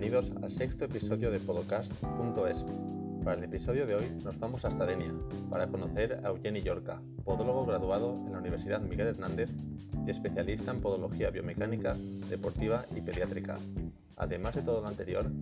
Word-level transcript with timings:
bienvenidos 0.00 0.32
al 0.44 0.52
sexto 0.52 0.84
episodio 0.84 1.28
de 1.28 1.40
Podcast.es. 1.40 2.64
Para 3.24 3.36
el 3.36 3.42
episodio 3.42 3.84
de 3.84 3.96
hoy 3.96 4.04
nos 4.22 4.38
vamos 4.38 4.64
hasta 4.64 4.86
Denia 4.86 5.12
para 5.50 5.66
conocer 5.66 6.20
a 6.22 6.28
Eugeni 6.28 6.60
Yorca, 6.60 7.02
podólogo 7.24 7.66
graduado 7.66 8.14
en 8.14 8.30
la 8.30 8.38
Universidad 8.38 8.80
Miguel 8.80 9.08
Hernández 9.08 9.50
y 10.06 10.08
especialista 10.08 10.70
en 10.70 10.80
podología 10.80 11.30
biomecánica, 11.30 11.96
deportiva 12.30 12.86
y 12.94 13.00
pediátrica. 13.00 13.58
Además 14.16 14.54
de 14.54 14.62
todo 14.62 14.82
lo 14.82 14.86
anterior, 14.86 15.32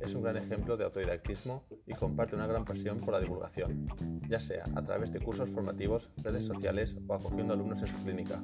es 0.00 0.14
un 0.14 0.22
gran 0.22 0.38
ejemplo 0.38 0.78
de 0.78 0.84
autodidactismo 0.84 1.64
y 1.86 1.92
comparte 1.92 2.36
una 2.36 2.46
gran 2.46 2.64
pasión 2.64 3.00
por 3.00 3.12
la 3.12 3.20
divulgación, 3.20 3.86
ya 4.30 4.40
sea 4.40 4.64
a 4.76 4.82
través 4.82 5.12
de 5.12 5.20
cursos 5.20 5.50
formativos, 5.50 6.08
redes 6.22 6.44
sociales 6.44 6.96
o 7.06 7.12
acogiendo 7.12 7.52
alumnos 7.52 7.82
en 7.82 7.88
su 7.88 7.96
clínica. 8.02 8.42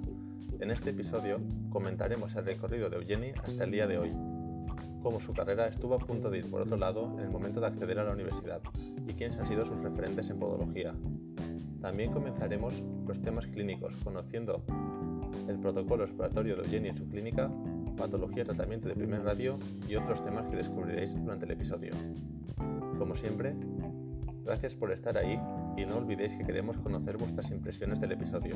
En 0.61 0.71
este 0.71 0.91
episodio 0.91 1.41
comentaremos 1.71 2.37
el 2.37 2.45
recorrido 2.45 2.91
de 2.91 2.97
Eugeni 2.97 3.31
hasta 3.43 3.65
el 3.65 3.71
día 3.71 3.87
de 3.87 3.97
hoy, 3.97 4.13
cómo 5.03 5.21
su 5.21 5.33
carrera 5.33 5.67
estuvo 5.67 5.95
a 5.95 5.99
punto 5.99 6.31
de 6.31 6.39
ir 6.39 6.51
por 6.51 6.63
otro 6.63 6.77
lado 6.77 7.13
en 7.19 7.25
el 7.25 7.31
momento 7.31 7.61
de 7.61 7.67
acceder 7.67 7.99
a 7.99 8.05
la 8.05 8.13
universidad 8.13 8.61
y 9.07 9.13
quiénes 9.13 9.37
han 9.39 9.47
sido 9.47 9.67
sus 9.67 9.77
referentes 9.79 10.31
en 10.31 10.39
podología. 10.39 10.95
También 11.81 12.13
comenzaremos 12.13 12.73
los 13.07 13.21
temas 13.21 13.47
clínicos, 13.49 13.95
conociendo 14.05 14.63
el 15.49 15.59
protocolo 15.59 16.05
exploratorio 16.05 16.57
de 16.57 16.63
Eugeni 16.63 16.89
en 16.91 16.97
su 16.97 17.09
clínica, 17.09 17.51
patología, 17.97 18.45
tratamiento 18.45 18.89
de 18.89 18.95
primer 18.95 19.23
radio 19.23 19.59
y 19.89 19.97
otros 19.97 20.25
temas 20.25 20.47
que 20.47 20.57
descubriréis 20.57 21.15
durante 21.15 21.45
el 21.45 21.51
episodio. 21.51 21.93
Como 22.99 23.17
siempre, 23.17 23.55
gracias 24.45 24.75
por 24.75 24.93
estar 24.93 25.19
ahí 25.19 25.41
y 25.77 25.85
no 25.85 25.97
olvidéis 25.97 26.33
que 26.37 26.45
queremos 26.45 26.77
conocer 26.79 27.17
vuestras 27.17 27.51
impresiones 27.51 28.01
del 28.01 28.13
episodio. 28.13 28.55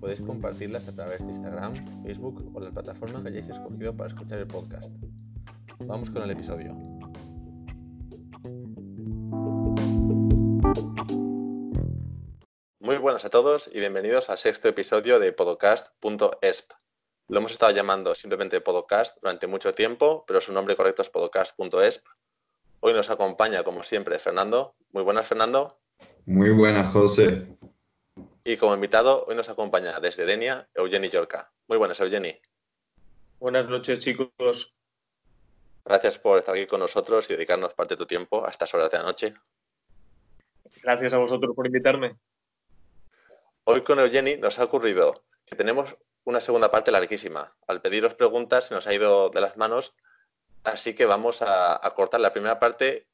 Podéis 0.00 0.20
compartirlas 0.20 0.88
a 0.88 0.92
través 0.92 1.20
de 1.20 1.32
Instagram, 1.32 1.74
Facebook 2.02 2.50
o 2.54 2.60
la 2.60 2.70
plataforma 2.70 3.22
que 3.22 3.28
hayáis 3.28 3.48
escogido 3.48 3.94
para 3.96 4.08
escuchar 4.08 4.38
el 4.38 4.46
podcast. 4.46 4.90
Vamos 5.86 6.10
con 6.10 6.22
el 6.22 6.30
episodio. 6.30 6.74
Muy 12.80 12.96
buenas 12.98 13.24
a 13.24 13.30
todos 13.30 13.70
y 13.72 13.78
bienvenidos 13.80 14.30
al 14.30 14.38
sexto 14.38 14.68
episodio 14.68 15.18
de 15.18 15.32
podcast.esp. 15.32 16.72
Lo 17.28 17.38
hemos 17.38 17.52
estado 17.52 17.72
llamando 17.72 18.14
simplemente 18.14 18.60
podcast 18.60 19.16
durante 19.22 19.46
mucho 19.46 19.74
tiempo, 19.74 20.24
pero 20.26 20.40
su 20.40 20.52
nombre 20.52 20.76
correcto 20.76 21.02
es 21.02 21.10
podcast.esp. 21.10 22.06
Hoy 22.80 22.92
nos 22.92 23.10
acompaña, 23.10 23.62
como 23.62 23.82
siempre, 23.82 24.18
Fernando. 24.18 24.74
Muy 24.92 25.02
buenas, 25.02 25.26
Fernando. 25.26 25.80
Muy 26.26 26.50
buenas, 26.50 26.92
José. 26.92 27.56
Y 28.44 28.56
como 28.56 28.74
invitado, 28.74 29.24
hoy 29.26 29.34
nos 29.34 29.48
acompaña 29.48 29.98
desde 30.00 30.24
Denia, 30.24 30.68
Eugeni 30.74 31.08
Yorca. 31.08 31.52
Muy 31.68 31.78
buenas, 31.78 32.00
Eugeni. 32.00 32.40
Buenas 33.38 33.68
noches, 33.68 34.00
chicos. 34.00 34.79
Gracias 35.84 36.18
por 36.18 36.38
estar 36.38 36.54
aquí 36.54 36.66
con 36.66 36.80
nosotros 36.80 37.28
y 37.28 37.34
dedicarnos 37.34 37.74
parte 37.74 37.94
de 37.94 37.98
tu 37.98 38.06
tiempo 38.06 38.46
a 38.46 38.50
estas 38.50 38.72
horas 38.74 38.90
de 38.90 38.98
la 38.98 39.04
noche. 39.04 39.34
Gracias 40.82 41.14
a 41.14 41.18
vosotros 41.18 41.54
por 41.54 41.66
invitarme. 41.66 42.16
Hoy 43.64 43.82
con 43.82 43.98
Eugeni 43.98 44.36
nos 44.36 44.58
ha 44.58 44.64
ocurrido 44.64 45.24
que 45.46 45.56
tenemos 45.56 45.96
una 46.24 46.40
segunda 46.40 46.70
parte 46.70 46.90
larguísima. 46.90 47.56
Al 47.66 47.80
pediros 47.80 48.14
preguntas 48.14 48.66
se 48.66 48.74
nos 48.74 48.86
ha 48.86 48.94
ido 48.94 49.30
de 49.30 49.40
las 49.40 49.56
manos, 49.56 49.94
así 50.64 50.94
que 50.94 51.06
vamos 51.06 51.42
a, 51.42 51.84
a 51.84 51.94
cortar 51.94 52.20
la 52.20 52.32
primera 52.32 52.58
parte, 52.58 53.08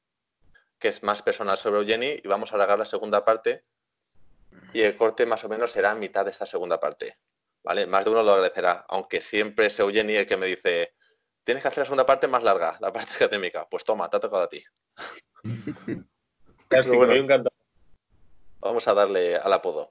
que 0.78 0.88
es 0.88 1.02
más 1.02 1.22
personal 1.22 1.56
sobre 1.56 1.80
Eugeni, 1.80 2.20
y 2.22 2.28
vamos 2.28 2.52
a 2.52 2.56
alargar 2.56 2.78
la 2.78 2.84
segunda 2.84 3.24
parte, 3.24 3.62
y 4.72 4.82
el 4.82 4.96
corte 4.96 5.26
más 5.26 5.44
o 5.44 5.48
menos 5.48 5.70
será 5.70 5.92
a 5.92 5.94
mitad 5.94 6.24
de 6.24 6.30
esta 6.30 6.46
segunda 6.46 6.80
parte. 6.80 7.16
¿Vale? 7.62 7.86
Más 7.86 8.04
de 8.04 8.10
uno 8.10 8.22
lo 8.22 8.32
agradecerá, 8.32 8.84
aunque 8.88 9.20
siempre 9.20 9.66
es 9.66 9.78
Eugeni 9.78 10.14
el 10.14 10.26
que 10.26 10.36
me 10.36 10.46
dice, 10.46 10.94
tienes 11.46 11.62
que 11.62 11.68
hacer 11.68 11.78
la 11.78 11.84
segunda 11.86 12.04
parte 12.04 12.26
más 12.28 12.42
larga, 12.42 12.76
la 12.80 12.92
parte 12.92 13.14
académica. 13.24 13.66
Pues 13.70 13.84
toma, 13.84 14.10
te 14.10 14.18
ha 14.18 14.20
tocado 14.20 14.42
a 14.42 14.48
ti. 14.48 14.62
Casi, 16.68 16.94
bueno, 16.94 17.14
encantado. 17.14 17.54
Vamos 18.60 18.86
a 18.88 18.94
darle 18.94 19.36
al 19.36 19.52
apodo. 19.52 19.88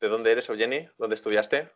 ¿De 0.00 0.08
dónde 0.08 0.30
eres, 0.30 0.48
Eugeni? 0.48 0.88
¿Dónde 0.96 1.16
estudiaste? 1.16 1.72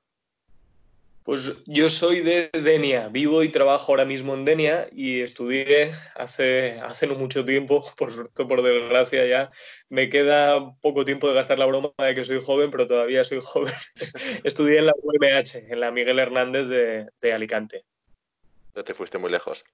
Pues 1.24 1.52
yo 1.66 1.90
soy 1.90 2.20
de 2.20 2.48
Denia, 2.50 3.08
vivo 3.08 3.42
y 3.42 3.50
trabajo 3.50 3.92
ahora 3.92 4.04
mismo 4.04 4.34
en 4.34 4.44
Denia 4.44 4.88
y 4.92 5.20
estudié 5.20 5.92
hace, 6.14 6.78
hace 6.80 7.06
no 7.06 7.14
mucho 7.16 7.44
tiempo, 7.44 7.82
por 7.96 8.12
suerte, 8.12 8.44
por 8.44 8.62
desgracia 8.62 9.26
ya. 9.26 9.50
Me 9.88 10.08
queda 10.08 10.76
poco 10.80 11.04
tiempo 11.04 11.26
de 11.28 11.34
gastar 11.34 11.58
la 11.58 11.66
broma 11.66 11.92
de 11.98 12.14
que 12.14 12.24
soy 12.24 12.40
joven, 12.40 12.70
pero 12.70 12.86
todavía 12.86 13.24
soy 13.24 13.40
joven. 13.42 13.74
estudié 14.44 14.78
en 14.78 14.86
la 14.86 14.94
UMH, 15.02 15.66
en 15.68 15.80
la 15.80 15.90
Miguel 15.90 16.20
Hernández 16.20 16.68
de, 16.68 17.08
de 17.20 17.32
Alicante. 17.32 17.84
No 18.74 18.84
te 18.84 18.94
fuiste 18.94 19.18
muy 19.18 19.30
lejos. 19.30 19.64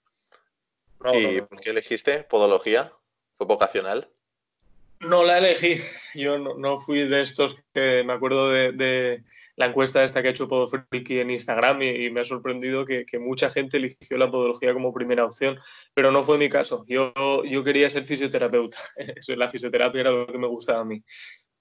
No, 1.00 1.14
¿Y 1.14 1.22
no, 1.22 1.32
no. 1.32 1.48
por 1.48 1.60
qué 1.60 1.70
elegiste 1.70 2.24
podología? 2.24 2.92
¿Fue 3.36 3.46
vocacional? 3.46 4.10
No 5.00 5.24
la 5.24 5.38
elegí. 5.38 5.78
Yo 6.14 6.38
no, 6.38 6.76
fui 6.78 7.00
de 7.00 7.20
estos 7.20 7.56
que 7.74 8.02
me 8.04 8.14
acuerdo 8.14 8.50
de, 8.50 8.72
de, 8.72 9.22
la 9.56 9.66
encuesta 9.66 10.02
esta 10.02 10.22
que 10.22 10.28
ha 10.28 10.30
hecho 10.30 10.48
Podofriki 10.48 11.20
en 11.20 11.30
Instagram 11.30 11.82
y, 11.82 12.06
y, 12.06 12.10
me 12.10 12.20
ha 12.20 12.24
sorprendido 12.24 12.84
que, 12.86 13.04
que, 13.04 13.18
mucha 13.18 13.50
gente 13.50 13.76
eligió 13.76 14.16
la 14.16 14.30
podología 14.30 14.72
como 14.72 14.94
primera 14.94 15.24
opción, 15.24 15.58
pero 15.92 16.10
no 16.10 16.22
fue 16.22 16.38
mi 16.38 16.48
caso. 16.48 16.84
Yo, 16.88 17.12
yo 17.44 17.62
quería 17.62 17.90
ser 17.90 18.06
fisioterapeuta. 18.06 18.78
Eso, 18.96 19.36
la 19.36 19.50
fisioterapia 19.50 20.00
era 20.00 20.10
lo 20.10 20.26
que 20.26 20.38
me 20.38 20.46
gustaba 20.46 20.80
a 20.80 20.84
mí. 20.84 21.02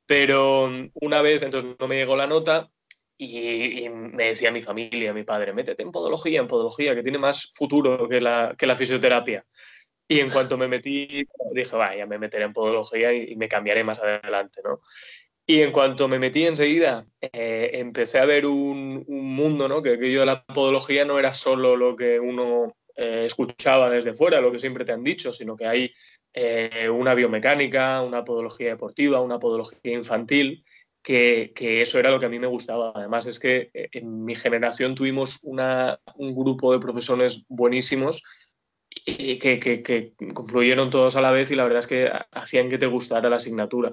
Pero 0.06 0.70
una 0.94 1.22
vez, 1.22 1.44
entonces 1.44 1.76
no 1.78 1.88
me 1.88 1.96
llegó 1.96 2.16
la 2.16 2.28
nota 2.28 2.70
y, 3.18 3.86
y, 3.86 3.90
me 3.90 4.28
decía 4.28 4.52
mi 4.52 4.62
familia, 4.62 5.14
mi 5.14 5.24
padre, 5.24 5.54
métete 5.54 5.84
en 5.84 5.92
podología, 5.92 6.40
en 6.40 6.48
podología, 6.48 6.96
que 6.96 7.04
tiene 7.04 7.18
más 7.18 7.52
futuro 7.54 8.08
que 8.10 8.22
la, 8.22 8.56
que 8.58 8.68
la 8.68 8.76
fisioterapia. 8.76 9.46
Y 10.08 10.20
en 10.20 10.30
cuanto 10.30 10.58
me 10.58 10.68
metí, 10.68 11.26
dije, 11.54 11.76
vaya, 11.76 12.06
me 12.06 12.20
meteré 12.20 12.46
en 12.46 12.54
podología 12.54 13.12
y, 13.14 13.32
y, 13.32 13.36
me 13.36 13.48
cambiaré 13.48 13.84
más 13.84 14.00
adelante, 14.04 14.62
¿no? 14.64 14.82
Y 15.48 15.62
en 15.62 15.72
cuanto 15.72 16.08
me 16.08 16.18
metí 16.18 16.46
enseguida, 16.46 17.06
eh, 17.22 17.72
empecé 17.74 18.20
a 18.20 18.26
ver 18.26 18.48
un, 18.48 19.04
un 19.08 19.36
mundo, 19.36 19.68
¿no? 19.68 19.82
Que 19.82 19.94
aquello 19.94 20.22
de 20.22 20.26
la 20.26 20.44
podología 20.44 21.06
no 21.06 21.20
era 21.20 21.36
solo 21.36 21.76
lo 21.76 21.96
que 21.96 22.20
uno 22.20 22.76
eh, 22.96 23.24
escuchaba 23.26 23.90
desde 23.90 24.16
fuera, 24.16 24.42
lo 24.42 24.52
que 24.52 24.60
siempre 24.60 24.86
te 24.86 24.92
han 24.92 25.04
dicho, 25.04 25.34
sino 25.34 25.56
que 25.56 25.68
hay 25.68 25.94
eh, 26.34 26.90
una 26.90 27.14
biomecánica, 27.14 28.02
una 28.02 28.24
podología 28.24 28.70
deportiva, 28.70 29.22
una 29.22 29.38
podología 29.38 29.94
infantil, 29.94 30.64
que, 31.06 31.82
eso 31.82 32.00
era 32.00 32.10
lo 32.10 32.20
que 32.20 32.26
a 32.26 32.30
mí 32.30 32.40
me 32.40 32.48
gustaba. 32.48 32.92
Además 32.96 33.28
es 33.28 33.40
que 33.40 33.70
en 33.74 34.26
mi 34.26 34.34
generación 34.34 34.96
tuvimos 34.96 35.40
un 35.44 36.36
grupo 36.36 36.74
de 36.74 36.80
profesores 36.80 37.46
buenísimos 37.48 38.24
y 39.06 39.38
que, 39.38 39.60
que, 39.60 40.14
confluyeron 40.34 40.90
todos 40.90 41.16
a 41.16 41.22
la 41.22 41.32
vez 41.32 41.52
y 41.52 41.56
la 41.56 41.64
verdad 41.64 41.82
es 41.82 41.88
que 41.88 42.12
hacían 42.32 42.70
que 42.70 42.80
te 42.80 42.88
gustara 42.88 43.30
la 43.30 43.36
asignatura. 43.36 43.92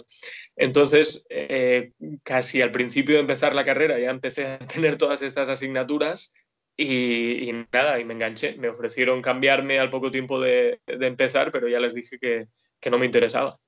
Entonces, 0.57 1.27
eh, 1.29 1.93
casi 2.23 2.63
al 2.63 2.73
principio 2.73 3.17
de 3.17 3.21
empezar 3.21 3.55
la 3.55 3.65
carrera 3.65 3.99
ya 3.99 4.11
empecé 4.11 4.47
a 4.47 4.59
tener 4.59 4.97
todas 4.97 5.21
estas 5.21 5.51
asignaturas 5.51 6.33
y, 6.79 7.51
nada, 7.73 8.01
y 8.01 8.07
me 8.07 8.15
enganché. 8.15 8.57
Me 8.57 8.69
ofrecieron 8.69 9.21
cambiarme 9.21 9.79
al 9.79 9.91
poco 9.91 10.11
tiempo 10.11 10.41
de, 10.41 10.81
empezar, 10.87 11.53
pero 11.53 11.69
ya 11.69 11.79
les 11.79 11.95
dije 11.95 12.19
que 12.19 12.91
no 12.91 12.99
me 12.99 13.05
interesaba. 13.05 13.59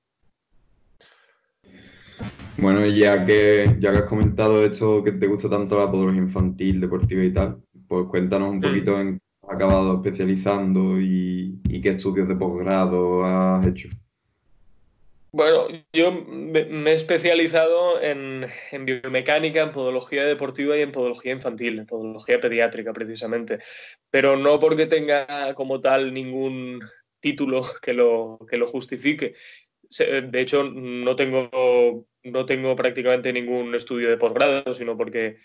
Bueno, 2.57 2.85
ya 2.85 3.25
que, 3.25 3.75
ya 3.79 3.91
que 3.91 3.97
has 3.97 4.03
comentado 4.05 4.65
esto, 4.65 5.03
que 5.03 5.11
te 5.11 5.27
gusta 5.27 5.49
tanto 5.49 5.77
la 5.77 5.91
podología 5.91 6.21
infantil, 6.21 6.79
deportiva 6.79 7.23
y 7.23 7.33
tal, 7.33 7.57
pues 7.87 8.07
cuéntanos 8.07 8.49
un 8.49 8.61
poquito 8.61 8.99
en 8.99 9.17
qué 9.17 9.47
has 9.47 9.55
acabado 9.55 9.95
especializando 9.95 10.99
y, 10.99 11.59
qué 11.83 11.89
estudios 11.89 12.27
de 12.27 12.35
posgrado 12.35 13.25
has 13.25 13.67
hecho. 13.67 13.89
Bueno, 15.33 15.67
yo 15.91 16.13
me, 16.13 16.63
me 16.63 16.91
he 16.91 16.93
especializado 16.93 18.01
en, 18.01 18.45
en, 18.71 18.85
biomecánica, 18.85 19.61
en 19.61 19.73
podología 19.73 20.23
deportiva 20.23 20.77
y 20.77 20.81
en 20.81 20.93
podología 20.93 21.33
infantil, 21.33 21.79
en 21.79 21.85
podología 21.85 22.39
pediátrica 22.39 22.93
precisamente, 22.93 23.59
pero 24.09 24.37
no 24.37 24.57
porque 24.59 24.85
tenga 24.85 25.53
como 25.53 25.81
tal 25.81 26.13
ningún 26.13 26.79
título 27.19 27.65
que 27.81 27.93
lo, 27.93 28.39
que 28.49 28.55
lo 28.55 28.67
justifique. 28.67 29.33
De 29.97 30.41
hecho, 30.41 30.63
no 30.63 31.15
tengo, 31.15 32.07
no 32.23 32.45
tengo 32.45 32.75
prácticamente 32.75 33.31
ningún 33.31 33.73
estudio 33.75 34.09
de 34.09 34.17
posgrado, 34.17 34.73
sino 34.73 34.97
porque 34.97 35.37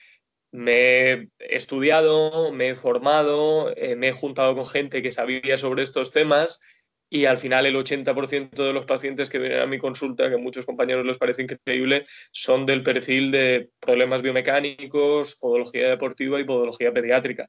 me 0.52 1.12
he 1.12 1.28
estudiado, 1.38 2.52
me 2.52 2.70
he 2.70 2.74
formado, 2.74 3.72
eh, 3.76 3.96
me 3.96 4.08
he 4.08 4.12
juntado 4.12 4.54
con 4.54 4.66
gente 4.66 5.02
que 5.02 5.10
sabía 5.10 5.58
sobre 5.58 5.82
estos 5.82 6.10
temas 6.10 6.60
y 7.08 7.24
al 7.24 7.38
final 7.38 7.66
el 7.66 7.76
80% 7.76 8.64
de 8.64 8.72
los 8.72 8.86
pacientes 8.86 9.28
que 9.30 9.38
vienen 9.38 9.60
a 9.60 9.66
mi 9.66 9.78
consulta, 9.78 10.28
que 10.28 10.36
a 10.36 10.38
muchos 10.38 10.64
compañeros 10.64 11.04
les 11.04 11.18
parece 11.18 11.42
increíble, 11.42 12.06
son 12.32 12.66
del 12.66 12.84
perfil 12.84 13.32
de 13.32 13.70
problemas 13.80 14.22
biomecánicos, 14.22 15.36
podología 15.36 15.88
deportiva 15.88 16.38
y 16.40 16.44
podología 16.44 16.92
pediátrica. 16.92 17.48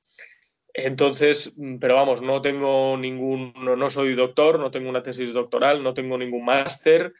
Entonces, 0.73 1.55
pero 1.79 1.95
vamos, 1.95 2.21
no 2.21 2.41
tengo 2.41 2.97
ningún, 2.97 3.53
no, 3.61 3.75
no, 3.75 3.89
soy 3.89 4.15
doctor, 4.15 4.59
no 4.59 4.71
tengo 4.71 4.89
una 4.89 5.03
tesis 5.03 5.33
doctoral, 5.33 5.83
no 5.83 5.93
tengo 5.93 6.17
ningún 6.17 6.45
máster 6.45 7.13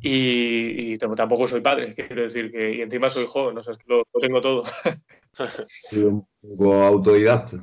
y, 0.00 0.92
y, 0.92 0.98
tampoco 0.98 1.48
soy 1.48 1.60
padre, 1.60 1.94
quiero 1.94 2.22
decir 2.22 2.50
que, 2.50 2.74
y 2.74 2.80
encima 2.80 3.08
soy 3.08 3.26
joven, 3.26 3.56
o 3.58 3.62
sea, 3.62 3.72
es 3.72 3.78
que 3.78 3.84
lo, 3.88 3.98
lo 4.12 4.20
tengo 4.20 4.40
todo. 4.40 4.62
Sí, 5.68 6.02
un 6.02 6.26
poco 6.40 6.72
autodidacta. 6.82 7.62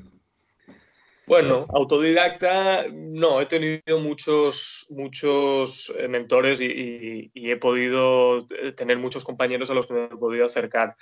Bueno, 1.26 1.66
autodidacta, 1.70 2.86
no, 2.92 3.40
he 3.40 3.46
tenido 3.46 3.98
muchos, 4.00 4.88
muchos 4.90 5.94
eh, 5.98 6.10
mentores 6.10 6.60
y, 6.60 7.32
he 7.34 7.56
podido 7.56 8.46
tener 8.76 8.98
muchos 8.98 9.24
compañeros 9.24 9.72
a 9.72 9.74
los 9.74 9.88
que 9.88 9.94
me 9.94 10.04
he 10.06 10.08
podido 10.10 10.46
acercar. 10.46 10.96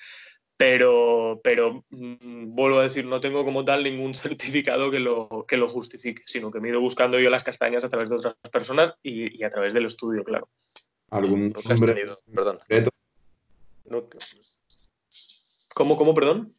Pero, 0.58 1.42
pero 1.44 1.84
mm, 1.90 2.54
vuelvo 2.56 2.80
a 2.80 2.84
decir, 2.84 3.06
no 3.06 3.20
tengo 3.20 3.44
como 3.44 3.66
tal 3.66 3.84
ningún 3.84 4.14
certificado 4.16 4.92
que 4.92 5.00
lo, 5.00 5.46
que 5.48 5.58
lo 5.58 5.68
justifique, 5.68 6.24
sino 6.26 6.52
que 6.52 6.60
me 6.60 6.68
he 6.68 6.72
ido 6.72 6.82
buscando 6.82 7.20
yo 7.20 7.30
las 7.30 7.44
castañas 7.44 7.84
a 7.84 7.90
través 7.90 8.10
de 8.10 8.16
otras 8.16 8.36
personas 8.52 8.94
y, 9.02 9.44
a 9.44 9.50
través 9.50 9.74
del 9.74 9.86
estudio, 9.86 10.24
claro. 10.24 10.50
¿Algún 11.10 11.52
nombre 11.52 12.06
Perdón. 12.34 12.60
¿Cómo, 15.74 15.98
cómo, 15.98 16.14
perdón? 16.14 16.50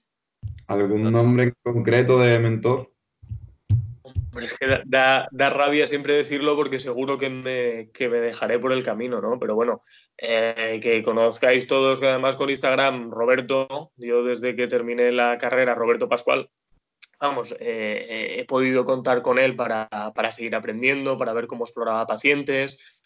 ¿Algún 0.67 1.11
nombre 1.11 1.55
concreto 1.63 2.19
de 2.19 2.39
mentor? 2.39 2.92
Es 4.41 4.59
que 4.59 4.83
da, 4.87 5.29
rabia 5.31 5.87
siempre 5.87 6.15
decirlo 6.15 6.57
porque 6.57 6.81
seguro 6.81 7.19
que 7.19 7.29
me, 7.29 7.91
me 8.09 8.19
dejaré 8.19 8.59
por 8.59 8.73
el 8.73 8.83
camino, 8.83 9.21
¿no? 9.21 9.39
Pero 9.39 9.55
bueno, 9.55 9.83
eh, 10.19 10.81
que 10.83 11.03
conozcáis 11.03 11.67
todos, 11.67 12.01
que 12.01 12.09
además 12.09 12.37
con 12.37 12.51
Instagram, 12.51 13.11
Roberto, 13.11 13.93
yo 13.97 14.25
desde 14.25 14.57
que 14.57 14.67
terminé 14.67 15.13
la 15.13 15.39
carrera, 15.39 15.75
Roberto 15.75 16.09
Pascual, 16.09 16.51
vamos, 17.21 17.53
eh, 17.53 17.57
eh, 17.61 18.41
he 18.41 18.45
podido 18.45 18.85
contar 18.85 19.23
con 19.23 19.39
él 19.39 19.55
para, 19.55 19.89
para, 20.15 20.31
seguir 20.31 20.55
aprendiendo, 20.57 21.17
para 21.17 21.33
ver 21.33 21.47
cómo 21.47 21.65
exploraba 21.65 22.07
pacientes, 22.07 23.01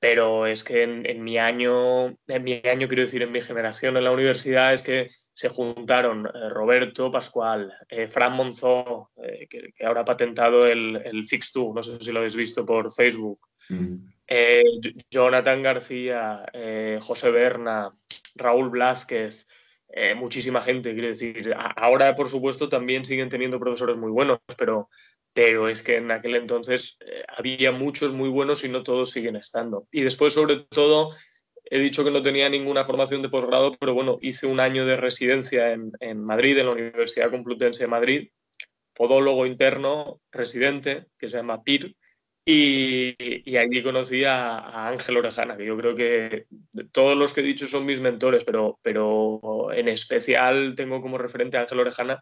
pero 0.00 0.46
es 0.46 0.64
que 0.64 0.82
en, 0.82 1.22
mi 1.22 1.36
año, 1.36 2.06
en 2.26 2.42
mi 2.42 2.62
año, 2.64 2.88
quiero 2.88 3.02
decir, 3.02 3.20
en 3.20 3.30
mi 3.30 3.42
generación 3.42 3.98
en 3.98 4.04
la 4.04 4.12
universidad, 4.12 4.72
es 4.72 4.82
que 4.82 5.10
se 5.34 5.50
juntaron 5.50 6.26
eh, 6.26 6.48
Roberto 6.48 7.10
Pascual, 7.10 7.70
eh, 7.86 8.08
Fran 8.08 8.32
Monzó, 8.32 9.10
eh, 9.22 9.46
que, 9.46 9.72
ahora 9.84 10.00
ha 10.00 10.04
patentado 10.06 10.66
el, 10.66 10.96
el 11.04 11.26
Fix2, 11.26 11.74
no 11.74 11.82
sé 11.82 11.96
si 12.00 12.12
lo 12.12 12.20
habéis 12.20 12.34
visto 12.34 12.64
por 12.64 12.90
Facebook, 12.90 13.40
mm. 13.68 13.96
Jonathan 15.10 15.62
García, 15.62 16.46
José 17.00 17.32
Berna, 17.32 17.92
Raúl 18.36 18.70
Blázquez, 18.70 19.48
muchísima 20.14 20.62
gente, 20.62 20.92
quiero 20.92 21.08
decir. 21.08 21.52
Ahora, 21.74 22.14
por 22.14 22.28
supuesto, 22.28 22.68
también 22.68 23.04
siguen 23.04 23.28
teniendo 23.28 23.58
profesores 23.58 23.96
muy 23.96 24.12
buenos, 24.12 24.38
pero 24.56 24.88
pero 25.32 25.68
es 25.68 25.82
que 25.82 25.96
en 25.96 26.10
aquel 26.10 26.34
entonces 26.36 26.98
eh, 27.00 27.22
había 27.28 27.72
muchos 27.72 28.12
muy 28.12 28.28
buenos 28.28 28.64
y 28.64 28.68
no 28.68 28.82
todos 28.82 29.10
siguen 29.10 29.36
estando. 29.36 29.86
Y 29.92 30.02
después, 30.02 30.32
sobre 30.32 30.56
todo, 30.56 31.14
he 31.64 31.78
dicho 31.78 32.04
que 32.04 32.10
no 32.10 32.22
tenía 32.22 32.48
ninguna 32.48 32.84
formación 32.84 33.22
de 33.22 33.28
posgrado, 33.28 33.72
pero 33.78 33.94
bueno, 33.94 34.18
hice 34.20 34.46
un 34.46 34.60
año 34.60 34.84
de 34.86 34.96
residencia 34.96 35.72
en, 35.72 36.24
Madrid, 36.24 36.58
en 36.58 36.66
la 36.66 36.72
Universidad 36.72 37.30
Complutense 37.30 37.84
de 37.84 37.88
Madrid, 37.88 38.28
podólogo 38.92 39.46
interno 39.46 40.20
residente, 40.32 41.06
que 41.16 41.28
se 41.28 41.36
llama 41.36 41.62
PIR, 41.62 41.94
y, 42.44 43.14
y 43.18 43.56
allí 43.56 43.82
conocí 43.82 44.24
a, 44.24 44.88
Ángel 44.88 45.18
Orejana, 45.18 45.56
que 45.56 45.64
yo 45.64 45.76
creo 45.76 45.94
que 45.94 46.46
todos 46.90 47.16
los 47.16 47.32
que 47.32 47.40
he 47.40 47.44
dicho 47.44 47.68
son 47.68 47.86
mis 47.86 48.00
mentores, 48.00 48.44
pero, 48.44 48.80
pero 48.82 49.70
en 49.72 49.88
especial 49.88 50.74
tengo 50.74 51.00
como 51.00 51.18
referente 51.18 51.56
a 51.56 51.60
Ángel 51.62 51.80
Orejana, 51.80 52.20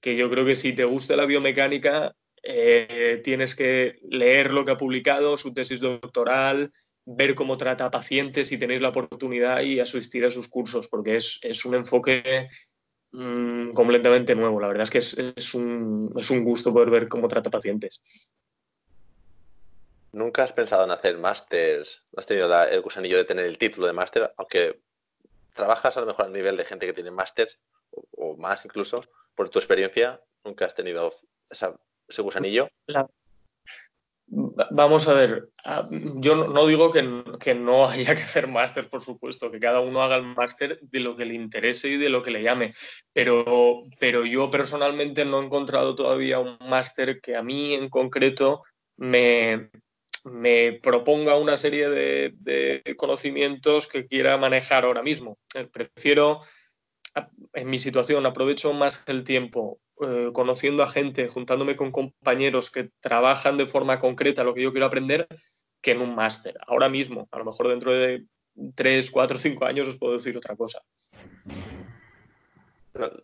que 0.00 0.16
yo 0.16 0.28
creo 0.28 0.44
que 0.44 0.54
si 0.54 0.74
te 0.74 0.84
gusta 0.84 1.16
la 1.16 1.26
biomecánica, 1.26 2.14
eh, 2.42 3.20
tienes 3.22 3.54
que 3.54 4.00
leer 4.08 4.52
lo 4.52 4.64
que 4.64 4.72
ha 4.72 4.76
publicado, 4.76 5.36
su 5.36 5.54
tesis 5.54 5.80
doctoral, 5.80 6.70
ver 7.04 7.34
cómo 7.34 7.56
trata 7.56 7.86
a 7.86 7.90
pacientes 7.90 8.48
si 8.48 8.58
tenéis 8.58 8.80
la 8.80 8.88
oportunidad 8.88 9.60
y 9.62 9.80
asistir 9.80 10.24
a 10.24 10.30
sus 10.30 10.48
cursos, 10.48 10.88
porque 10.88 11.16
es, 11.16 11.64
un 11.64 11.74
enfoque 11.74 12.48
mm, 13.12 13.70
completamente 13.70 14.34
nuevo. 14.34 14.60
La 14.60 14.68
verdad 14.68 14.84
es 14.84 14.90
que 14.90 14.98
es, 14.98 15.54
un, 15.54 16.12
es, 16.16 16.30
un, 16.30 16.44
gusto 16.44 16.72
poder 16.72 16.90
ver 16.90 17.08
cómo 17.08 17.28
trata 17.28 17.50
pacientes. 17.50 18.32
¿Nunca 20.12 20.44
has 20.44 20.52
pensado 20.52 20.84
en 20.84 20.90
hacer 20.90 21.16
másters? 21.18 22.06
¿No 22.12 22.20
has 22.20 22.26
tenido 22.26 22.64
el 22.64 22.80
gusanillo 22.82 23.16
de 23.16 23.24
tener 23.24 23.46
el 23.46 23.58
título 23.58 23.86
de 23.86 23.94
máster? 23.94 24.32
Aunque 24.36 24.82
trabajas 25.54 25.96
a 25.96 26.00
lo 26.00 26.06
mejor 26.06 26.26
al 26.26 26.32
nivel 26.32 26.56
de 26.56 26.64
gente 26.64 26.86
que 26.86 26.92
tiene 26.92 27.10
másters 27.10 27.58
o, 27.90 28.36
más 28.36 28.64
incluso, 28.64 29.00
por 29.34 29.48
tu 29.48 29.58
experiencia, 29.58 30.22
nunca 30.44 30.66
has 30.66 30.74
tenido 30.74 31.14
esa 31.48 31.74
ese 32.12 32.22
gusanillo? 32.22 32.68
Vamos 34.34 35.08
a 35.08 35.12
ver, 35.12 35.50
ah, 35.66 35.86
yo 35.90 36.48
no 36.48 36.66
digo 36.66 36.90
que, 36.90 37.02
no 37.02 37.86
haya 37.88 38.14
que 38.14 38.22
hacer 38.22 38.48
máster, 38.48 38.88
por 38.88 39.02
supuesto, 39.02 39.50
que 39.50 39.60
cada 39.60 39.80
uno 39.80 40.00
haga 40.00 40.16
el 40.16 40.22
máster 40.22 40.78
de 40.80 41.00
lo 41.00 41.16
que 41.16 41.26
le 41.26 41.34
interese 41.34 41.88
y 41.88 41.96
de 41.98 42.08
lo 42.08 42.22
que 42.22 42.30
le 42.30 42.42
llame, 42.42 42.72
pero, 43.12 43.82
pero 44.00 44.24
yo 44.24 44.50
personalmente 44.50 45.26
no 45.26 45.40
he 45.40 45.44
encontrado 45.44 45.94
todavía 45.94 46.38
un 46.38 46.56
máster 46.60 47.20
que 47.20 47.36
a 47.36 47.42
mí 47.42 47.74
en 47.74 47.90
concreto 47.90 48.62
me, 48.96 49.70
me 50.24 50.78
proponga 50.82 51.36
una 51.36 51.58
serie 51.58 51.90
de, 51.90 52.32
de, 52.36 52.94
conocimientos 52.96 53.86
que 53.86 54.06
quiera 54.06 54.38
manejar 54.38 54.84
ahora 54.84 55.02
mismo. 55.02 55.36
Eh, 55.54 55.68
prefiero, 55.70 56.40
en 57.52 57.68
mi 57.68 57.78
situación, 57.78 58.26
aprovecho 58.26 58.72
más 58.72 59.04
el 59.08 59.24
tiempo 59.24 59.80
eh, 60.00 60.30
conociendo 60.32 60.82
a 60.82 60.88
gente, 60.88 61.28
juntándome 61.28 61.76
con 61.76 61.92
compañeros 61.92 62.70
que 62.70 62.90
trabajan 63.00 63.56
de 63.56 63.66
forma 63.66 63.98
concreta 63.98 64.44
lo 64.44 64.54
que 64.54 64.62
yo 64.62 64.72
quiero 64.72 64.86
aprender, 64.86 65.26
que 65.80 65.92
en 65.92 66.00
un 66.00 66.14
máster. 66.14 66.56
Ahora 66.66 66.88
mismo, 66.88 67.28
a 67.30 67.38
lo 67.38 67.44
mejor 67.44 67.68
dentro 67.68 67.92
de 67.92 68.24
tres, 68.74 69.10
cuatro, 69.10 69.38
cinco 69.38 69.64
años 69.64 69.88
os 69.88 69.98
puedo 69.98 70.14
decir 70.14 70.36
otra 70.36 70.56
cosa. 70.56 70.80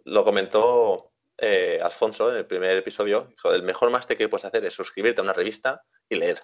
Lo 0.05 0.25
comentó 0.25 1.13
eh, 1.37 1.79
Alfonso 1.83 2.31
en 2.31 2.39
el 2.39 2.47
primer 2.47 2.77
episodio, 2.77 3.33
el 3.45 3.63
mejor 3.63 3.91
máster 3.91 4.17
que 4.17 4.29
puedes 4.29 4.45
hacer 4.45 4.65
es 4.65 4.75
suscribirte 4.75 5.21
a 5.21 5.25
una 5.25 5.33
revista 5.33 5.83
y 6.09 6.17
leer. 6.17 6.43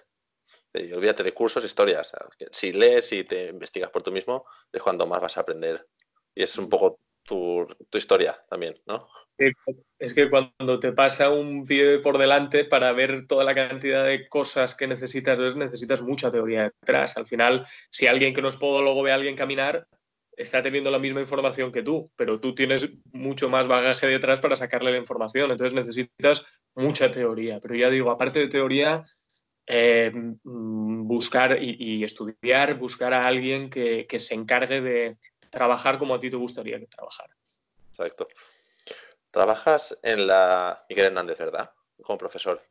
Olvídate 0.73 1.23
de 1.23 1.33
cursos, 1.33 1.63
historias. 1.63 2.11
Si 2.51 2.73
lees 2.73 3.11
y 3.13 3.23
te 3.23 3.47
investigas 3.47 3.89
por 3.89 4.03
tú 4.03 4.11
mismo, 4.11 4.45
es 4.71 4.81
cuando 4.81 5.07
más 5.07 5.21
vas 5.21 5.37
a 5.37 5.41
aprender. 5.41 5.87
Y 6.33 6.43
es 6.43 6.57
un 6.57 6.69
poco 6.69 6.99
tu, 7.25 7.67
historia 7.93 8.39
también, 8.49 8.79
¿no? 8.85 9.07
Es 9.99 10.13
que 10.13 10.29
cuando 10.29 10.79
te 10.79 10.93
pasa 10.93 11.29
un 11.29 11.65
pie 11.65 11.99
por 11.99 12.17
delante 12.17 12.63
para 12.63 12.93
ver 12.93 13.27
toda 13.27 13.43
la 13.43 13.53
cantidad 13.53 14.05
de 14.05 14.29
cosas 14.29 14.75
que 14.75 14.87
necesitas 14.87 15.55
necesitas 15.55 16.01
mucha 16.01 16.31
teoría 16.31 16.71
detrás. 16.81 17.17
Al 17.17 17.27
final, 17.27 17.65
si 17.89 18.07
alguien 18.07 18.33
que 18.33 18.41
no 18.41 18.47
es 18.47 18.55
podólogo 18.55 19.03
ve 19.03 19.11
a 19.11 19.15
alguien 19.15 19.35
caminar, 19.35 19.87
está 20.37 20.61
teniendo 20.61 20.91
la 20.91 20.99
misma 20.99 21.21
información 21.21 21.71
que 21.71 21.83
tú, 21.83 22.11
pero 22.15 22.39
tú 22.39 22.55
tienes 22.55 22.89
mucho 23.11 23.49
más 23.49 23.67
bagaje 23.67 24.07
detrás 24.07 24.39
para 24.39 24.55
sacarle 24.55 24.91
la 24.91 24.97
información. 24.97 25.51
Entonces 25.51 25.73
necesitas 25.73 26.45
mucha 26.75 27.11
teoría. 27.11 27.59
Pero 27.59 27.75
ya 27.75 27.89
digo, 27.89 28.11
aparte 28.11 28.39
de 28.39 28.47
teoría, 28.47 29.03
eh, 29.67 30.11
mm, 30.13 31.07
buscar 31.07 31.61
y, 31.61 32.03
estudiar, 32.03 32.77
buscar 32.77 33.13
a 33.13 33.27
alguien 33.27 33.69
que 33.69 34.19
se 34.19 34.35
encargue 34.35 34.81
de 34.81 35.17
trabajar 35.55 35.97
como 35.97 36.13
a 36.13 36.19
ti 36.19 36.29
te 36.29 36.35
gustaría 36.35 36.77
que 36.79 36.87
trabajara. 36.87 37.33
Exacto. 37.91 38.27
Trabajas 39.31 39.97
en 40.03 40.27
la 40.27 40.85
Miguel 40.89 41.07
Hernández, 41.07 41.37
¿verdad? 41.37 41.71
Como 42.03 42.17
profesor. 42.17 42.61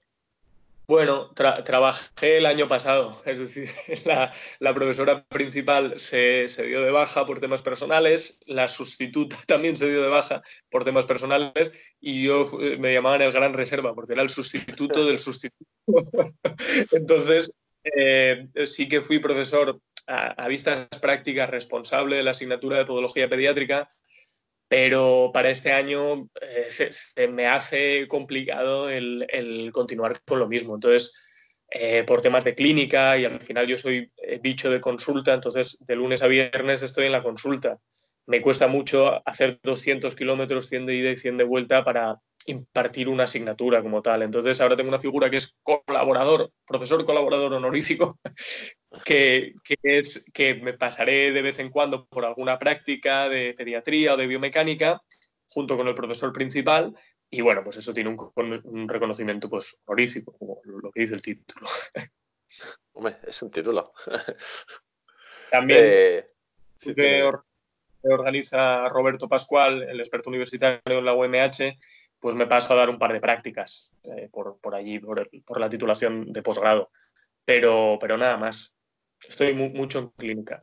Bueno, 0.87 1.31
trabajé 1.33 2.37
el 2.37 2.45
año 2.45 2.69
pasado, 2.69 3.23
es 3.25 3.38
decir, 3.38 3.71
la, 4.05 4.75
profesora 4.75 5.25
principal 5.25 5.99
se, 5.99 6.47
dio 6.67 6.83
de 6.83 6.91
baja 6.91 7.25
por 7.25 7.41
temas 7.41 7.62
personales, 7.62 8.41
la 8.49 8.69
sustituta 8.69 9.37
también 9.47 9.76
se 9.76 9.88
dio 9.88 10.03
de 10.03 10.09
baja 10.09 10.43
por 10.71 10.85
temas 10.85 11.07
personales 11.07 11.73
y 12.00 12.25
yo 12.25 12.47
me 12.79 12.93
llamaban 12.93 13.23
el 13.23 13.33
gran 13.33 13.55
reserva 13.55 13.95
porque 13.95 14.12
era 14.12 14.23
el 14.23 14.29
sustituto 14.29 15.07
del 15.07 15.19
sustituto. 15.19 15.64
Entonces, 16.93 17.50
eh, 17.97 18.47
sí 18.67 18.87
que 18.87 19.00
fui 19.00 19.21
profesor 19.21 19.81
a, 20.07 20.45
a 20.45 20.49
vistas 20.49 20.87
prácticas 21.01 21.51
responsable 21.51 22.17
de 22.17 22.23
la 22.23 22.33
asignatura 22.33 22.79
de 22.79 22.85
podología 22.85 23.29
pediátrica 23.29 23.89
pero 24.69 25.31
para 25.33 25.51
este 25.51 25.73
año 25.73 26.29
eh, 26.41 26.67
se, 26.69 27.29
me 27.29 27.47
hace 27.47 28.09
complicado 28.09 28.89
el, 28.91 29.71
continuar 29.73 30.19
con 30.25 30.39
lo 30.39 30.49
mismo. 30.49 30.75
Entonces, 30.75 31.63
eh, 31.71 32.05
por 32.05 32.21
temas 32.21 32.43
de 32.43 32.55
clínica 32.55 33.17
y 33.17 33.25
al 33.25 33.41
final 33.41 33.67
yo 33.67 33.79
soy 33.79 34.11
eh, 34.17 34.41
bicho 34.43 34.71
de 34.71 34.81
consulta, 34.81 35.35
entonces 35.35 35.77
de 35.81 35.97
lunes 35.97 36.23
a 36.23 36.27
viernes 36.27 36.83
estoy 36.83 37.07
en 37.07 37.13
la 37.13 37.23
consulta 37.23 37.79
me 38.26 38.40
cuesta 38.40 38.69
mucho 38.69 39.23
hacer 39.28 39.61
200 39.62 40.14
kilómetros, 40.16 40.69
100 40.69 40.87
de 40.87 40.95
ida 40.95 41.11
y 41.11 41.16
100 41.16 41.37
de 41.37 41.45
vuelta 41.45 41.85
para 41.85 42.21
impartir 42.47 43.09
una 43.09 43.25
asignatura 43.25 43.83
como 43.83 44.02
tal. 44.02 44.23
Entonces 44.23 44.61
ahora 44.61 44.76
tengo 44.76 44.88
una 44.88 44.99
figura 44.99 45.31
que 45.31 45.38
es 45.38 45.59
colaborador, 45.62 46.50
profesor 46.66 47.04
colaborador 47.04 47.52
honorífico, 47.54 48.19
que, 49.04 49.54
es 49.83 50.31
que 50.33 50.54
me 50.57 50.75
pasaré 50.75 51.33
de 51.33 51.43
vez 51.43 51.59
en 51.59 51.71
cuando 51.71 52.07
por 52.07 52.25
alguna 52.25 52.59
práctica 52.59 53.28
de 53.28 53.54
pediatría 53.54 54.14
o 54.14 54.16
de 54.16 54.26
biomecánica 54.26 55.00
junto 55.49 55.76
con 55.76 55.88
el 55.88 55.95
profesor 55.95 56.33
principal 56.33 56.95
y 57.31 57.40
bueno, 57.40 57.64
pues 57.64 57.78
eso 57.78 57.93
tiene 57.93 58.11
un, 58.11 58.88
reconocimiento 58.88 59.49
pues 59.49 59.81
honorífico, 59.85 60.37
como 60.38 60.61
lo 60.64 60.93
que 60.93 61.00
dice 61.00 61.14
el 61.14 61.23
título. 61.23 61.66
Hombre, 62.93 63.16
es 63.26 63.43
un 63.43 63.50
título. 63.50 63.93
También 65.50 65.81
eh, 65.83 66.26
organiza 68.13 68.89
Roberto 68.89 69.29
Pascual, 69.29 69.83
el 69.83 70.01
experto 70.01 70.29
universitario 70.31 70.81
en 70.85 71.05
la 71.05 71.15
UMH, 71.15 71.79
pues 72.21 72.35
me 72.35 72.47
paso 72.47 72.73
a 72.73 72.77
dar 72.77 72.91
un 72.91 72.99
par 72.99 73.13
de 73.13 73.21
prácticas 73.21 73.93
eh, 74.05 74.29
por, 74.31 74.75
allí, 74.75 74.99
por, 74.99 75.61
la 75.61 75.69
titulación 75.69 76.33
de 76.33 76.43
posgrado. 76.43 76.91
Pero, 77.45 77.99
pero 78.01 78.17
nada 78.17 78.37
más. 78.37 78.75
Estoy 79.29 79.53
mucho 79.55 79.99
en 79.99 80.09
clínica. 80.09 80.63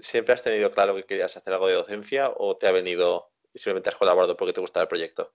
¿Siempre 0.00 0.34
has 0.34 0.42
tenido 0.42 0.70
claro 0.70 0.94
que 0.94 1.04
querías 1.04 1.36
hacer 1.36 1.52
algo 1.52 1.66
de 1.66 1.74
docencia 1.74 2.30
o 2.36 2.56
te 2.56 2.66
ha 2.66 2.72
venido 2.72 3.30
y 3.52 3.58
simplemente 3.58 3.90
has 3.90 3.96
colaborado 3.96 4.36
porque 4.36 4.52
te 4.52 4.60
gustaba 4.60 4.82
el 4.82 4.88
proyecto? 4.88 5.32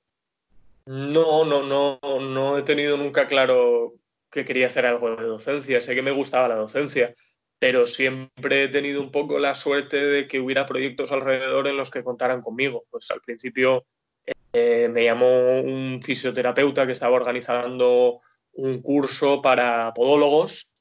No, 0.85 1.45
no, 1.45 1.63
no, 1.63 1.99
no 2.19 2.57
he 2.57 2.63
tenido 2.63 2.97
nunca 2.97 3.27
claro 3.27 3.95
que 4.29 4.45
quería 4.45 4.67
hacer 4.67 4.85
algo 4.85 5.15
de 5.15 5.23
docencia. 5.23 5.81
Sé 5.81 5.95
que 5.95 6.01
me 6.01 6.11
gustaba 6.11 6.47
la 6.47 6.55
docencia, 6.55 7.13
pero 7.59 7.87
siempre 7.87 8.63
he 8.63 8.67
tenido 8.67 9.01
un 9.01 9.11
poco 9.11 9.39
la 9.39 9.53
suerte 9.55 10.03
de 10.05 10.27
que 10.27 10.39
hubiera 10.39 10.65
proyectos 10.65 11.11
alrededor 11.11 11.67
en 11.67 11.77
los 11.77 11.91
que 11.91 12.03
contaran 12.03 12.41
conmigo. 12.41 12.85
Pues 12.89 13.09
al 13.11 13.21
principio 13.21 13.85
eh, 14.53 14.89
me 14.89 15.03
llamó 15.03 15.59
un 15.61 16.01
fisioterapeuta 16.03 16.85
que 16.85 16.91
estaba 16.91 17.15
organizando 17.15 18.21
un 18.53 18.81
curso 18.81 19.41
para 19.41 19.93
podólogos 19.93 20.73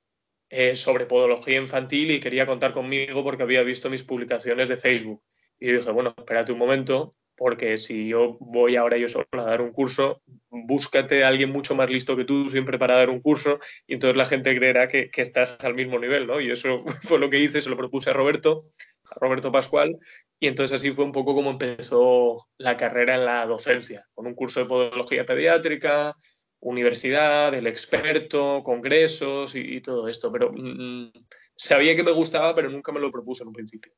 eh, 0.48 0.76
sobre 0.76 1.06
podología 1.06 1.56
infantil 1.56 2.12
y 2.12 2.20
quería 2.20 2.46
contar 2.46 2.72
conmigo 2.72 3.24
porque 3.24 3.42
había 3.42 3.62
visto 3.62 3.90
mis 3.90 4.04
publicaciones 4.04 4.68
de 4.68 4.76
Facebook. 4.76 5.22
Y 5.58 5.72
dije, 5.72 5.90
bueno, 5.90 6.14
espérate 6.16 6.52
un 6.52 6.58
momento, 6.58 7.10
porque 7.36 7.78
si 7.78 8.08
yo 8.08 8.36
voy 8.40 8.76
ahora 8.76 8.96
yo 8.96 9.08
solo 9.08 9.26
a 9.32 9.42
dar 9.42 9.60
un 9.60 9.72
curso, 9.72 10.22
búscate 10.66 11.24
a 11.24 11.28
alguien 11.28 11.50
mucho 11.50 11.74
más 11.74 11.90
listo 11.90 12.16
que 12.16 12.24
tú 12.24 12.48
siempre 12.48 12.78
para 12.78 12.96
dar 12.96 13.10
un 13.10 13.20
curso 13.20 13.58
y 13.86 13.94
entonces 13.94 14.16
la 14.16 14.26
gente 14.26 14.54
creerá 14.56 14.88
que, 14.88 15.10
estás 15.16 15.58
al 15.64 15.74
mismo 15.74 15.98
nivel, 15.98 16.26
¿no? 16.26 16.40
Y 16.40 16.50
eso 16.50 16.78
fue 17.02 17.18
lo 17.18 17.30
que 17.30 17.40
hice, 17.40 17.60
se 17.60 17.70
lo 17.70 17.76
propuse 17.76 18.10
a 18.10 18.12
Roberto, 18.12 18.62
a 19.10 19.18
Roberto 19.18 19.50
Pascual, 19.50 19.98
y 20.38 20.46
entonces 20.46 20.76
así 20.76 20.92
fue 20.92 21.04
un 21.04 21.12
poco 21.12 21.34
como 21.34 21.50
empezó 21.50 22.48
la 22.58 22.76
carrera 22.76 23.16
en 23.16 23.24
la 23.24 23.46
docencia, 23.46 24.06
con 24.14 24.26
un 24.26 24.34
curso 24.34 24.60
de 24.60 24.66
podología 24.66 25.24
pediátrica, 25.24 26.14
universidad, 26.60 27.54
el 27.54 27.66
experto, 27.66 28.62
congresos 28.62 29.54
y, 29.54 29.80
todo 29.80 30.08
esto. 30.08 30.32
Pero 30.32 30.52
mm, 30.52 31.12
sabía 31.54 31.94
que 31.94 32.02
me 32.02 32.10
gustaba, 32.10 32.54
pero 32.54 32.70
nunca 32.70 32.92
me 32.92 33.00
lo 33.00 33.10
propuse 33.10 33.42
en 33.42 33.48
un 33.48 33.54
principio. 33.54 33.92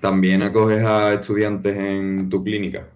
También 0.00 0.42
acoges 0.42 0.84
a 0.84 1.14
estudiantes 1.14 1.76
en 1.76 2.28
tu 2.28 2.42
clínica. 2.42 2.88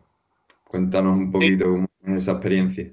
Cuéntanos 0.71 1.19
un 1.19 1.33
poquito 1.33 1.85
esa 2.17 2.31
experiencia. 2.31 2.93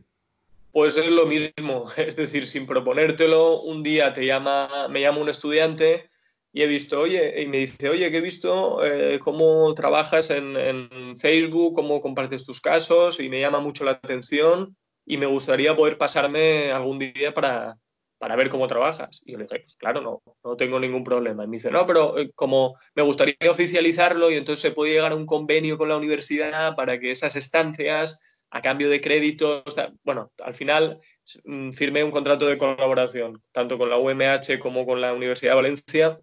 Pues 0.72 0.98
es 0.98 1.12
lo 1.12 1.28
mismo, 1.28 1.86
es 1.98 2.16
decir, 2.16 2.44
sin 2.48 2.66
proponértelo, 2.66 3.62
un 3.62 3.84
día 3.84 4.14
te 4.16 4.26
llama, 4.26 4.68
me 4.90 5.02
llama 5.02 5.20
un 5.20 5.30
estudiante 5.30 6.10
y 6.52 6.64
he 6.64 6.68
visto, 6.68 7.00
oye, 7.00 7.40
y 7.40 7.46
me 7.46 7.58
dice, 7.58 7.88
oye, 7.88 8.10
que 8.10 8.18
he 8.18 8.22
visto 8.22 8.84
eh, 8.84 9.20
cómo 9.20 9.72
trabajas 9.76 10.32
en, 10.32 11.16
Facebook, 11.18 11.76
cómo 11.76 12.02
compartes 12.02 12.46
tus 12.46 12.62
casos 12.62 13.20
y 13.20 13.30
me 13.30 13.40
llama 13.40 13.60
mucho 13.60 13.84
la 13.84 13.92
atención 13.92 14.76
y 15.06 15.18
me 15.18 15.28
gustaría 15.28 15.76
poder 15.76 16.00
pasarme 16.00 16.72
algún 16.72 16.98
día 16.98 17.32
para, 17.32 17.78
para 18.18 18.36
ver 18.36 18.50
cómo 18.50 18.68
trabajas. 18.68 19.22
Y 19.26 19.34
yo 19.34 19.38
le 19.38 19.46
dije, 19.46 19.60
pues 19.60 19.76
claro, 19.76 20.02
no, 20.02 20.22
no 20.44 20.58
tengo 20.58 20.80
ningún 20.80 21.04
problema. 21.04 21.44
Y 21.44 21.48
me 21.48 21.58
dice, 21.58 21.72
no, 21.72 21.86
pero 21.86 22.18
eh, 22.18 22.32
como 22.36 22.76
me 22.96 23.04
gustaría 23.04 23.36
oficializarlo 23.50 24.32
y 24.32 24.36
entonces 24.36 24.62
se 24.62 24.72
puede 24.72 24.94
llegar 24.94 25.12
a 25.12 25.16
un 25.16 25.26
convenio 25.26 25.78
con 25.78 25.90
la 25.90 25.98
universidad 25.98 26.76
para 26.76 27.00
que 27.00 27.12
esas 27.12 27.36
estancias 27.36 28.22
a 28.50 28.62
cambio 28.62 28.90
de 28.90 29.02
créditos, 29.02 29.64
bueno, 30.04 30.32
al 30.44 30.54
final 30.54 31.00
mm, 31.44 31.72
firmé 31.72 32.04
un 32.04 32.12
contrato 32.12 32.48
de 32.48 32.58
colaboración, 32.58 33.42
tanto 33.52 33.78
con 33.78 33.90
la 33.90 33.98
UMH 33.98 34.58
como 34.60 34.86
con 34.86 35.02
la 35.02 35.14
Universidad 35.14 35.52
de 35.52 35.56
Valencia, 35.56 36.20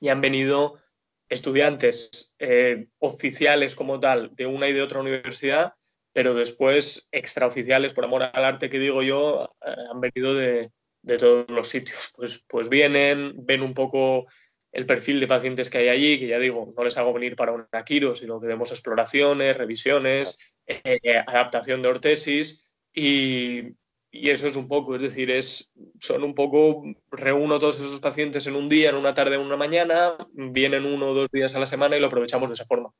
y 0.00 0.08
han 0.08 0.20
venido 0.20 0.78
estudiantes 1.28 2.36
eh, 2.38 2.86
oficiales 2.98 3.74
como 3.74 4.00
tal 4.00 4.34
de 4.34 4.46
una 4.46 4.68
y 4.68 4.72
de 4.72 4.82
otra 4.82 5.00
universidad, 5.00 5.74
pero 6.12 6.34
después 6.34 7.08
extraoficiales, 7.12 7.92
por 7.92 8.04
amor 8.04 8.22
al 8.32 8.44
arte 8.44 8.70
que 8.70 8.78
digo 8.78 9.02
yo, 9.02 9.54
eh, 9.66 9.74
han 9.92 10.00
venido 10.00 10.34
de, 10.34 10.70
todos 11.18 11.48
los 11.48 11.68
sitios. 11.68 12.12
Pues, 12.16 12.44
pues 12.48 12.68
vienen, 12.68 13.34
ven 13.38 13.62
un 13.62 13.74
poco 13.74 14.26
el 14.72 14.86
perfil 14.86 15.20
de 15.20 15.26
pacientes 15.26 15.70
que 15.70 15.78
hay 15.78 15.88
allí, 15.88 16.18
que 16.18 16.26
ya 16.26 16.38
digo, 16.38 16.72
no 16.76 16.84
les 16.84 16.96
hago 16.98 17.12
venir 17.12 17.36
para 17.36 17.52
un 17.52 17.66
quiro, 17.86 18.14
sino 18.14 18.40
que 18.40 18.46
vemos 18.46 18.70
exploraciones, 18.70 19.56
revisiones, 19.56 20.58
eh, 20.66 21.22
adaptación 21.26 21.80
de 21.80 21.88
ortesis 21.88 22.76
y, 22.92 23.62
y 24.10 24.30
eso 24.30 24.46
es 24.46 24.56
un 24.56 24.68
poco, 24.68 24.94
es 24.94 25.02
decir, 25.02 25.30
es, 25.30 25.74
son 26.00 26.24
un 26.24 26.34
poco, 26.34 26.82
reúno 27.10 27.58
todos 27.58 27.78
esos 27.78 28.00
pacientes 28.00 28.46
en 28.46 28.56
un 28.56 28.68
día, 28.68 28.90
en 28.90 28.96
una 28.96 29.14
tarde, 29.14 29.36
en 29.36 29.42
una 29.42 29.56
mañana, 29.56 30.16
vienen 30.32 30.86
uno 30.86 31.08
o 31.08 31.14
dos 31.14 31.28
días 31.30 31.54
a 31.54 31.60
la 31.60 31.66
semana 31.66 31.96
y 31.96 32.00
lo 32.00 32.06
aprovechamos 32.06 32.48
de 32.48 32.54
esa 32.54 32.64
forma. 32.64 32.90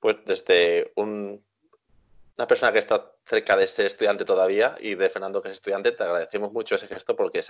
Pues 0.00 0.16
desde 0.26 0.92
una 2.36 2.46
persona 2.46 2.72
que 2.72 2.78
está 2.80 3.12
cerca 3.26 3.56
de 3.56 3.68
ser 3.68 3.86
estudiante 3.86 4.24
todavía 4.24 4.76
y 4.80 4.94
de 4.94 5.08
Fernando 5.08 5.40
que 5.40 5.48
es 5.48 5.54
estudiante, 5.54 5.92
te 5.92 6.02
agradecemos 6.02 6.52
mucho 6.52 6.74
ese 6.74 6.88
gesto 6.88 7.14
porque 7.14 7.42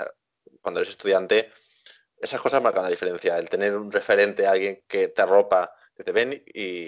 cuando 0.60 0.80
eres 0.80 0.90
estudiante 0.90 1.50
esas 2.18 2.40
cosas 2.40 2.62
marcan 2.62 2.84
la 2.84 2.90
diferencia. 2.90 3.38
El 3.38 3.50
tener 3.50 3.76
un 3.76 3.90
referente, 3.90 4.46
alguien 4.46 4.82
que 4.88 5.08
te 5.08 5.22
arropa, 5.22 5.74
que 5.96 6.04
te 6.04 6.12
ven 6.12 6.42
y, 6.46 6.86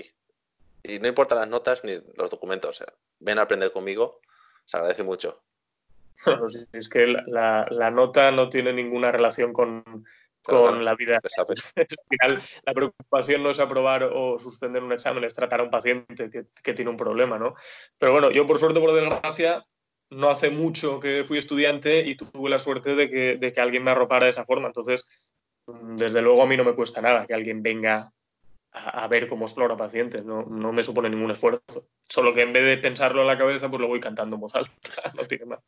y 0.83 0.99
no 1.01 1.09
importa 1.09 1.35
las 1.35 1.49
notas 1.49 1.85
ni 1.85 2.01
los 2.17 2.31
documentos, 2.31 2.83
ven 3.19 3.39
a 3.39 3.43
aprender 3.43 3.73
conmigo, 3.73 4.21
se 4.65 4.77
agradece 4.77 5.03
mucho. 5.03 5.43
es 6.73 6.89
que 6.89 7.07
la, 7.07 7.91
nota 7.91 8.31
no 8.31 8.49
tiene 8.49 8.73
ninguna 8.73 9.13
relación 9.13 9.53
con, 9.53 9.85
la 10.49 10.95
vida. 10.95 11.21
Al 11.77 11.87
final, 12.09 12.43
la 12.65 12.73
preocupación 12.73 13.43
no 13.43 13.51
es 13.51 13.61
aprobar 13.61 14.05
o 14.05 14.39
suspender 14.39 14.83
un 14.83 14.93
examen, 14.93 15.25
es 15.25 15.35
tratar 15.35 15.61
a 15.61 15.65
un 15.65 15.71
paciente 15.71 16.31
que, 16.31 16.75
tiene 16.75 16.91
un 16.91 16.97
problema, 16.97 17.39
¿no? 17.39 17.55
Pero 17.99 18.13
bueno, 18.13 18.31
yo 18.31 18.47
por 18.47 18.59
suerte, 18.59 18.81
por 18.81 18.93
desgracia, 18.93 19.65
no 20.11 20.29
hace 20.29 20.51
mucho 20.51 21.01
que 21.01 21.25
fui 21.25 21.39
estudiante 21.39 22.01
y 22.01 22.17
tuve 22.17 22.51
la 22.51 22.59
suerte 22.59 22.95
de 22.95 23.11
que, 23.11 23.37
de 23.37 23.53
que 23.53 23.61
alguien 23.61 23.85
me 23.85 23.91
arropara 23.91 24.27
de 24.27 24.31
esa 24.31 24.45
forma. 24.45 24.69
Entonces, 24.69 25.05
desde 25.67 26.23
luego 26.23 26.43
a 26.43 26.47
mí 26.47 26.57
no 26.57 26.65
me 26.65 26.75
cuesta 26.75 27.01
nada 27.01 27.27
que 27.27 27.35
alguien 27.35 27.63
venga 27.63 28.13
a, 28.73 29.09
ver 29.09 29.27
cómo 29.27 29.47
explora 29.47 29.77
pacientes, 29.77 30.25
no, 30.25 30.43
no, 30.43 30.73
me 30.73 30.83
supone 30.83 31.09
ningún 31.09 31.31
esfuerzo. 31.31 31.89
Solo 32.03 32.35
que 32.35 32.43
en 32.43 32.53
vez 32.53 32.65
de 32.65 32.77
pensarlo 32.77 33.23
en 33.23 33.27
la 33.27 33.39
cabeza, 33.39 33.69
pues 33.69 33.81
lo 33.81 33.89
voy 33.89 34.01
cantando 34.01 34.37
en 34.37 34.41
voz 34.41 34.55
alta, 34.55 34.71
no 35.15 35.27
tiene 35.27 35.47
más. 35.47 35.61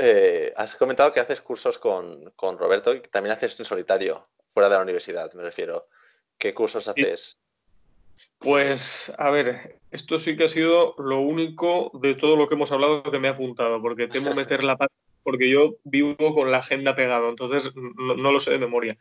Eh, 0.00 0.52
has 0.56 0.76
comentado 0.76 1.12
que 1.12 1.18
haces 1.18 1.40
cursos 1.40 1.76
con, 1.78 2.32
Roberto 2.56 2.94
y 2.94 3.00
también 3.00 3.34
haces 3.34 3.58
en 3.58 3.66
solitario, 3.66 4.22
fuera 4.54 4.68
de 4.68 4.76
la 4.76 4.82
universidad, 4.82 5.32
me 5.34 5.42
refiero. 5.42 5.88
¿Qué 6.38 6.54
cursos 6.54 6.86
haces? 6.88 7.36
Pues, 8.38 9.12
a 9.18 9.30
ver, 9.30 9.80
esto 9.90 10.18
sí 10.18 10.36
que 10.36 10.44
ha 10.44 10.48
sido 10.48 10.94
lo 10.98 11.20
único 11.20 11.90
de 12.00 12.14
todo 12.14 12.36
lo 12.36 12.46
que 12.46 12.54
hemos 12.54 12.70
hablado 12.70 13.02
que 13.02 13.18
me 13.18 13.26
he 13.26 13.32
apuntado, 13.32 13.82
porque 13.82 14.06
temo 14.06 14.34
meter 14.34 14.62
la 14.62 14.76
pata, 14.76 14.94
porque 15.24 15.50
yo 15.50 15.76
vivo 15.82 16.32
con 16.32 16.52
la 16.52 16.58
agenda 16.58 16.94
pegada, 16.94 17.28
entonces 17.28 17.72
no, 17.74 18.14
lo 18.14 18.38
sé 18.38 18.52
de 18.52 18.58
memoria. 18.58 18.96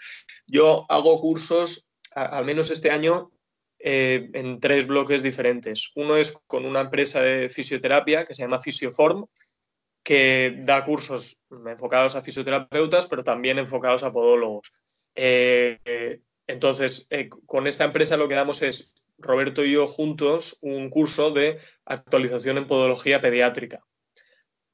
Yo 0.48 0.88
hago 0.89 1.22
cursos, 1.22 1.92
al 2.16 2.46
menos 2.46 2.72
este 2.72 2.89
año, 2.89 3.32
eh, 3.77 4.32
en 4.34 4.60
tres 4.60 4.88
bloques 4.88 5.22
diferentes. 5.22 5.92
Uno 5.96 6.16
es 6.16 6.39
con 6.48 6.66
una 6.66 6.82
empresa 6.82 7.22
de 7.22 7.50
fisioterapia 7.50 8.25
que 8.25 8.34
se 8.34 8.42
llama 8.42 8.60
Fisioform, 8.60 9.27
que 10.07 10.55
da 10.59 10.85
cursos 10.85 11.43
enfocados 11.51 12.15
a 12.15 12.21
fisioterapeutas, 12.21 13.07
pero 13.07 13.25
también 13.25 13.59
enfocados 13.59 14.03
a 14.03 14.13
podólogos. 14.13 14.71
Eh, 15.13 16.21
entonces, 16.47 17.07
eh, 17.09 17.27
con 17.45 17.67
esta 17.67 17.83
empresa 17.83 18.15
lo 18.15 18.29
que 18.29 18.35
damos 18.35 18.61
es, 18.61 19.05
Roberto 19.17 19.65
y 19.65 19.73
yo 19.73 19.85
juntos, 19.85 20.59
un 20.61 20.89
curso 20.89 21.31
de 21.31 21.57
actualización 21.83 22.57
en 22.57 22.67
podología 22.67 23.19
pediátrica. 23.19 23.83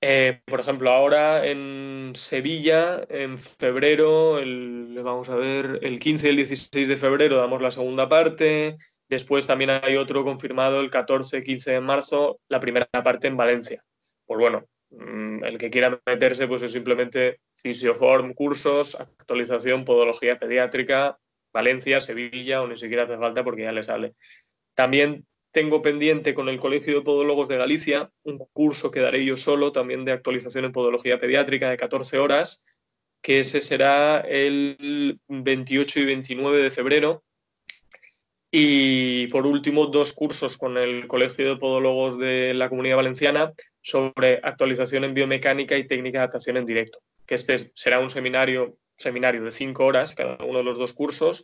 Eh, 0.02 0.44
por 0.46 0.60
ejemplo, 0.60 0.92
ahora 0.92 1.48
en 1.48 2.12
Sevilla, 2.14 3.04
en 3.10 3.40
febrero, 3.40 4.40
vamos 5.04 5.30
a 5.30 5.36
ver, 5.36 5.80
el 5.82 5.98
15 5.98 6.28
y 6.28 6.30
el 6.30 6.36
16 6.36 6.88
de 6.88 6.98
febrero 6.98 7.38
damos 7.38 7.60
la 7.60 7.72
segunda 7.72 8.08
parte. 8.08 8.78
Después 9.10 9.48
también 9.48 9.72
hay 9.72 9.96
otro 9.96 10.24
confirmado 10.24 10.80
el 10.80 10.92
14 10.92 11.40
y 11.40 11.44
15 11.44 11.72
de 11.72 11.82
marzo, 11.82 12.40
la 12.50 12.60
primera 12.60 12.86
parte 13.04 13.28
en 13.28 13.38
Valencia. 13.38 13.84
Pues 14.28 14.40
bueno, 14.40 14.68
el 15.00 15.58
que 15.58 15.70
quiera 15.70 16.02
meterse, 16.06 16.48
pues 16.48 16.64
es 16.64 16.72
simplemente 16.72 17.40
Fisioform, 17.58 18.34
cursos, 18.34 19.00
actualización, 19.00 19.86
podología 19.86 20.38
pediátrica, 20.38 21.18
Valencia, 21.54 22.02
Sevilla, 22.02 22.62
o 22.62 22.68
ni 22.68 22.78
siquiera 22.78 23.04
hace 23.04 23.18
falta 23.18 23.44
porque 23.44 23.64
ya 23.64 23.72
le 23.72 23.84
sale. 23.84 24.16
También 24.74 25.26
tengo 25.52 25.82
pendiente 25.82 26.34
con 26.34 26.50
el 26.50 26.60
Colegio 26.60 26.96
de 26.96 27.02
Podólogos 27.02 27.48
de 27.48 27.58
Galicia 27.58 28.12
un 28.24 28.40
curso 28.54 28.90
que 28.90 29.02
daré 29.02 29.24
yo 29.24 29.38
solo, 29.38 29.72
también 29.72 30.04
de 30.04 30.12
actualización 30.12 30.66
en 30.66 30.72
podología 30.72 31.20
pediátrica 31.20 31.70
de 31.70 31.78
14 31.78 32.18
horas, 32.18 32.64
que 33.22 33.40
ese 33.40 33.62
será 33.62 34.20
el 34.20 35.20
28 35.28 36.00
y 36.00 36.06
29 36.06 36.58
de 36.58 36.72
febrero. 36.72 37.24
Y 38.52 39.28
por 39.28 39.46
último, 39.46 39.88
dos 39.88 40.14
cursos 40.14 40.58
con 40.58 40.78
el 40.78 41.08
Colegio 41.08 41.48
de 41.48 41.56
Podólogos 41.56 42.18
de 42.18 42.54
la 42.54 42.70
Comunidad 42.70 42.98
Valenciana, 42.98 43.54
sobre 43.84 44.40
actualización 44.42 45.04
en 45.04 45.14
biomecánica 45.14 45.78
y 45.78 45.86
técnica 45.86 46.20
de 46.20 46.24
adaptación 46.24 46.58
en 46.58 46.66
directo, 46.66 47.00
que 47.28 47.36
este 47.36 47.58
será 47.58 48.00
un 48.00 48.10
seminario, 48.10 48.78
seminario 48.98 49.44
de 49.44 49.52
cinco 49.52 49.86
horas, 49.86 50.16
cada 50.16 50.38
uno 50.44 50.60
de 50.60 50.64
los 50.64 50.80
dos 50.80 50.94
cursos, 50.94 51.44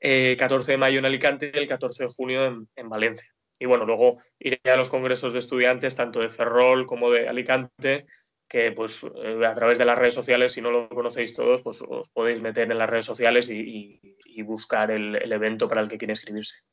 eh, 0.00 0.74
de 0.74 0.78
mayo 0.78 0.98
en 0.98 1.06
Alicante 1.06 1.50
y 1.54 1.58
el 1.58 1.66
14 1.66 2.04
de 2.04 2.10
junio 2.10 2.66
en, 2.74 2.88
Valencia. 2.88 3.32
Y 3.58 3.66
bueno, 3.66 3.86
luego 3.86 4.18
iré 4.38 4.60
a 4.64 4.76
los 4.76 4.90
congresos 4.90 5.32
de 5.32 5.38
estudiantes, 5.38 5.96
tanto 5.96 6.20
de 6.20 6.28
Ferrol 6.28 6.86
como 6.86 7.10
de 7.10 7.28
Alicante, 7.28 8.04
que 8.48 8.72
pues 8.72 9.04
eh, 9.22 9.46
a 9.46 9.54
través 9.54 9.78
de 9.78 9.84
las 9.84 9.96
redes 9.96 10.14
sociales, 10.14 10.52
si 10.52 10.60
no 10.60 10.70
lo 10.70 10.88
conocéis 10.88 11.34
todos, 11.34 11.62
pues 11.62 11.82
os 11.88 12.10
podéis 12.10 12.40
meter 12.40 12.70
en 12.70 12.78
las 12.78 12.90
redes 12.90 13.06
sociales 13.06 13.48
y, 13.48 14.00
buscar 14.42 14.90
el, 14.90 15.32
evento 15.32 15.66
para 15.66 15.80
el 15.80 15.88
que 15.88 15.98
quiere 15.98 16.12
inscribirse. 16.12 16.66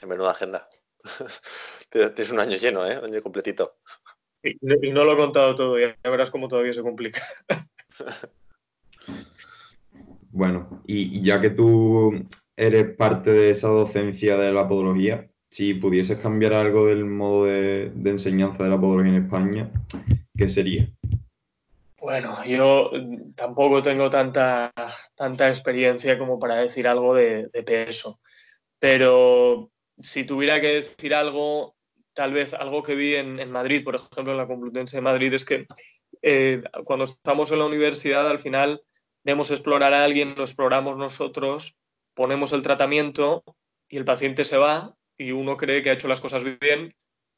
En 0.00 0.08
menuda 0.08 0.30
agenda. 0.30 0.68
Tienes 1.90 2.30
un 2.30 2.40
año 2.40 2.56
lleno, 2.56 2.86
¿eh? 2.86 2.98
Un 2.98 3.06
año 3.06 3.22
completito. 3.22 3.78
Y, 4.42 4.90
no 4.90 5.04
lo 5.04 5.12
he 5.12 5.16
contado 5.16 5.54
todo, 5.54 5.78
ya 5.78 5.96
verás 6.04 6.30
cómo 6.30 6.48
todavía 6.48 6.72
se 6.72 6.82
complica. 6.82 7.20
bueno, 10.30 10.82
y 10.86 11.22
ya 11.22 11.40
que 11.40 11.50
tú 11.50 12.26
eres 12.56 12.96
parte 12.96 13.32
de 13.32 13.50
esa 13.50 13.68
docencia 13.68 14.36
de 14.36 14.52
la 14.52 14.68
podología, 14.68 15.28
si 15.50 15.74
pudieses 15.74 16.18
cambiar 16.18 16.54
algo 16.54 16.86
del 16.86 17.04
modo 17.04 17.44
de, 17.44 17.92
de 17.94 18.10
enseñanza 18.10 18.64
de 18.64 18.70
la 18.70 18.80
podología 18.80 19.12
en 19.12 19.24
España, 19.24 19.70
¿qué 20.36 20.48
sería? 20.48 20.88
Bueno, 22.02 22.44
yo 22.44 22.90
tampoco 23.36 23.80
tengo 23.80 24.10
tanta, 24.10 24.72
tanta 25.14 25.48
experiencia 25.48 26.18
como 26.18 26.36
para 26.40 26.56
decir 26.56 26.88
algo 26.88 27.14
de, 27.14 27.48
peso, 27.64 28.18
pero 28.80 29.70
si 30.00 30.24
tuviera 30.24 30.60
que 30.60 30.66
decir 30.66 31.14
algo, 31.14 31.76
tal 32.14 32.32
vez 32.32 32.54
algo 32.54 32.82
que 32.82 32.94
vi 32.94 33.16
en, 33.16 33.50
Madrid, 33.50 33.84
por 33.84 33.94
ejemplo, 33.94 34.32
en 34.32 34.38
la 34.38 34.46
Complutense 34.46 34.96
de 34.96 35.02
Madrid, 35.02 35.32
es 35.32 35.44
que 35.44 35.66
eh, 36.22 36.62
cuando 36.84 37.04
estamos 37.04 37.50
en 37.52 37.58
la 37.58 37.66
universidad, 37.66 38.28
al 38.28 38.38
final 38.38 38.82
debemos 39.24 39.50
explorar 39.50 39.94
a 39.94 40.04
alguien, 40.04 40.34
lo 40.36 40.42
exploramos 40.42 40.96
nosotros, 40.96 41.76
ponemos 42.14 42.52
el 42.52 42.62
tratamiento 42.62 43.44
y 43.88 43.96
el 43.96 44.04
paciente 44.04 44.44
se 44.44 44.56
va 44.56 44.96
y 45.16 45.32
uno 45.32 45.56
cree 45.56 45.82
que 45.82 45.90
ha 45.90 45.94
hecho 45.94 46.08
las 46.08 46.20
cosas 46.20 46.44
bien, 46.44 46.94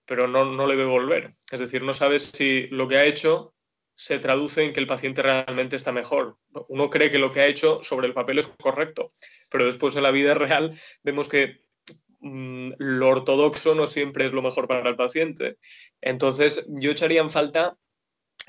pero 0.06 0.28
no, 0.28 0.44
no 0.44 0.66
le 0.66 0.76
ve 0.76 0.84
volver. 0.84 1.30
Es 1.50 1.60
decir, 1.60 1.82
no 1.82 1.94
sabes 1.94 2.30
si 2.34 2.66
lo 2.68 2.88
que 2.88 2.96
ha 2.96 3.04
hecho 3.04 3.54
se 3.94 4.18
traduce 4.18 4.64
en 4.64 4.72
que 4.72 4.80
el 4.80 4.86
paciente 4.86 5.22
realmente 5.22 5.76
está 5.76 5.92
mejor. 5.92 6.36
Uno 6.68 6.90
cree 6.90 7.10
que 7.10 7.18
lo 7.18 7.32
que 7.32 7.40
ha 7.40 7.46
hecho 7.46 7.80
sobre 7.82 8.08
el 8.08 8.14
papel 8.14 8.38
es 8.38 8.48
correcto, 8.48 9.08
pero 9.50 9.66
después 9.66 9.94
en 9.96 10.02
la 10.02 10.10
vida 10.10 10.34
real 10.34 10.78
vemos 11.02 11.28
que 11.28 11.63
mm, 12.24 12.72
lo 12.78 13.08
ortodoxo 13.08 13.74
no 13.74 13.86
siempre 13.86 14.26
es 14.26 14.32
lo 14.32 14.42
mejor 14.42 14.66
para 14.66 14.88
el 14.88 14.96
paciente. 14.96 15.58
Entonces, 16.00 16.66
yo 16.68 16.90
echaría 16.90 17.20
en 17.20 17.30
falta, 17.30 17.76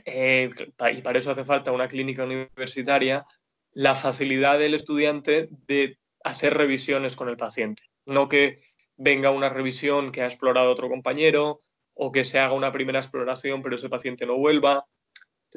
eh, 0.06 0.50
y 0.94 1.02
para 1.02 1.20
eso 1.20 1.32
hace 1.32 1.46
falta 1.46 1.72
una 1.72 1.88
clínica 1.88 2.24
universitaria, 2.24 3.26
la 3.72 3.94
facilidad 3.96 4.58
del 4.58 4.74
estudiante 4.74 5.50
de 5.68 6.00
hacer 6.24 6.54
revisiones 6.56 7.16
con 7.16 7.30
el 7.30 7.38
paciente. 7.38 7.84
No 8.06 8.30
que 8.30 8.56
venga 8.98 9.30
una 9.30 9.50
revisión 9.50 10.12
que 10.12 10.22
ha 10.22 10.26
explorado 10.26 10.72
otro 10.72 10.90
compañero 10.90 11.60
o 11.94 12.12
que 12.12 12.24
se 12.24 12.40
haga 12.40 12.54
una 12.54 12.72
primera 12.72 13.00
exploración 13.00 13.62
pero 13.62 13.76
ese 13.76 13.90
paciente 13.90 14.26
no 14.26 14.38
vuelva 14.38 14.86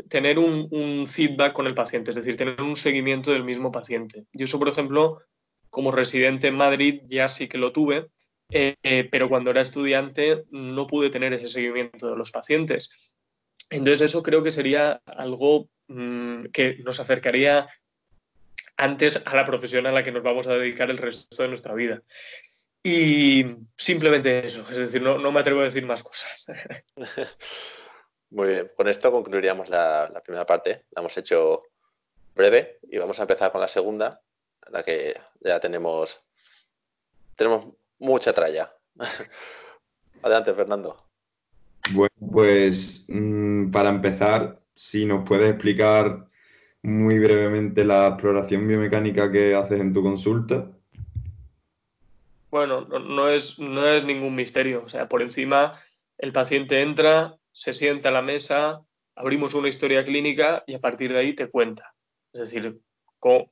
tener 0.09 0.39
un, 0.39 1.07
feedback 1.07 1.53
con 1.53 1.67
el 1.67 1.75
paciente, 1.75 2.11
es 2.11 2.17
decir, 2.17 2.37
tener 2.37 2.61
un 2.61 2.77
seguimiento 2.77 3.33
del 3.33 3.45
mismo 3.45 3.73
paciente. 3.73 4.27
Yo 4.33 4.45
eso, 4.45 4.59
por 4.59 4.69
ejemplo, 4.69 5.19
como 5.71 5.91
residente 5.91 6.49
en 6.49 6.57
Madrid 6.57 7.03
ya 7.07 7.29
sí 7.29 7.49
que 7.49 7.59
lo 7.59 7.73
tuve, 7.73 8.09
eh, 8.51 9.09
pero 9.11 9.29
cuando 9.29 9.51
era 9.51 9.61
estudiante 9.61 10.45
no 10.51 10.87
pude 10.87 11.11
tener 11.11 11.33
ese 11.33 11.49
seguimiento 11.49 12.11
de 12.11 12.17
los 12.17 12.31
pacientes. 12.31 13.17
Entonces 13.71 14.03
eso 14.03 14.23
creo 14.23 14.43
que 14.43 14.53
sería 14.53 15.01
algo 15.05 15.69
mm, 15.89 16.47
que 16.47 16.79
nos 16.85 17.01
acercaría 17.01 17.69
antes 18.77 19.23
a 19.27 19.35
la 19.35 19.45
profesión 19.45 19.87
a 19.87 19.93
la 19.93 20.03
que 20.03 20.13
nos 20.13 20.23
vamos 20.23 20.47
a 20.47 20.57
dedicar 20.57 20.89
el 20.91 20.99
resto 20.99 21.43
de 21.43 21.49
nuestra 21.49 21.75
vida. 21.75 22.03
Y 22.83 23.45
simplemente 23.77 24.47
eso, 24.47 24.65
es 24.71 24.77
decir, 24.77 25.03
no, 25.03 25.19
no 25.19 25.33
me 25.33 25.41
atrevo 25.41 25.61
a 25.61 25.65
decir 25.65 25.85
más 25.85 26.03
cosas. 26.03 26.47
Muy 28.31 28.49
bien, 28.49 28.71
con 28.77 28.89
esto 28.89 29.11
concluiríamos 29.11 29.69
la, 29.69 30.23
primera 30.25 30.45
parte. 30.45 30.85
La 30.91 31.01
hemos 31.01 31.17
hecho 31.17 31.63
breve 32.35 32.79
y 32.91 32.99
vamos 32.99 33.19
a 33.19 33.23
empezar 33.23 33.51
con 33.51 33.61
la 33.61 33.69
segunda, 33.69 34.21
la 34.71 34.83
que 34.83 35.15
ya 35.41 35.61
tenemos, 35.61 36.21
tenemos 37.37 37.67
mucha 37.99 38.33
tralla. 38.33 38.73
Adelante, 40.23 40.55
Fernando. 40.55 40.97
Bueno, 41.93 42.15
pues 42.33 43.07
mm, 43.09 43.71
para 43.71 43.89
empezar, 43.89 44.61
si 44.75 45.07
nos 45.07 45.27
puedes 45.27 45.51
explicar 45.51 46.29
muy 46.83 47.19
brevemente 47.19 47.85
la 47.85 48.09
exploración 48.09 48.67
biomecánica 48.67 49.31
que 49.31 49.55
haces 49.55 49.81
en 49.81 49.93
tu 49.93 50.03
consulta. 50.03 50.71
Bueno, 52.51 52.83
no, 52.83 53.29
es, 53.29 53.59
no 53.59 53.87
es 53.87 54.05
ningún 54.05 54.35
misterio. 54.35 54.83
O 54.85 54.89
sea, 54.89 55.09
por 55.09 55.23
encima 55.23 55.75
el 56.17 56.33
paciente 56.33 56.83
entra, 56.83 57.37
se 57.53 57.73
sienta 57.73 58.09
a 58.09 58.13
la 58.13 58.23
mesa, 58.23 58.83
abrimos 59.15 59.55
una 59.55 59.69
historia 59.69 60.05
clínica 60.05 60.65
y 60.67 60.75
a 60.75 60.81
partir 60.81 61.13
de 61.13 61.19
ahí 61.19 61.33
te 61.35 61.51
cuenta. 61.51 61.95
Es 62.33 62.41
decir, 62.41 62.81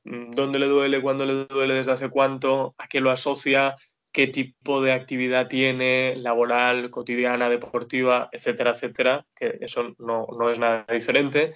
dónde 0.03 0.59
le 0.59 0.67
duele, 0.67 1.01
cuándo 1.01 1.25
le 1.25 1.45
duele, 1.45 1.73
desde 1.73 1.91
hace 1.91 2.09
cuánto, 2.09 2.75
a 2.77 2.87
qué 2.87 3.01
lo 3.01 3.11
asocia, 3.11 3.75
qué 4.11 4.27
tipo 4.27 4.81
de 4.81 4.93
actividad 4.93 5.47
tiene, 5.47 6.15
laboral, 6.15 6.89
cotidiana, 6.89 7.49
deportiva, 7.49 8.29
etcétera, 8.31 8.71
etcétera, 8.71 9.25
que 9.35 9.57
eso 9.61 9.95
no, 9.99 10.27
no 10.37 10.49
es 10.49 10.59
nada 10.59 10.85
diferente. 10.91 11.53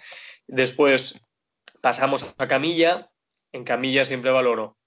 Después 0.47 1.25
pasamos 1.81 2.35
a 2.37 2.47
camilla. 2.47 3.09
En 3.51 3.63
camilla 3.63 4.05
siempre 4.05 4.31
valoro 4.31 4.77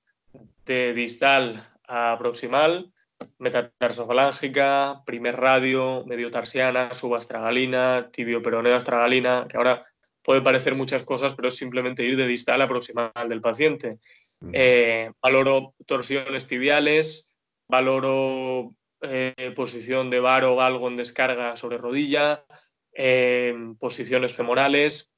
de 0.65 0.95
distal 0.95 1.69
a 1.87 2.17
proximal, 2.19 2.93
metatarsofalangica, 3.39 5.03
primer 5.05 5.37
radio, 5.37 6.05
mediotarsiana, 6.07 6.95
subastragalina, 6.95 8.09
tibio-peroneo 8.11 8.77
astragalina, 8.77 9.47
que 9.49 9.57
ahora 9.57 9.85
puede 10.25 10.43
parecer 10.43 10.75
muchas 10.75 11.03
cosas, 11.03 11.35
pero 11.35 11.49
es 11.49 11.57
simplemente 11.57 12.05
ir 12.05 12.17
de 12.17 12.27
distal 12.27 12.63
a 12.63 12.67
proximal 12.67 13.29
del 13.29 13.41
paciente. 13.41 13.99
Eh, 14.53 15.13
valoro 15.23 15.75
torsiones 15.87 16.47
tibiales, 16.47 17.39
valoro 17.69 18.75
eh, 19.03 19.53
posición 19.55 20.11
de 20.11 20.21
varo 20.21 20.55
o 20.55 20.57
galgo 20.57 20.89
en 20.89 20.97
descarga 20.97 21.57
sobre 21.57 21.79
rodilla, 21.79 22.45
eh, 22.95 23.55
posiciones 23.79 24.35
femorales 24.35 25.13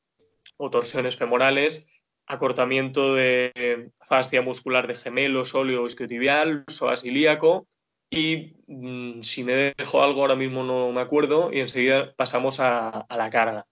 o 0.56 0.68
torsiones 0.68 1.16
femorales, 1.16 2.02
acortamiento 2.26 3.14
de 3.14 3.90
fascia 4.04 4.42
muscular 4.42 4.86
de 4.86 4.94
gemelo, 4.94 5.44
sóleo 5.44 5.82
o 5.82 5.86
isquiotibial, 5.86 6.64
psoas 6.66 7.04
ilíaco, 7.04 7.68
y 8.10 8.56
mm, 8.66 9.22
si 9.22 9.44
me 9.44 9.74
dejo 9.76 10.02
algo 10.02 10.20
ahora 10.20 10.36
mismo 10.36 10.62
no 10.62 10.92
me 10.92 11.00
acuerdo 11.00 11.50
y 11.52 11.60
enseguida 11.60 12.14
pasamos 12.16 12.60
a, 12.60 13.06
la 13.10 13.30
carga. 13.30 13.66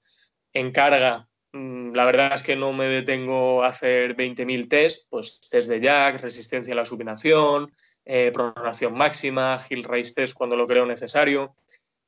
En 0.55 0.71
carga, 0.71 1.29
mm, 1.53 1.93
la 1.93 2.05
verdad 2.05 2.33
es 2.35 2.43
que 2.43 2.57
no 2.57 2.73
me 2.73 2.87
detengo 2.87 3.63
a 3.65 3.69
hacer 3.69 4.15
20.000 4.15 4.69
test, 4.69 5.09
pues 5.11 5.41
test 5.51 5.69
de 5.69 5.81
jack, 5.81 6.21
resistencia 6.23 6.73
a 6.73 6.77
la 6.77 6.85
supinación, 6.85 7.73
eh, 8.05 8.31
pronación 8.33 8.95
máxima, 8.95 9.57
hill 9.69 9.85
raise 9.85 10.15
test 10.15 10.37
cuando 10.37 10.57
lo 10.57 10.67
creo 10.67 10.87
necesario 10.87 11.57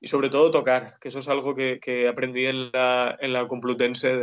y 0.01 0.07
sobre 0.09 0.29
todo 0.29 0.51
tocar, 0.51 0.99
que 1.01 1.09
eso 1.09 1.19
es 1.19 1.29
algo 1.29 1.55
que, 1.55 2.09
aprendí 2.09 2.47
en 2.47 2.71
la, 2.71 3.17
en 3.21 3.33
la 3.33 3.49
Complutense 3.49 4.15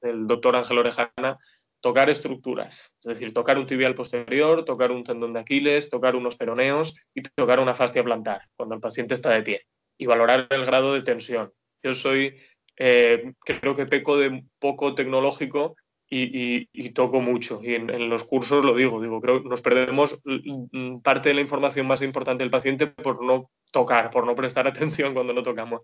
del 0.00 0.26
doctor 0.26 0.56
Ángel 0.56 0.78
Orejana, 0.78 1.38
tocar 1.80 2.10
estructuras, 2.10 2.96
es 3.00 3.08
decir, 3.08 3.32
tocar 3.32 3.58
un 3.58 3.66
tibial 3.66 3.94
posterior, 3.94 4.64
tocar 4.64 4.90
un 4.90 5.04
tendón 5.04 5.32
de 5.32 5.40
Aquiles, 5.40 5.90
tocar 5.90 6.16
unos 6.16 6.36
peroneos 6.36 7.06
y 7.14 7.22
tocar 7.22 7.60
una 7.60 7.74
fascia 7.74 8.02
plantar 8.02 8.42
cuando 8.56 8.74
el 8.74 8.80
paciente 8.80 9.14
está 9.14 9.30
de 9.30 9.42
pie 9.42 9.66
y 9.96 10.06
valorar 10.06 10.48
el 10.50 10.64
grado 10.64 10.94
de 10.94 11.02
tensión. 11.02 11.52
Yo 11.82 11.92
soy, 11.92 12.36
eh, 12.78 13.32
creo 13.40 13.74
que 13.74 13.86
peco 13.86 14.16
de 14.16 14.44
poco 14.58 14.94
tecnológico 14.94 15.76
y, 16.10 16.90
toco 16.90 17.20
mucho. 17.20 17.60
Y 17.62 17.74
en, 17.74 18.08
los 18.08 18.24
cursos 18.24 18.64
lo 18.64 18.74
digo, 18.74 19.00
digo, 19.00 19.20
creo 19.20 19.42
que 19.42 19.48
nos 19.48 19.60
perdemos 19.60 20.22
parte 21.02 21.28
de 21.28 21.34
la 21.34 21.42
información 21.42 21.86
más 21.86 22.02
importante 22.02 22.44
del 22.44 22.50
paciente 22.50 22.86
por 22.86 23.22
no 23.22 23.50
tocar, 23.72 24.10
por 24.10 24.26
no 24.26 24.34
prestar 24.34 24.66
atención 24.66 25.12
cuando 25.12 25.32
no 25.32 25.42
tocamos 25.42 25.82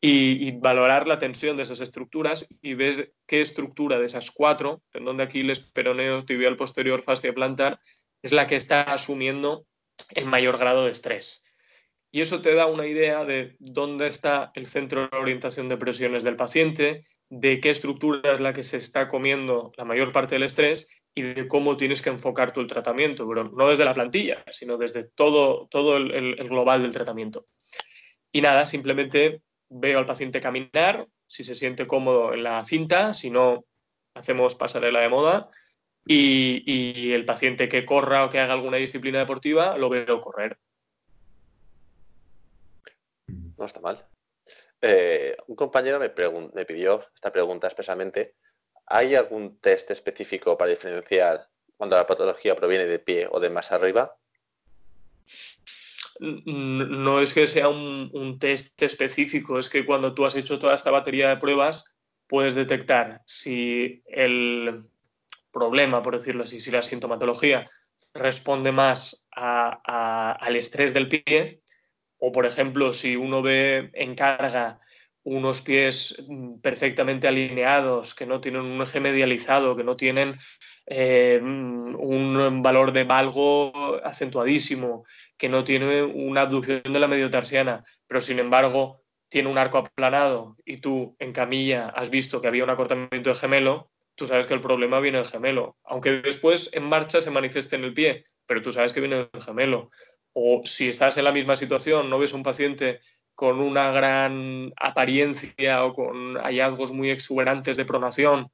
y, 0.00 0.56
valorar 0.58 1.08
la 1.08 1.18
tensión 1.18 1.56
de 1.56 1.64
esas 1.64 1.80
estructuras 1.80 2.46
y 2.62 2.74
ver 2.74 3.12
qué 3.26 3.40
estructura 3.40 3.98
de 3.98 4.06
esas 4.06 4.30
cuatro, 4.30 4.82
tendón 4.90 5.16
de 5.16 5.24
Aquiles, 5.24 5.60
peroneo, 5.60 6.24
tibial 6.24 6.56
posterior, 6.56 7.02
fascia 7.02 7.34
plantar, 7.34 7.80
es 8.22 8.32
la 8.32 8.46
que 8.46 8.56
está 8.56 8.82
asumiendo 8.82 9.66
el 10.10 10.26
mayor 10.26 10.58
grado 10.58 10.84
de 10.84 10.92
estrés. 10.92 11.47
Y 12.10 12.22
eso 12.22 12.40
te 12.40 12.54
da 12.54 12.66
una 12.66 12.86
idea 12.86 13.24
de 13.24 13.56
dónde 13.58 14.06
está 14.06 14.50
el 14.54 14.66
centro 14.66 15.08
de 15.08 15.16
orientación 15.18 15.68
de 15.68 15.76
presiones 15.76 16.22
del 16.22 16.36
paciente, 16.36 17.00
de 17.28 17.60
qué 17.60 17.70
estructura 17.70 18.32
es 18.32 18.40
la 18.40 18.52
que 18.52 18.62
se 18.62 18.78
está 18.78 19.08
comiendo 19.08 19.70
la 19.76 19.84
mayor 19.84 20.10
parte 20.10 20.34
del 20.34 20.44
estrés 20.44 20.88
y 21.14 21.22
de 21.22 21.48
cómo 21.48 21.76
tienes 21.76 22.00
que 22.00 22.10
enfocar 22.10 22.52
tu 22.52 22.66
tratamiento, 22.66 23.28
pero 23.28 23.44
no 23.50 23.68
desde 23.68 23.84
la 23.84 23.94
plantilla, 23.94 24.42
sino 24.50 24.78
desde 24.78 25.04
todo, 25.04 25.68
todo 25.70 25.98
el 25.98 26.36
global 26.48 26.82
del 26.82 26.92
tratamiento. 26.92 27.46
Y 28.32 28.40
nada, 28.40 28.66
simplemente 28.66 29.42
veo 29.68 29.98
al 29.98 30.06
paciente 30.06 30.40
caminar, 30.40 31.06
si 31.26 31.44
se 31.44 31.54
siente 31.54 31.86
cómodo 31.86 32.32
en 32.32 32.42
la 32.42 32.64
cinta, 32.64 33.14
si 33.14 33.30
no, 33.30 33.64
hacemos 34.14 34.54
pasarela 34.54 35.00
de 35.00 35.08
moda. 35.08 35.50
Y, 36.06 37.12
el 37.12 37.26
paciente 37.26 37.68
que 37.68 37.84
corra 37.84 38.24
o 38.24 38.30
que 38.30 38.38
haga 38.38 38.54
alguna 38.54 38.78
disciplina 38.78 39.18
deportiva, 39.18 39.76
lo 39.76 39.90
veo 39.90 40.20
correr. 40.20 40.58
No 43.58 43.66
está 43.66 43.80
mal. 43.80 44.06
Eh, 44.80 45.36
un 45.48 45.56
compañero 45.56 45.98
me, 45.98 46.12
me 46.54 46.64
pidió 46.64 47.04
esta 47.14 47.32
pregunta 47.32 47.66
expresamente. 47.66 48.36
¿Hay 48.86 49.14
algún 49.14 49.58
test 49.58 49.90
específico 49.90 50.56
para 50.56 50.70
diferenciar 50.70 51.48
cuando 51.76 51.96
la 51.96 52.06
patología 52.06 52.56
proviene 52.56 52.86
de 52.86 52.98
pie 52.98 53.28
o 53.30 53.40
de 53.40 53.50
más 53.50 53.70
arriba? 53.72 54.16
No 56.20 57.20
es 57.20 57.32
que 57.32 57.46
sea 57.46 57.68
un, 57.68 58.38
test 58.40 58.80
específico, 58.82 59.58
es 59.58 59.68
que 59.68 59.86
cuando 59.86 60.14
tú 60.14 60.24
has 60.24 60.34
hecho 60.34 60.58
toda 60.58 60.74
esta 60.74 60.90
batería 60.90 61.28
de 61.28 61.36
pruebas, 61.36 61.96
puedes 62.26 62.54
detectar 62.54 63.22
si 63.24 64.02
el 64.06 64.84
problema, 65.52 66.02
por 66.02 66.16
decirlo 66.16 66.42
así, 66.42 66.60
si 66.60 66.70
la 66.70 66.82
sintomatología 66.82 67.64
responde 68.14 68.72
más 68.72 69.28
al 69.30 70.56
estrés 70.56 70.92
del 70.92 71.08
pie, 71.08 71.60
o 72.18 72.32
por 72.32 72.46
ejemplo, 72.46 72.92
si 72.92 73.16
uno 73.16 73.42
ve 73.42 73.90
en 73.94 74.14
carga 74.14 74.78
unos 75.22 75.60
pies 75.60 76.24
perfectamente 76.62 77.28
alineados, 77.28 78.14
que 78.14 78.26
no 78.26 78.40
tienen 78.40 78.62
un 78.62 78.80
eje 78.80 79.00
medializado, 79.00 79.76
que 79.76 79.84
no 79.84 79.96
tienen 79.96 80.36
eh, 80.86 81.38
un 81.42 82.62
valor 82.62 82.92
de 82.92 83.04
valgo 83.04 83.72
acentuadísimo, 84.04 85.04
que 85.36 85.48
no 85.48 85.64
tiene 85.64 86.02
una 86.02 86.42
abducción 86.42 86.82
de 86.82 86.98
la 86.98 87.08
mediotarsiana, 87.08 87.82
pero 88.06 88.20
sin 88.20 88.38
embargo 88.38 89.02
tiene 89.28 89.50
un 89.50 89.58
arco 89.58 89.78
aplanado 89.78 90.56
y 90.64 90.78
tú 90.78 91.14
en 91.18 91.32
camilla 91.32 91.88
has 91.88 92.08
visto 92.08 92.40
que 92.40 92.48
había 92.48 92.64
un 92.64 92.70
acortamiento 92.70 93.30
de 93.30 93.36
gemelo, 93.36 93.90
tú 94.14 94.26
sabes 94.26 94.46
que 94.46 94.54
el 94.54 94.60
problema 94.60 94.98
viene 95.00 95.18
del 95.18 95.26
gemelo, 95.26 95.76
aunque 95.84 96.22
después 96.22 96.70
en 96.72 96.84
marcha 96.84 97.20
se 97.20 97.30
manifieste 97.30 97.76
en 97.76 97.84
el 97.84 97.94
pie, 97.94 98.22
pero 98.46 98.62
tú 98.62 98.72
sabes 98.72 98.92
que 98.92 99.00
viene 99.00 99.28
del 99.30 99.42
gemelo. 99.42 99.90
O 100.32 100.62
si 100.64 100.88
estás 100.88 101.16
en 101.18 101.24
la 101.24 101.32
misma 101.32 101.56
situación, 101.56 102.10
no 102.10 102.18
ves 102.18 102.32
un 102.32 102.42
paciente 102.42 103.00
con 103.34 103.60
una 103.60 103.90
gran 103.90 104.72
apariencia 104.76 105.84
o 105.84 105.94
con 105.94 106.34
hallazgos 106.36 106.92
muy 106.92 107.10
exuberantes 107.10 107.76
de 107.76 107.84
pronación, 107.84 108.50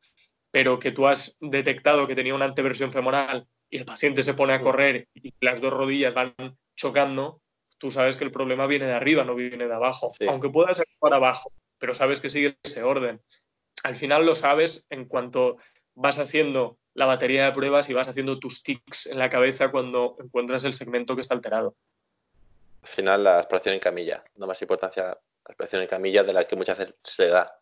pero 0.51 0.79
que 0.79 0.93
tú 0.93 1.07
has 1.07 1.39
detectado 1.41 2.07
que 2.07 2.15
tenía 2.15 2.35
una 2.35 2.45
anteversión 2.45 2.93
femoral 2.93 3.47
y 3.71 3.79
el 3.79 3.85
paciente 3.85 4.23
se 4.23 4.35
pone 4.35 4.53
a 4.53 4.61
correr 4.61 5.09
y 5.15 5.33
las 5.41 5.61
dos 5.61 5.73
rodillas 5.73 6.15
van 6.15 6.35
chocando, 6.77 7.41
tú 7.79 7.91
sabes 7.91 8.17
que 8.17 8.25
el 8.25 8.31
problema 8.31 8.67
viene 8.67 8.87
de 8.87 8.93
arriba, 8.93 9.25
no 9.25 9.35
viene 9.35 9.67
de 9.67 9.75
abajo. 9.75 10.13
Aunque 10.29 10.51
pueda 10.51 10.75
ser 10.75 10.87
para 10.99 11.17
abajo, 11.17 11.53
pero 11.79 11.95
sabes 11.95 12.21
que 12.21 12.31
sigue 12.31 12.55
ese 12.63 12.83
orden. 12.83 13.21
Al 13.85 13.97
final 13.97 14.27
lo 14.27 14.35
sabes 14.35 14.87
en 14.91 15.07
cuanto 15.07 15.57
vas 15.95 16.19
haciendo 16.19 16.79
la 16.95 17.07
batería 17.07 17.45
de 17.45 17.53
pruebas 17.53 17.91
y 17.91 17.95
vas 17.95 18.09
haciendo 18.09 18.39
tus 18.39 18.63
tics 18.63 19.07
en 19.07 19.19
la 19.19 19.29
cabeza 19.29 19.71
cuando 19.71 20.17
encuentras 20.23 20.65
el 20.65 20.75
segmento 20.75 21.15
que 21.15 21.21
está 21.21 21.35
alterado. 21.35 21.77
Al 22.83 22.89
final 22.89 23.25
la 23.25 23.39
exploración 23.39 23.75
en 23.75 23.81
camilla, 23.81 24.25
no 24.37 24.47
más 24.47 24.61
importancia 24.63 25.05
la 25.05 25.53
exploración 25.53 25.83
en 25.83 25.89
camilla 25.89 26.23
de 26.23 26.33
la 26.33 26.45
que 26.45 26.57
muchas 26.57 26.79
veces 26.79 26.95
se 27.03 27.25
le 27.25 27.29
da. 27.29 27.59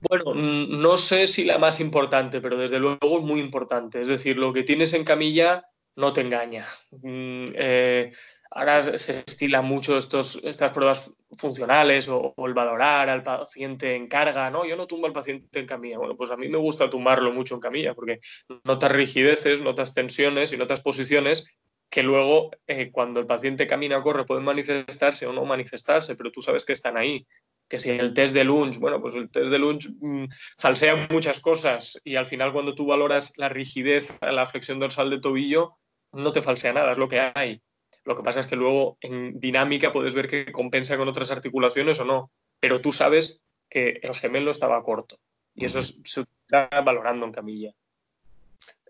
Bueno, 0.00 0.34
no 0.34 0.96
sé 0.96 1.26
si 1.26 1.44
la 1.44 1.58
más 1.58 1.80
importante, 1.80 2.40
pero 2.40 2.56
desde 2.56 2.78
luego 2.78 3.18
es 3.18 3.24
muy 3.24 3.40
importante. 3.40 4.00
Es 4.00 4.08
decir, 4.08 4.38
lo 4.38 4.52
que 4.52 4.62
tienes 4.62 4.94
en 4.94 5.04
camilla 5.04 5.68
no 5.96 6.12
te 6.12 6.22
engaña. 6.22 6.64
Mm, 6.90 7.46
eh, 7.54 8.10
ahora 8.50 8.82
se 8.82 9.12
estila 9.12 9.62
mucho 9.62 9.96
estos, 9.96 10.40
estas 10.44 10.72
pruebas 10.72 11.14
funcionales 11.38 12.08
o, 12.08 12.34
el 12.38 12.54
valorar 12.54 13.08
al 13.08 13.22
paciente 13.22 13.94
en 13.94 14.08
carga. 14.08 14.50
No, 14.50 14.66
yo 14.66 14.76
no 14.76 14.86
tumbo 14.86 15.06
al 15.06 15.12
paciente 15.12 15.60
en 15.60 15.66
camilla. 15.66 15.98
Bueno, 15.98 16.16
pues 16.16 16.30
a 16.30 16.36
mí 16.36 16.48
me 16.48 16.58
gusta 16.58 16.90
tumbarlo 16.90 17.32
mucho 17.32 17.54
en 17.54 17.60
camilla 17.60 17.94
porque 17.94 18.20
notas 18.64 18.92
rigideces, 18.92 19.60
notas 19.60 19.94
tensiones 19.94 20.52
y 20.52 20.56
notas 20.56 20.80
posiciones 20.80 21.58
que 21.88 22.02
luego 22.02 22.50
eh, 22.68 22.90
cuando 22.92 23.18
el 23.18 23.26
paciente 23.26 23.66
camina 23.66 23.98
o 23.98 24.02
corre 24.02 24.24
pueden 24.24 24.44
manifestarse 24.44 25.26
o 25.26 25.32
no 25.32 25.44
manifestarse, 25.44 26.14
pero 26.14 26.30
tú 26.30 26.40
sabes 26.40 26.64
que 26.64 26.72
están 26.72 26.96
ahí 26.96 27.26
que 27.68 27.78
si 27.78 27.90
el 27.90 28.12
test 28.12 28.34
de 28.34 28.42
lunge, 28.42 28.80
bueno, 28.80 29.00
pues 29.00 29.14
el 29.14 29.30
test 29.30 29.50
de 29.50 29.58
lunge 29.58 29.88
mm, 30.00 30.26
falsea 30.58 31.08
muchas 31.10 31.40
cosas 31.40 32.00
y 32.04 32.16
al 32.16 32.26
final 32.26 32.52
cuando 32.52 32.74
tú 32.74 32.84
valoras 32.84 33.32
la 33.36 33.48
rigidez, 33.48 34.12
la 34.20 34.44
flexión 34.46 34.80
dorsal 34.80 35.08
de 35.08 35.20
tobillo, 35.20 35.78
no 36.12 36.32
te 36.32 36.42
falsea 36.42 36.72
nada, 36.72 36.92
es 36.92 36.98
lo 36.98 37.08
que 37.08 37.20
hay. 37.32 37.62
Lo 38.04 38.16
que 38.16 38.22
pasa 38.22 38.40
es 38.40 38.46
que 38.46 38.56
luego 38.56 38.96
en 39.00 39.38
dinámica 39.38 39.92
puedes 39.92 40.14
ver 40.14 40.26
que 40.26 40.50
compensa 40.52 40.96
con 40.96 41.08
otras 41.08 41.30
articulaciones 41.30 42.00
o 42.00 42.04
no, 42.04 42.30
pero 42.58 42.80
tú 42.80 42.92
sabes 42.92 43.42
que 43.68 44.00
el 44.02 44.14
gemelo 44.14 44.50
estaba 44.50 44.82
corto 44.82 45.18
y 45.54 45.64
eso 45.64 45.82
se 45.82 46.24
está 46.46 46.68
valorando 46.82 47.26
en 47.26 47.32
camilla. 47.32 47.74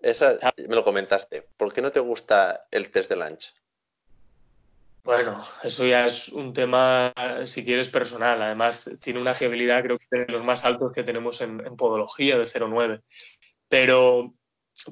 Esa, 0.00 0.38
me 0.56 0.74
lo 0.74 0.84
comentaste. 0.84 1.46
¿Por 1.56 1.72
qué 1.72 1.82
no 1.82 1.92
te 1.92 2.00
gusta 2.00 2.66
el 2.70 2.90
test 2.90 3.10
de 3.10 3.16
lunge? 3.16 3.50
Bueno, 5.02 5.42
eso 5.62 5.86
ya 5.86 6.06
es 6.06 6.28
un 6.28 6.52
tema, 6.52 7.12
si 7.44 7.64
quieres, 7.64 7.88
personal. 7.88 8.40
Además, 8.42 8.90
tiene 9.00 9.20
una 9.20 9.34
fiabilidad, 9.34 9.82
creo 9.82 9.98
que 9.98 10.06
de 10.10 10.26
los 10.26 10.44
más 10.44 10.64
altos 10.64 10.92
que 10.92 11.02
tenemos 11.02 11.40
en, 11.40 11.58
podología, 11.76 12.36
de 12.36 12.44
0,9. 12.44 13.02
Pero, 13.68 14.34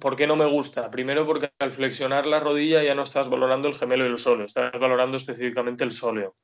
¿por 0.00 0.16
qué 0.16 0.26
no 0.26 0.36
me 0.36 0.46
gusta? 0.46 0.90
Primero, 0.90 1.26
porque 1.26 1.50
al 1.58 1.72
flexionar 1.72 2.26
la 2.26 2.40
rodilla 2.40 2.82
ya 2.82 2.94
no 2.94 3.02
estás 3.02 3.28
valorando 3.28 3.68
el 3.68 3.74
gemelo 3.74 4.04
y 4.04 4.08
el 4.08 4.18
sóleo, 4.18 4.46
estás 4.46 4.72
valorando 4.78 5.16
específicamente 5.16 5.84
el 5.84 5.92
sóleo. 5.92 6.34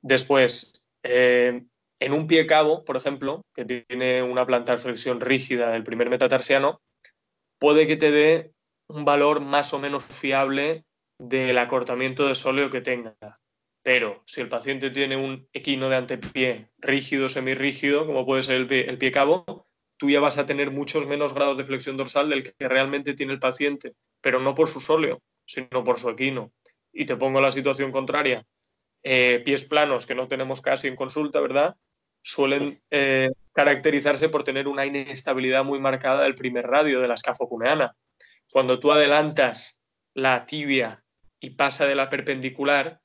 Después, 0.00 0.88
eh, 1.02 1.62
en 2.00 2.12
un 2.12 2.26
pie 2.26 2.46
cabo, 2.46 2.84
por 2.84 2.96
ejemplo, 2.96 3.42
que 3.54 3.64
tiene 3.64 4.22
una 4.22 4.46
plantar 4.46 4.78
flexión 4.78 5.20
rígida 5.20 5.70
del 5.70 5.84
primer 5.84 6.10
metatarsiano, 6.10 6.80
puede 7.58 7.86
que 7.86 7.96
te 7.96 8.10
dé 8.10 8.52
un 8.88 9.04
valor 9.04 9.40
más 9.40 9.74
o 9.74 9.78
menos 9.78 10.04
fiable 10.04 10.84
del 11.18 11.58
acortamiento 11.58 12.26
de 12.26 12.34
sóleo 12.34 12.70
que 12.70 12.80
tenga. 12.80 13.16
Pero 13.82 14.22
si 14.26 14.40
el 14.40 14.48
paciente 14.48 14.90
tiene 14.90 15.16
un 15.16 15.48
equino 15.52 15.88
de 15.88 15.96
antepié 15.96 16.70
rígido, 16.78 17.28
semirrígido, 17.28 18.06
como 18.06 18.26
puede 18.26 18.42
ser 18.42 18.56
el 18.56 18.98
pie, 18.98 19.12
cabo, 19.12 19.67
tú 19.98 20.08
ya 20.08 20.20
vas 20.20 20.38
a 20.38 20.46
tener 20.46 20.70
muchos 20.70 21.06
menos 21.06 21.34
grados 21.34 21.58
de 21.58 21.64
flexión 21.64 21.96
dorsal 21.96 22.30
del 22.30 22.44
que 22.44 22.68
realmente 22.68 23.14
tiene 23.14 23.32
el 23.32 23.40
paciente, 23.40 23.92
pero 24.22 24.40
no 24.40 24.54
por 24.54 24.68
su 24.68 24.80
sóleo, 24.80 25.20
sino 25.44 25.84
por 25.84 25.98
su 25.98 26.08
equino. 26.08 26.52
Y 26.92 27.04
te 27.04 27.16
pongo 27.16 27.40
la 27.40 27.52
situación 27.52 27.92
contraria. 27.92 28.46
Eh, 29.02 29.42
pies 29.44 29.64
planos 29.64 30.06
que 30.06 30.14
no 30.14 30.28
tenemos 30.28 30.62
casi 30.62 30.88
en 30.88 30.96
consulta, 30.96 31.40
¿verdad? 31.40 31.76
Suelen 32.22 32.80
eh, 32.90 33.30
caracterizarse 33.52 34.28
por 34.28 34.44
tener 34.44 34.68
una 34.68 34.86
inestabilidad 34.86 35.64
muy 35.64 35.80
marcada 35.80 36.22
del 36.22 36.34
primer 36.34 36.66
radio 36.66 37.00
de 37.00 37.08
la 37.08 37.14
escafocuneana. 37.14 37.96
Cuando 38.50 38.78
tú 38.78 38.92
adelantas 38.92 39.82
la 40.14 40.46
tibia 40.46 41.04
y 41.40 41.50
pasa 41.50 41.86
de 41.86 41.94
la 41.94 42.08
perpendicular, 42.08 43.00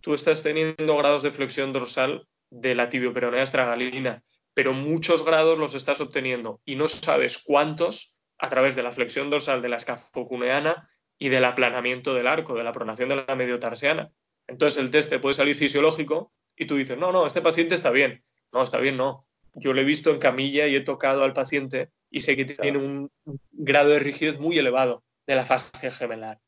tú 0.00 0.14
estás 0.14 0.42
teniendo 0.42 0.96
grados 0.96 1.22
de 1.22 1.30
flexión 1.30 1.72
dorsal 1.72 2.28
de 2.50 2.74
la 2.74 2.88
tibioperonea 2.88 3.42
estragalina, 3.42 4.22
pero 4.56 4.72
muchos 4.72 5.22
grados 5.22 5.58
los 5.58 5.74
estás 5.74 6.00
obteniendo 6.00 6.62
y 6.64 6.76
no 6.76 6.88
sabes 6.88 7.36
cuántos 7.36 8.22
a 8.38 8.48
través 8.48 8.74
de 8.74 8.82
la 8.82 8.90
flexión 8.90 9.28
dorsal 9.28 9.60
de 9.60 9.68
la 9.68 9.76
escafocuneana 9.76 10.88
y 11.18 11.28
del 11.28 11.44
aplanamiento 11.44 12.14
del 12.14 12.26
arco, 12.26 12.54
de 12.54 12.64
la 12.64 12.72
pronación 12.72 13.10
de 13.10 13.16
la 13.16 13.36
mediotarsiana. 13.36 14.10
Entonces 14.46 14.82
el 14.82 14.90
test 14.90 15.10
te 15.10 15.18
puede 15.18 15.34
salir 15.34 15.56
fisiológico 15.56 16.32
y 16.56 16.64
tú 16.64 16.76
dices, 16.76 16.96
no, 16.96 17.12
no, 17.12 17.26
este 17.26 17.42
paciente 17.42 17.74
está 17.74 17.90
bien. 17.90 18.24
No, 18.50 18.62
está 18.62 18.78
bien, 18.78 18.96
no. 18.96 19.20
Yo 19.52 19.74
lo 19.74 19.82
he 19.82 19.84
visto 19.84 20.10
en 20.10 20.18
camilla 20.18 20.66
y 20.66 20.74
he 20.74 20.80
tocado 20.80 21.22
al 21.22 21.34
paciente 21.34 21.90
y 22.10 22.20
sé 22.20 22.34
que 22.34 22.46
tiene 22.46 22.78
un 22.78 23.12
grado 23.52 23.90
de 23.90 23.98
rigidez 23.98 24.40
muy 24.40 24.58
elevado 24.58 25.04
de 25.26 25.34
la 25.34 25.44
fase 25.44 25.90
gemelar. 25.90 26.40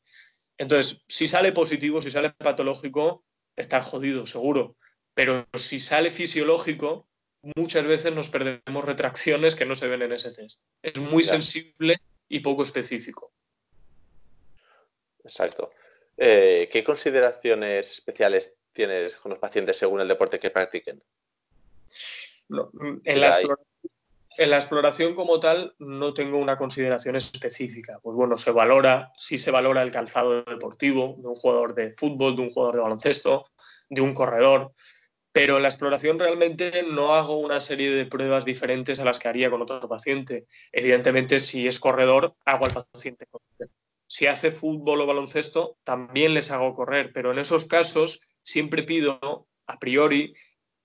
Entonces, 0.57 1.05
si 1.07 1.27
sale 1.27 1.51
positivo, 1.51 2.01
si 2.01 2.09
sale 2.09 2.31
patológico, 2.31 3.23
está 3.55 3.83
jodido, 3.83 4.25
seguro. 4.25 4.77
Pero 5.13 5.47
si 5.53 5.79
sale 5.79 6.09
fisiológico, 6.09 7.08
muchas 7.55 7.85
veces 7.85 8.13
nos 8.13 8.29
perdemos 8.29 8.85
retracciones 8.85 9.55
que 9.55 9.65
no 9.65 9.75
se 9.75 9.87
ven 9.87 10.01
en 10.01 10.13
ese 10.13 10.31
test. 10.31 10.63
Es 10.81 10.99
muy 10.99 11.23
sensible 11.23 11.97
y 12.27 12.39
poco 12.39 12.63
específico. 12.63 13.31
Exacto. 15.23 15.71
Eh, 16.17 16.69
¿Qué 16.71 16.83
consideraciones 16.83 17.91
especiales 17.91 18.55
tienes 18.73 19.15
con 19.15 19.31
los 19.31 19.39
pacientes 19.39 19.77
según 19.77 20.01
el 20.01 20.07
deporte 20.07 20.39
que 20.39 20.49
practiquen? 20.49 21.01
en, 23.03 23.21
la 23.21 23.39
en 24.39 24.49
la 24.49 24.55
exploración 24.55 25.15
como 25.15 25.39
tal 25.39 25.75
no 25.79 26.13
tengo 26.13 26.37
una 26.37 26.55
consideración 26.55 27.17
específica. 27.17 27.99
Pues 28.01 28.15
bueno, 28.15 28.37
se 28.37 28.51
valora, 28.51 29.11
sí 29.17 29.37
se 29.37 29.51
valora 29.51 29.81
el 29.81 29.91
calzado 29.91 30.43
deportivo 30.43 31.17
de 31.19 31.27
un 31.27 31.35
jugador 31.35 31.75
de 31.75 31.93
fútbol, 31.97 32.37
de 32.37 32.43
un 32.43 32.49
jugador 32.49 32.75
de 32.75 32.81
baloncesto, 32.81 33.45
de 33.89 34.01
un 34.01 34.13
corredor, 34.13 34.73
pero 35.31 35.57
en 35.57 35.63
la 35.63 35.69
exploración 35.69 36.19
realmente 36.19 36.83
no 36.83 37.13
hago 37.13 37.37
una 37.37 37.61
serie 37.61 37.91
de 37.91 38.05
pruebas 38.05 38.45
diferentes 38.45 38.99
a 38.99 39.05
las 39.05 39.19
que 39.19 39.27
haría 39.27 39.49
con 39.49 39.61
otro 39.61 39.87
paciente. 39.87 40.45
Evidentemente, 40.71 41.39
si 41.39 41.67
es 41.67 41.79
corredor, 41.79 42.35
hago 42.45 42.65
al 42.65 42.87
paciente 42.91 43.27
correr. 43.27 43.69
Si 44.07 44.25
hace 44.25 44.51
fútbol 44.51 45.01
o 45.01 45.05
baloncesto, 45.05 45.77
también 45.83 46.33
les 46.33 46.49
hago 46.49 46.73
correr, 46.73 47.11
pero 47.13 47.31
en 47.31 47.39
esos 47.39 47.65
casos 47.65 48.37
siempre 48.41 48.83
pido 48.83 49.47
a 49.67 49.77
priori 49.79 50.33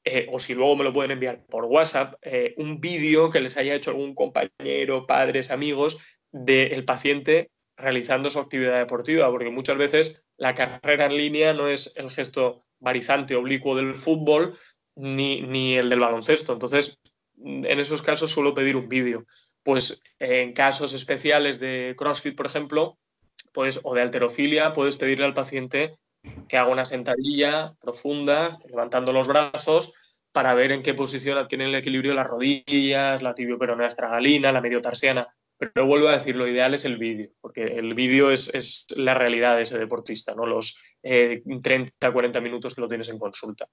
eh, 0.04 0.26
o 0.30 0.38
si 0.38 0.54
luego 0.54 0.76
me 0.76 0.84
lo 0.84 0.92
pueden 0.92 1.12
enviar 1.12 1.46
por 1.46 1.64
WhatsApp, 1.64 2.14
eh, 2.20 2.54
un 2.58 2.78
vídeo 2.78 3.30
que 3.30 3.40
les 3.40 3.56
haya 3.56 3.74
hecho 3.74 3.90
algún 3.90 4.14
compañero, 4.14 5.06
padres, 5.06 5.50
amigos 5.50 6.20
del 6.30 6.84
paciente 6.84 7.50
realizando 7.76 8.30
su 8.30 8.38
actividad 8.38 8.78
deportiva, 8.78 9.30
porque 9.30 9.50
muchas 9.50 9.76
veces 9.76 10.26
la 10.36 10.54
carrera 10.54 11.06
en 11.06 11.16
línea 11.16 11.52
no 11.52 11.68
es 11.68 11.96
el 11.96 12.10
gesto 12.10 12.64
barizante 12.78 13.34
oblicuo 13.34 13.76
del 13.76 13.94
fútbol, 13.94 14.56
ni, 14.96 15.40
ni 15.42 15.74
el 15.74 15.88
del 15.88 16.00
baloncesto. 16.00 16.52
Entonces, 16.52 17.00
en 17.36 17.80
esos 17.80 18.02
casos 18.02 18.30
suelo 18.30 18.54
pedir 18.54 18.76
un 18.76 18.88
vídeo. 18.88 19.26
Pues 19.62 20.04
en 20.18 20.52
casos 20.52 20.92
especiales 20.92 21.58
de 21.58 21.94
CrossFit, 21.96 22.36
por 22.36 22.46
ejemplo, 22.46 22.98
pues, 23.52 23.80
o 23.82 23.94
de 23.94 24.02
alterofilia, 24.02 24.72
puedes 24.72 24.96
pedirle 24.96 25.24
al 25.24 25.34
paciente 25.34 25.96
que 26.48 26.56
haga 26.56 26.70
una 26.70 26.84
sentadilla 26.84 27.74
profunda, 27.80 28.58
levantando 28.68 29.12
los 29.12 29.28
brazos, 29.28 29.94
para 30.32 30.54
ver 30.54 30.72
en 30.72 30.82
qué 30.82 30.94
posición 30.94 31.38
adquieren 31.38 31.68
el 31.68 31.74
equilibrio 31.76 32.14
las 32.14 32.26
rodillas, 32.26 33.22
la 33.22 33.34
tibioperonea 33.34 33.86
estragalina, 33.86 34.52
la 34.52 34.60
mediotarsiana. 34.60 35.28
Pero 35.56 35.86
vuelvo 35.86 36.08
a 36.08 36.16
decir, 36.16 36.36
lo 36.36 36.48
ideal 36.48 36.74
es 36.74 36.84
el 36.84 36.98
vídeo, 36.98 37.30
porque 37.40 37.62
el 37.62 37.94
vídeo 37.94 38.30
es, 38.30 38.86
la 38.96 39.14
realidad 39.14 39.56
de 39.56 39.62
ese 39.62 39.78
deportista, 39.78 40.34
no 40.34 40.46
los 40.46 40.96
30, 41.02 42.08
eh, 42.08 42.12
40 42.12 42.40
minutos 42.40 42.74
que 42.74 42.80
lo 42.80 42.88
tienes 42.88 43.08
en 43.08 43.18
consulta. 43.18 43.68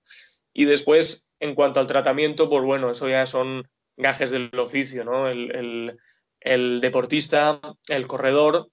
Y 0.53 0.65
después, 0.65 1.33
en 1.39 1.55
cuanto 1.55 1.79
al 1.79 1.87
tratamiento, 1.87 2.49
pues 2.49 2.63
bueno, 2.63 2.91
eso 2.91 3.09
ya 3.09 3.25
son 3.25 3.67
gajes 3.97 4.29
del 4.31 4.51
oficio, 4.59 5.03
¿no? 5.03 5.27
El, 5.27 5.97
deportista, 6.81 7.59
el 7.87 8.07
corredor, 8.07 8.69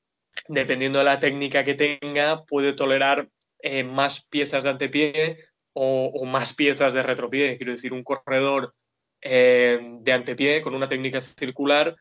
dependiendo 0.48 0.98
de 0.98 1.04
la 1.04 1.18
técnica 1.18 1.64
que 1.64 1.74
tenga, 1.74 2.44
puede 2.44 2.72
tolerar 2.72 3.28
eh, 3.60 3.84
más 3.84 4.24
piezas 4.24 4.64
de 4.64 4.70
antepié 4.70 5.38
o, 5.72 6.24
más 6.24 6.54
piezas 6.54 6.94
de 6.94 7.02
retropié. 7.02 7.56
Quiero 7.56 7.72
decir, 7.72 7.92
un 7.92 8.04
corredor 8.04 8.74
eh, 9.20 9.78
de 10.00 10.12
antepié 10.12 10.62
con 10.62 10.74
una 10.74 10.88
técnica 10.88 11.20
circular 11.20 11.96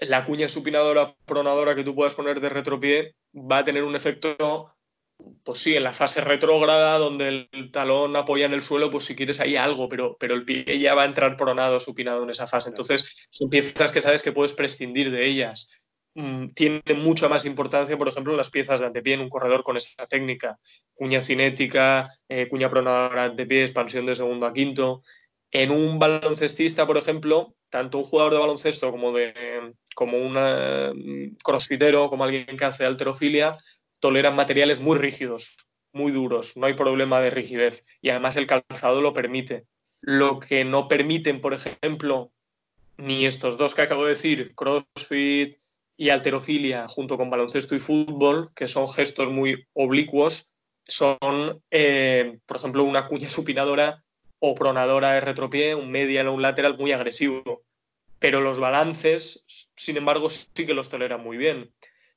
la 0.00 0.24
cuña 0.24 0.48
supinadora 0.48 1.14
pronadora 1.26 1.74
que 1.74 1.84
tú 1.84 1.94
puedas 1.94 2.14
poner 2.14 2.40
de 2.40 2.48
retropié 2.48 3.14
va 3.34 3.58
a 3.58 3.64
tener 3.64 3.84
un 3.84 3.96
efecto, 3.96 4.74
pues 5.44 5.58
sí, 5.58 5.76
en 5.76 5.84
la 5.84 5.92
fase 5.92 6.20
retrógrada, 6.20 6.98
donde 6.98 7.48
el 7.52 7.70
talón 7.70 8.16
apoya 8.16 8.46
en 8.46 8.52
el 8.52 8.62
suelo, 8.62 8.90
pues 8.90 9.04
si 9.04 9.16
quieres 9.16 9.40
ahí 9.40 9.56
algo, 9.56 9.88
pero, 9.88 10.16
pero 10.18 10.34
el 10.34 10.44
pie 10.44 10.78
ya 10.78 10.94
va 10.94 11.02
a 11.02 11.06
entrar 11.06 11.36
pronado, 11.36 11.80
supinado 11.80 12.22
en 12.22 12.30
esa 12.30 12.46
fase. 12.46 12.70
Entonces, 12.70 13.14
son 13.30 13.50
piezas 13.50 13.92
que 13.92 14.00
sabes 14.00 14.22
que 14.22 14.32
puedes 14.32 14.54
prescindir 14.54 15.10
de 15.10 15.26
ellas. 15.26 15.68
Mm, 16.16 16.50
tiene 16.54 16.82
mucha 16.96 17.28
más 17.28 17.44
importancia, 17.44 17.98
por 17.98 18.08
ejemplo, 18.08 18.36
las 18.36 18.50
piezas 18.50 18.78
de 18.80 18.86
antepié 18.86 19.14
en 19.14 19.20
un 19.20 19.28
corredor 19.28 19.64
con 19.64 19.76
esa 19.76 20.06
técnica. 20.08 20.58
Cuña 20.94 21.20
cinética, 21.20 22.08
eh, 22.28 22.48
cuña 22.48 22.70
pronadora 22.70 23.22
de 23.22 23.30
antepié, 23.30 23.62
expansión 23.62 24.06
de 24.06 24.14
segundo 24.14 24.46
a 24.46 24.52
quinto. 24.52 25.02
En 25.54 25.70
un 25.70 26.00
baloncestista, 26.00 26.84
por 26.84 26.96
ejemplo, 26.96 27.54
tanto 27.70 27.98
un 27.98 28.04
jugador 28.04 28.32
de 28.32 28.40
baloncesto 28.40 28.90
como, 28.90 29.12
de, 29.12 29.72
como 29.94 30.18
un 30.18 30.32
mm, 30.32 31.36
crossfitero, 31.44 32.10
como 32.10 32.24
alguien 32.24 32.56
que 32.56 32.64
hace 32.64 32.84
alterofilia, 32.84 33.56
toleran 34.00 34.34
materiales 34.34 34.80
muy 34.80 34.98
rígidos, 34.98 35.56
muy 35.92 36.10
duros, 36.10 36.56
no 36.56 36.66
hay 36.66 36.74
problema 36.74 37.20
de 37.20 37.30
rigidez 37.30 37.84
y 38.02 38.10
además 38.10 38.34
el 38.34 38.48
calzado 38.48 39.00
lo 39.00 39.12
permite. 39.12 39.64
Lo 40.00 40.40
que 40.40 40.64
no 40.64 40.88
permiten, 40.88 41.40
por 41.40 41.54
ejemplo, 41.54 42.32
ni 42.96 43.24
estos 43.24 43.56
dos 43.56 43.76
que 43.76 43.82
acabo 43.82 44.02
de 44.02 44.10
decir, 44.10 44.56
CrossFit 44.56 45.54
y 45.96 46.08
alterofilia, 46.08 46.88
junto 46.88 47.16
con 47.16 47.30
baloncesto 47.30 47.76
y 47.76 47.78
fútbol, 47.78 48.50
que 48.56 48.66
son 48.66 48.88
gestos 48.88 49.30
muy 49.30 49.68
oblicuos, 49.72 50.56
son, 50.84 51.62
eh, 51.70 52.40
por 52.44 52.56
ejemplo, 52.56 52.82
una 52.82 53.06
cuña 53.06 53.30
supinadora 53.30 54.03
o 54.46 54.54
pronadora 54.54 55.12
de 55.12 55.22
retropié, 55.22 55.74
un 55.74 55.90
medial 55.90 56.28
o 56.28 56.34
un 56.34 56.42
lateral 56.42 56.76
muy 56.76 56.92
agresivo. 56.92 57.64
Pero 58.18 58.42
los 58.42 58.58
balances, 58.58 59.46
sin 59.74 59.96
embargo, 59.96 60.28
sí 60.28 60.66
que 60.66 60.74
los 60.74 60.90
tolera 60.90 61.16
muy 61.16 61.38
bien. 61.38 61.72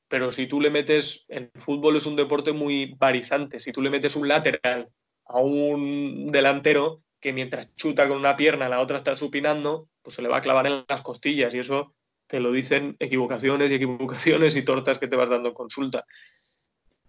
Pero 0.08 0.30
si 0.30 0.46
tú 0.46 0.60
le 0.60 0.68
metes, 0.68 1.24
el 1.28 1.50
fútbol 1.54 1.96
es 1.96 2.04
un 2.04 2.16
deporte 2.16 2.52
muy 2.52 2.94
varizante, 2.98 3.58
si 3.58 3.72
tú 3.72 3.80
le 3.80 3.88
metes 3.88 4.14
un 4.14 4.28
lateral 4.28 4.90
a 5.24 5.38
un 5.38 6.30
delantero 6.30 7.02
que 7.20 7.32
mientras 7.32 7.74
chuta 7.76 8.06
con 8.08 8.18
una 8.18 8.36
pierna 8.36 8.68
la 8.68 8.80
otra 8.80 8.98
está 8.98 9.16
supinando, 9.16 9.88
pues 10.02 10.16
se 10.16 10.22
le 10.22 10.28
va 10.28 10.38
a 10.38 10.42
clavar 10.42 10.66
en 10.66 10.84
las 10.86 11.00
costillas 11.00 11.52
y 11.54 11.58
eso 11.58 11.94
te 12.26 12.40
lo 12.40 12.52
dicen 12.52 12.96
equivocaciones 13.00 13.70
y 13.70 13.74
equivocaciones 13.74 14.54
y 14.54 14.62
tortas 14.62 14.98
que 14.98 15.08
te 15.08 15.16
vas 15.16 15.30
dando 15.30 15.48
en 15.48 15.54
consulta. 15.54 16.04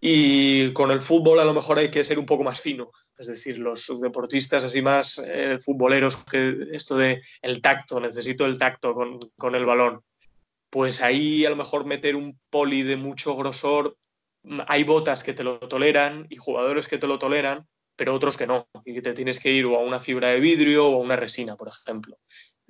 Y 0.01 0.71
con 0.71 0.91
el 0.91 0.99
fútbol 0.99 1.39
a 1.39 1.45
lo 1.45 1.53
mejor 1.53 1.77
hay 1.77 1.91
que 1.91 2.03
ser 2.03 2.19
un 2.19 2.25
poco 2.25 2.43
más 2.43 2.61
fino, 2.61 2.89
es 3.17 3.27
decir, 3.27 3.57
los 3.57 3.91
deportistas 3.99 4.63
así 4.63 4.81
más 4.81 5.21
eh, 5.25 5.57
futboleros, 5.59 6.23
que 6.23 6.67
esto 6.71 6.95
de 6.95 7.21
el 7.41 7.61
tacto, 7.61 7.99
necesito 7.99 8.45
el 8.45 8.57
tacto 8.57 8.93
con, 8.93 9.19
con, 9.37 9.55
el 9.55 9.65
balón, 9.65 10.01
pues 10.69 11.01
ahí 11.01 11.45
a 11.45 11.49
lo 11.49 11.57
mejor 11.57 11.85
meter 11.85 12.15
un 12.15 12.39
poli 12.49 12.83
de 12.83 12.95
mucho 12.95 13.35
grosor, 13.35 13.97
hay 14.67 14.85
botas 14.85 15.23
que 15.23 15.33
te 15.33 15.43
lo 15.43 15.59
toleran 15.59 16.27
y 16.29 16.37
jugadores 16.37 16.87
que 16.87 16.97
te 16.97 17.07
lo 17.07 17.19
toleran, 17.19 17.67
pero 17.97 18.15
otros 18.15 18.37
que 18.37 18.47
no, 18.47 18.69
y 18.85 18.93
que 18.93 19.01
te 19.01 19.13
tienes 19.13 19.39
que 19.39 19.51
ir 19.51 19.65
o 19.65 19.75
a 19.75 19.81
una 19.81 19.99
fibra 19.99 20.29
de 20.29 20.39
vidrio 20.39 20.87
o 20.87 20.95
a 20.95 21.03
una 21.03 21.17
resina, 21.17 21.57
por 21.57 21.67
ejemplo. 21.67 22.17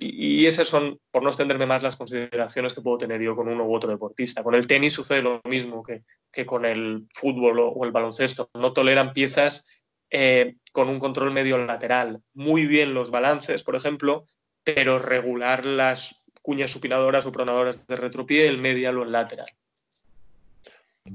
Y, 0.02 0.46
esas 0.46 0.66
son, 0.66 0.98
por 1.10 1.22
no 1.22 1.28
extenderme 1.28 1.66
más, 1.66 1.82
las 1.82 1.96
consideraciones 1.96 2.72
que 2.72 2.80
puedo 2.80 2.96
tener 2.96 3.20
yo 3.20 3.36
con 3.36 3.48
uno 3.48 3.66
u 3.66 3.74
otro 3.74 3.90
deportista. 3.90 4.42
Con 4.42 4.54
el 4.54 4.66
tenis 4.66 4.94
sucede 4.94 5.20
lo 5.20 5.42
mismo 5.44 5.82
que, 5.82 6.04
que 6.32 6.46
con 6.46 6.64
el 6.64 7.06
fútbol 7.12 7.60
o, 7.60 7.84
el 7.84 7.92
baloncesto. 7.92 8.48
No 8.54 8.72
toleran 8.72 9.12
piezas 9.12 9.68
eh, 10.08 10.56
con 10.72 10.88
un 10.88 10.98
control 10.98 11.32
medio 11.32 11.58
lateral. 11.58 12.22
Muy 12.32 12.64
bien 12.64 12.94
los 12.94 13.10
balances, 13.10 13.62
por 13.62 13.76
ejemplo, 13.76 14.24
pero 14.64 14.98
regular 14.98 15.66
las 15.66 16.24
cuñas 16.40 16.70
supinadoras 16.70 17.26
o 17.26 17.32
pronadoras 17.32 17.86
de 17.86 17.96
retropié, 17.96 18.48
el 18.48 18.56
medial 18.56 18.96
o 18.98 19.02
el 19.02 19.12
lateral. 19.12 19.48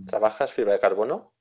¿Trabajas 0.06 0.54
fibra 0.54 0.74
de 0.74 0.80
carbono? 0.80 1.35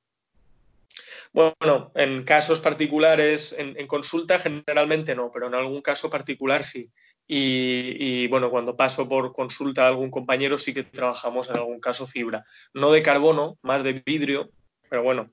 Bueno, 1.34 1.90
en 1.96 2.22
casos 2.22 2.60
particulares, 2.60 3.56
en, 3.58 3.88
consulta 3.88 4.38
generalmente 4.38 5.16
no, 5.16 5.32
pero 5.32 5.48
en 5.48 5.56
algún 5.56 5.82
caso 5.82 6.08
particular 6.08 6.62
sí. 6.62 6.92
Y, 7.26 8.28
bueno, 8.28 8.50
cuando 8.50 8.76
paso 8.76 9.08
por 9.08 9.32
consulta 9.32 9.84
a 9.84 9.88
algún 9.88 10.12
compañero 10.12 10.58
sí 10.58 10.72
que 10.72 10.84
trabajamos 10.84 11.50
en 11.50 11.56
algún 11.56 11.80
caso 11.80 12.06
fibra. 12.06 12.44
No 12.72 12.92
de 12.92 13.02
carbono, 13.02 13.58
más 13.62 13.82
de 13.82 13.94
vidrio, 14.06 14.50
pero 14.88 15.02
bueno. 15.02 15.26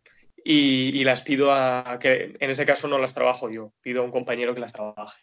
Y, 0.43 1.03
las 1.03 1.21
pido 1.21 1.53
a 1.53 1.99
que 1.99 2.33
en 2.39 2.49
ese 2.49 2.65
caso 2.65 2.87
no 2.87 2.97
las 2.97 3.13
trabajo 3.13 3.51
yo, 3.51 3.71
pido 3.81 4.01
a 4.01 4.05
un 4.05 4.11
compañero 4.11 4.55
que 4.55 4.61
las 4.61 4.73
trabaje. 4.73 5.21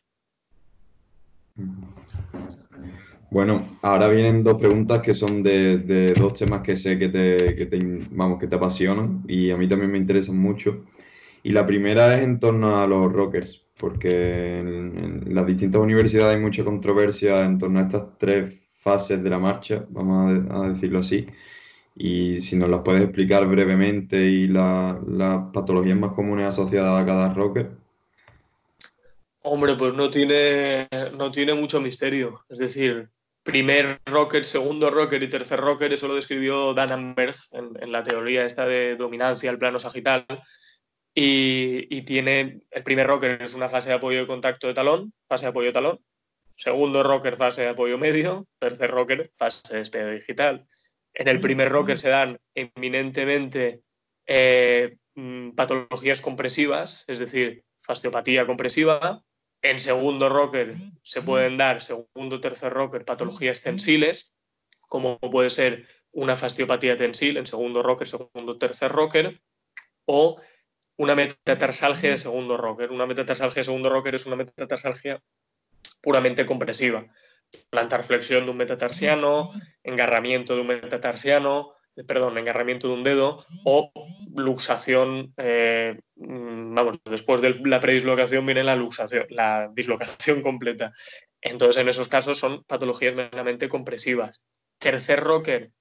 Bueno, 3.31 3.79
ahora 3.83 4.09
vienen 4.09 4.43
dos 4.43 4.57
preguntas 4.59 5.03
que 5.03 5.12
son 5.12 5.43
de, 5.43 6.14
dos 6.14 6.35
temas 6.35 6.62
que 6.62 6.77
sé 6.77 6.99
que 6.99 7.09
te, 7.09 7.67
vamos, 8.11 8.38
que 8.38 8.47
te 8.47 8.57
apasionan 8.57 9.23
y 9.29 9.51
a 9.51 9.57
mí 9.57 9.69
también 9.69 9.91
me 9.91 9.99
interesan 9.99 10.38
mucho. 10.38 10.85
Y 11.43 11.53
la 11.53 11.67
primera 11.67 12.17
es 12.17 12.25
en 12.25 12.41
torno 12.41 12.79
a 12.79 12.87
los 12.87 13.12
rockers, 13.12 13.67
porque 13.79 14.61
en, 14.61 15.35
las 15.35 15.47
distintas 15.47 15.81
universidades 15.81 16.37
hay 16.37 16.41
mucha 16.41 16.64
controversia 16.64 17.45
en 17.45 17.59
torno 17.59 17.81
a 17.81 17.83
estas 17.83 18.19
tres 18.19 18.61
fases 18.71 19.23
de 19.23 19.31
la 19.31 19.38
marcha, 19.38 19.85
vamos 19.91 20.49
a, 20.51 20.69
decirlo 20.71 21.01
así. 21.01 21.27
Y 21.97 22.41
si 22.43 22.57
nos 22.57 22.71
las 22.71 22.81
puedes 22.81 23.03
explicar 23.03 23.47
brevemente 23.47 24.25
y 24.25 24.49
las 24.49 24.97
patologías 25.53 25.99
más 25.99 26.12
comunes 26.14 26.49
asociadas 26.49 27.03
a 27.03 27.07
cada 27.07 27.35
rocker. 27.35 27.71
Hombre, 29.43 29.75
pues 29.77 29.95
no 29.95 30.09
tiene, 30.11 30.88
no 31.19 31.31
tiene 31.31 31.55
mucho 31.55 31.81
misterio. 31.81 32.45
Es 32.49 32.59
decir, 32.59 33.11
primer 33.49 33.99
rocker, 34.05 34.45
segundo 34.45 34.91
rocker 34.91 35.23
y 35.23 35.29
tercer 35.31 35.59
rocker, 35.59 35.91
eso 35.91 36.07
lo 36.07 36.15
describió 36.15 36.75
Dan 36.75 36.93
Amberg 36.93 37.35
en, 37.53 37.91
la 37.91 38.03
teoría 38.03 38.45
esta 38.45 38.67
de 38.67 38.95
dominancia, 38.95 39.51
el 39.51 39.57
plano 39.57 39.81
sagital. 39.81 40.27
Y, 41.15 42.03
tiene, 42.03 42.61
el 42.71 42.83
primer 42.83 43.07
rocker 43.07 43.41
es 43.41 43.55
una 43.55 43.71
fase 43.71 43.89
de 43.89 43.95
apoyo 43.95 44.21
de 44.21 44.27
contacto 44.27 44.67
de 44.67 44.75
talón, 44.75 45.15
fase 45.27 45.47
de 45.47 45.51
apoyo 45.51 45.69
de 45.69 45.73
talón. 45.73 45.99
Segundo 46.57 47.03
rocker, 47.03 47.39
fase 47.39 47.63
de 47.63 47.69
apoyo 47.69 47.97
medio. 47.97 48.47
Tercer 48.59 48.91
rocker, 48.91 49.31
fase 49.35 49.63
de 49.73 49.79
despegue 49.79 50.13
digital. 50.17 50.67
En 51.15 51.29
el 51.29 51.41
primer 51.41 51.71
rocker 51.71 51.99
se 51.99 52.11
dan 52.11 52.39
eminentemente 52.55 53.81
eh, 54.27 54.99
mm, 55.15 55.53
patologías 55.53 56.21
compresivas, 56.21 57.05
es 57.07 57.19
decir, 57.19 57.65
fasciopatía 57.81 58.47
compresiva, 58.47 59.25
en 59.62 59.81
segundo 59.81 60.29
rocker 60.29 60.75
se 61.03 61.23
pueden 61.23 61.57
dar, 61.57 61.83
segundo 61.83 62.40
tercer 62.40 62.73
rocker, 62.73 63.05
patologías 63.05 63.62
tensiles, 63.62 64.37
como 64.88 65.18
puede 65.18 65.51
ser 65.51 65.87
una 66.12 66.37
fasciopatía 66.37 66.97
tensil 66.97 67.37
en 67.37 67.47
segundo 67.47 67.83
rocker, 67.83 68.09
segundo 68.09 68.59
tercer 68.59 68.90
rocker, 68.90 69.40
o 70.07 70.40
una 70.97 71.14
metatarsalgia 71.14 72.11
de 72.11 72.16
segundo 72.16 72.57
rocker. 72.57 72.90
Una 72.90 73.07
metatarsalgia 73.07 73.61
de 73.61 73.64
segundo 73.64 73.88
rocker 73.88 74.14
es 74.14 74.27
una 74.27 74.37
metatarsalgia 74.37 75.23
puramente 76.03 76.47
compresiva. 76.47 77.07
Plantar 77.71 78.05
flexión 78.05 78.47
de 78.47 78.53
un 78.53 78.59
metatarsiano, 78.59 79.53
engarramiento 79.83 80.55
de 80.55 80.62
un 80.62 80.66
metatarsiano, 80.68 81.75
perdón, 82.07 82.39
engarramiento 82.39 82.89
de 82.89 82.95
un 82.95 83.05
dedo 83.05 83.45
o 83.65 83.91
luxación, 84.37 85.33
eh, 85.37 85.99
mm, 86.17 86.75
vamos, 86.75 86.99
después 87.05 87.41
de 87.41 87.61
la 87.65 87.81
predislocación 87.81 88.47
viene 88.47 88.63
la 88.63 88.77
luxación, 88.77 89.27
la 89.31 89.71
dislocación 89.73 90.43
completa. 90.43 90.93
Entonces, 91.41 91.81
en 91.81 91.89
esos 91.89 92.09
casos 92.09 92.39
son 92.39 92.65
patologías 92.65 93.15
meramente 93.15 93.69
compresivas. 93.69 94.43
Tercer 94.79 95.21
rocker, 95.21 95.73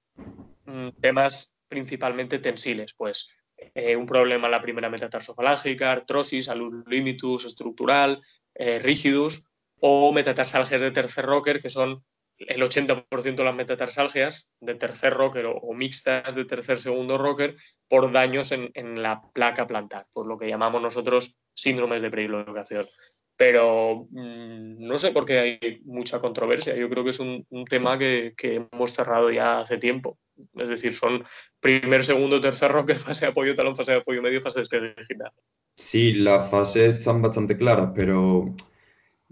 mm, 0.64 0.88
temas 1.00 1.56
principalmente 1.68 2.38
tensiles, 2.38 2.94
pues 2.94 3.34
eh, 3.74 3.96
un 3.96 4.06
problema 4.06 4.46
en 4.46 4.52
la 4.52 4.60
primera 4.60 4.88
metatarsofalángica, 4.88 5.90
artrosis, 5.90 6.48
alus 6.48 6.74
limitus 6.86 7.44
estructural, 7.44 8.22
eh, 8.54 8.78
rígidus, 8.78 9.44
o 9.80 10.12
metatarsalgias 10.12 10.80
de 10.80 10.90
tercer 10.90 11.24
rocker, 11.26 11.60
que 11.60 11.70
son 11.70 12.04
el 12.38 12.62
80% 12.62 13.34
de 13.34 13.44
las 13.44 13.54
metatarsalgias 13.54 14.50
de 14.60 14.74
tercer 14.74 15.14
rocker 15.14 15.46
o, 15.46 15.74
mixtas 15.74 16.34
de 16.34 16.44
tercer 16.44 16.78
segundo 16.78 17.18
rocker 17.18 17.54
por 17.88 18.12
daños 18.12 18.52
en, 18.52 19.02
la 19.02 19.22
placa 19.32 19.66
plantar, 19.66 20.06
por 20.12 20.26
lo 20.26 20.36
que 20.36 20.48
llamamos 20.48 20.80
nosotros 20.80 21.36
síndromes 21.54 22.02
de 22.02 22.10
predislocación. 22.10 22.84
Pero 23.36 24.08
mm, 24.10 24.80
no 24.80 24.98
sé 24.98 25.12
por 25.12 25.24
qué 25.24 25.38
hay 25.38 25.80
mucha 25.84 26.20
controversia. 26.20 26.74
Yo 26.76 26.88
creo 26.88 27.04
que 27.04 27.10
es 27.10 27.20
un, 27.20 27.46
tema 27.68 27.98
que, 27.98 28.34
hemos 28.40 28.92
cerrado 28.92 29.30
ya 29.30 29.60
hace 29.60 29.78
tiempo. 29.78 30.18
Es 30.54 30.70
decir, 30.70 30.92
son 30.92 31.24
primer, 31.60 32.04
segundo, 32.04 32.40
tercer 32.40 32.70
rocker, 32.70 32.96
fase 32.96 33.26
de 33.26 33.32
apoyo, 33.32 33.54
talón, 33.54 33.76
fase 33.76 33.92
de 33.92 33.98
apoyo 33.98 34.22
medio, 34.22 34.40
fase 34.40 34.60
de 34.60 34.62
despegue 34.62 35.04
final. 35.04 35.32
Sí, 35.76 36.12
las 36.12 36.50
fases 36.50 36.98
están 36.98 37.22
bastante 37.22 37.56
claras, 37.56 37.92
pero 37.94 38.54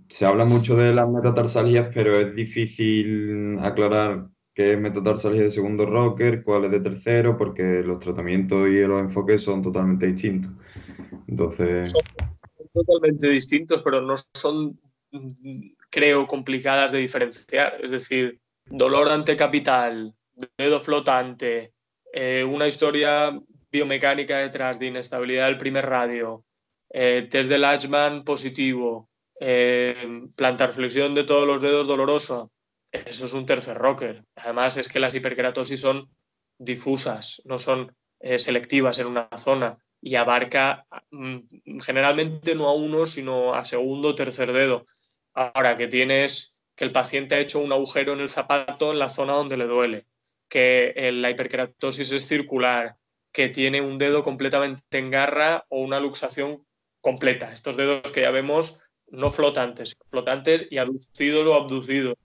se 0.08 0.26
habla 0.26 0.44
mucho 0.44 0.76
de 0.76 0.94
las 0.94 1.08
metatarsalías, 1.08 1.88
pero 1.92 2.18
es 2.18 2.34
difícil 2.34 3.58
aclarar 3.60 4.28
qué 4.54 4.72
es 4.72 4.80
metatarsalgia 4.80 5.42
de 5.42 5.50
segundo 5.50 5.84
rocker, 5.84 6.42
cuál 6.42 6.64
es 6.64 6.70
de 6.70 6.80
tercero, 6.80 7.36
porque 7.36 7.82
los 7.84 7.98
tratamientos 7.98 8.68
y 8.68 8.80
los 8.80 9.00
enfoques 9.00 9.42
son 9.42 9.62
totalmente 9.62 10.06
distintos. 10.06 10.50
Entonces... 11.26 11.92
Son, 11.92 12.02
totalmente 12.72 13.28
distintos, 13.28 13.82
pero 13.82 14.00
no 14.00 14.14
son, 14.34 14.78
creo, 15.90 16.26
complicadas 16.26 16.92
de 16.92 16.98
diferenciar. 16.98 17.78
Es 17.82 17.90
decir, 17.90 18.38
dolor 18.66 19.08
antecapital, 19.08 20.14
dedo 20.58 20.80
flotante, 20.80 21.72
eh, 22.12 22.44
una 22.44 22.66
historia 22.66 23.38
biomecánica 23.70 24.38
detrás 24.38 24.78
de 24.78 24.86
inestabilidad 24.86 25.46
del 25.46 25.58
primer 25.58 25.86
radio, 25.86 26.44
eh, 26.90 27.28
test 27.30 27.50
de 27.50 27.58
Latchman 27.58 28.24
positivo, 28.24 29.10
eh, 29.40 30.24
plantar 30.36 30.72
flexión 30.72 31.14
de 31.14 31.24
todos 31.24 31.46
los 31.46 31.60
dedos 31.60 31.86
doloroso, 31.86 32.52
eso 32.90 33.26
es 33.26 33.32
un 33.32 33.46
tercer 33.46 33.76
rocker. 33.76 34.24
Además 34.36 34.76
es 34.76 34.88
que 34.88 35.00
las 35.00 35.14
hiperkeratosis 35.14 35.80
son 35.80 36.10
difusas, 36.58 37.42
no 37.44 37.58
son 37.58 37.94
eh, 38.20 38.38
selectivas 38.38 38.98
en 38.98 39.08
una 39.08 39.28
zona 39.36 39.78
y 40.00 40.14
abarca 40.14 40.86
mm, 41.10 41.80
generalmente 41.80 42.54
no 42.54 42.68
a 42.68 42.74
uno, 42.74 43.06
sino 43.06 43.54
a 43.54 43.64
segundo 43.64 44.08
o 44.08 44.14
tercer 44.14 44.52
dedo. 44.52 44.86
Ahora 45.34 45.76
que 45.76 45.88
tienes 45.88 46.62
que 46.74 46.84
el 46.84 46.92
paciente 46.92 47.34
ha 47.34 47.40
hecho 47.40 47.58
un 47.58 47.72
agujero 47.72 48.12
en 48.12 48.20
el 48.20 48.30
zapato 48.30 48.92
en 48.92 48.98
la 48.98 49.08
zona 49.08 49.34
donde 49.34 49.56
le 49.56 49.64
duele, 49.64 50.06
que 50.48 50.94
la 51.12 51.30
hiperkeratosis 51.30 52.12
es 52.12 52.26
circular, 52.26 52.96
que 53.32 53.48
tiene 53.48 53.80
un 53.80 53.98
dedo 53.98 54.22
completamente 54.22 54.98
en 54.98 55.10
garra 55.10 55.66
o 55.68 55.80
una 55.80 56.00
luxación 56.00 56.66
completa. 57.00 57.52
Estos 57.52 57.76
dedos 57.76 58.10
que 58.12 58.22
ya 58.22 58.30
vemos 58.30 58.82
no 59.08 59.30
flotantes, 59.30 59.96
flotantes 60.10 60.66
y 60.70 60.78
aducido 60.78 61.50
o 61.50 61.54
abducido. 61.54 62.16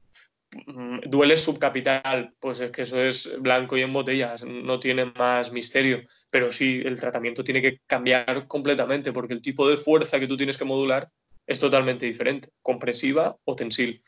Mm, 0.68 1.00
duele 1.08 1.38
subcapital, 1.38 2.34
pues 2.40 2.60
es 2.60 2.72
que 2.72 2.82
eso 2.82 3.02
es 3.02 3.42
blanco 3.42 3.78
y 3.78 3.82
en 3.82 3.94
botellas, 3.94 4.44
no 4.44 4.80
tiene 4.80 5.06
más 5.06 5.52
misterio, 5.54 6.02
pero 6.30 6.52
sí, 6.52 6.82
el 6.84 7.00
tratamiento 7.00 7.44
tiene 7.44 7.62
que 7.62 7.80
cambiar 7.88 8.48
completamente 8.48 9.14
porque 9.14 9.34
el 9.34 9.42
tipo 9.42 9.70
de 9.70 9.78
fuerza 9.78 10.20
que 10.20 10.28
tú 10.28 10.36
tienes 10.36 10.58
que 10.58 10.66
modular 10.66 11.10
es 11.48 11.60
totalmente 11.60 12.06
diferente, 12.06 12.50
compresiva 12.62 13.38
o 13.46 13.56
tensil. 13.56 14.04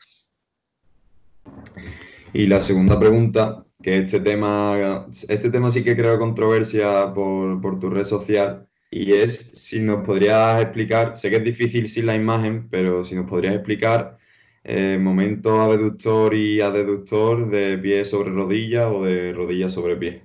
Y 2.34 2.46
la 2.46 2.60
segunda 2.60 2.98
pregunta, 2.98 3.64
que 3.82 3.98
este 3.98 4.20
tema, 4.20 5.06
este 5.28 5.50
tema 5.50 5.70
sí 5.70 5.84
que 5.84 5.96
creo 5.96 6.18
controversia 6.18 7.12
por, 7.14 7.60
por 7.60 7.78
tu 7.78 7.90
red 7.90 8.04
social, 8.04 8.68
y 8.96 9.12
es 9.12 9.50
si 9.54 9.80
nos 9.80 10.06
podrías 10.06 10.62
explicar, 10.62 11.16
sé 11.16 11.28
que 11.28 11.36
es 11.36 11.44
difícil 11.44 11.88
sin 11.88 12.06
la 12.06 12.14
imagen, 12.14 12.68
pero 12.70 13.04
si 13.04 13.16
nos 13.16 13.28
podrías 13.28 13.56
explicar 13.56 14.18
eh, 14.62 14.98
momento 15.00 15.60
abductor 15.60 16.32
y 16.32 16.60
adeductor 16.60 17.50
de 17.50 17.76
pie 17.78 18.04
sobre 18.04 18.30
rodilla 18.30 18.88
o 18.88 19.04
de 19.04 19.32
rodilla 19.32 19.68
sobre 19.68 19.96
pie. 19.96 20.24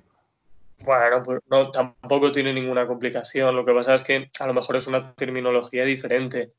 Bueno, 0.84 1.20
pues 1.24 1.40
no, 1.50 1.72
tampoco 1.72 2.30
tiene 2.30 2.52
ninguna 2.52 2.86
complicación. 2.86 3.56
Lo 3.56 3.64
que 3.64 3.74
pasa 3.74 3.94
es 3.94 4.04
que 4.04 4.30
a 4.38 4.46
lo 4.46 4.54
mejor 4.54 4.76
es 4.76 4.86
una 4.86 5.14
terminología 5.14 5.84
diferente. 5.84 6.52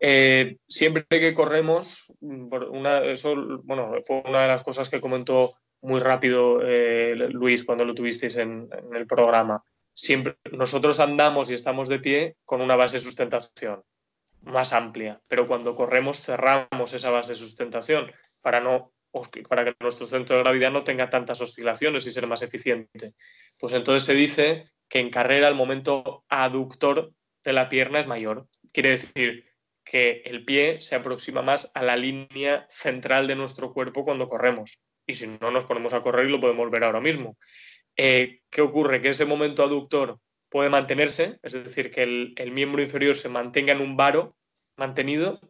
Eh, 0.00 0.56
siempre 0.66 1.04
que 1.06 1.34
corremos, 1.34 2.14
una, 2.22 3.00
eso 3.00 3.60
bueno, 3.62 3.92
fue 4.06 4.22
una 4.26 4.40
de 4.40 4.48
las 4.48 4.64
cosas 4.64 4.88
que 4.88 5.02
comentó 5.02 5.52
muy 5.82 6.00
rápido 6.00 6.62
eh, 6.62 7.14
Luis 7.30 7.66
cuando 7.66 7.84
lo 7.84 7.94
tuvisteis 7.94 8.36
en 8.36 8.70
el 8.94 9.06
programa 9.06 9.62
siempre 9.94 10.36
nosotros 10.50 11.00
andamos 11.00 11.50
y 11.50 11.54
estamos 11.54 11.88
de 11.88 11.98
pie 11.98 12.36
con 12.44 12.60
una 12.60 12.76
base 12.76 12.96
de 12.96 13.04
sustentación 13.04 13.82
más 14.42 14.72
amplia, 14.72 15.20
pero 15.28 15.46
cuando 15.46 15.76
corremos 15.76 16.20
cerramos 16.20 16.92
esa 16.92 17.10
base 17.10 17.32
de 17.32 17.38
sustentación 17.38 18.12
para 18.42 18.60
no 18.60 18.92
para 19.46 19.64
que 19.64 19.74
nuestro 19.80 20.06
centro 20.06 20.36
de 20.36 20.42
gravedad 20.42 20.70
no 20.70 20.84
tenga 20.84 21.10
tantas 21.10 21.40
oscilaciones 21.42 22.06
y 22.06 22.10
ser 22.10 22.26
más 22.26 22.40
eficiente. 22.40 23.12
Pues 23.60 23.74
entonces 23.74 24.04
se 24.04 24.14
dice 24.14 24.64
que 24.88 25.00
en 25.00 25.10
carrera 25.10 25.48
el 25.48 25.54
momento 25.54 26.24
aductor 26.28 27.12
de 27.44 27.52
la 27.52 27.68
pierna 27.68 27.98
es 27.98 28.06
mayor. 28.06 28.48
Quiere 28.72 28.90
decir 28.90 29.44
que 29.84 30.22
el 30.24 30.44
pie 30.44 30.80
se 30.80 30.94
aproxima 30.94 31.42
más 31.42 31.70
a 31.74 31.82
la 31.82 31.96
línea 31.96 32.64
central 32.70 33.26
de 33.26 33.34
nuestro 33.34 33.72
cuerpo 33.72 34.04
cuando 34.04 34.26
corremos. 34.26 34.80
Y 35.06 35.14
si 35.14 35.26
no, 35.26 35.50
nos 35.50 35.64
ponemos 35.64 35.92
a 35.92 36.00
correr 36.00 36.30
lo 36.30 36.40
podemos 36.40 36.70
ver 36.70 36.84
ahora 36.84 37.00
mismo. 37.00 37.36
Eh, 37.96 38.40
¿Qué 38.50 38.62
ocurre? 38.62 39.00
Que 39.00 39.10
ese 39.10 39.24
momento 39.24 39.62
aductor 39.62 40.18
puede 40.48 40.70
mantenerse, 40.70 41.38
es 41.42 41.52
decir, 41.52 41.90
que 41.90 42.02
el, 42.02 42.52
miembro 42.52 42.82
inferior 42.82 43.16
se 43.16 43.28
mantenga 43.28 43.72
en 43.72 43.80
un 43.80 43.96
varo 43.96 44.36
mantenido 44.76 45.40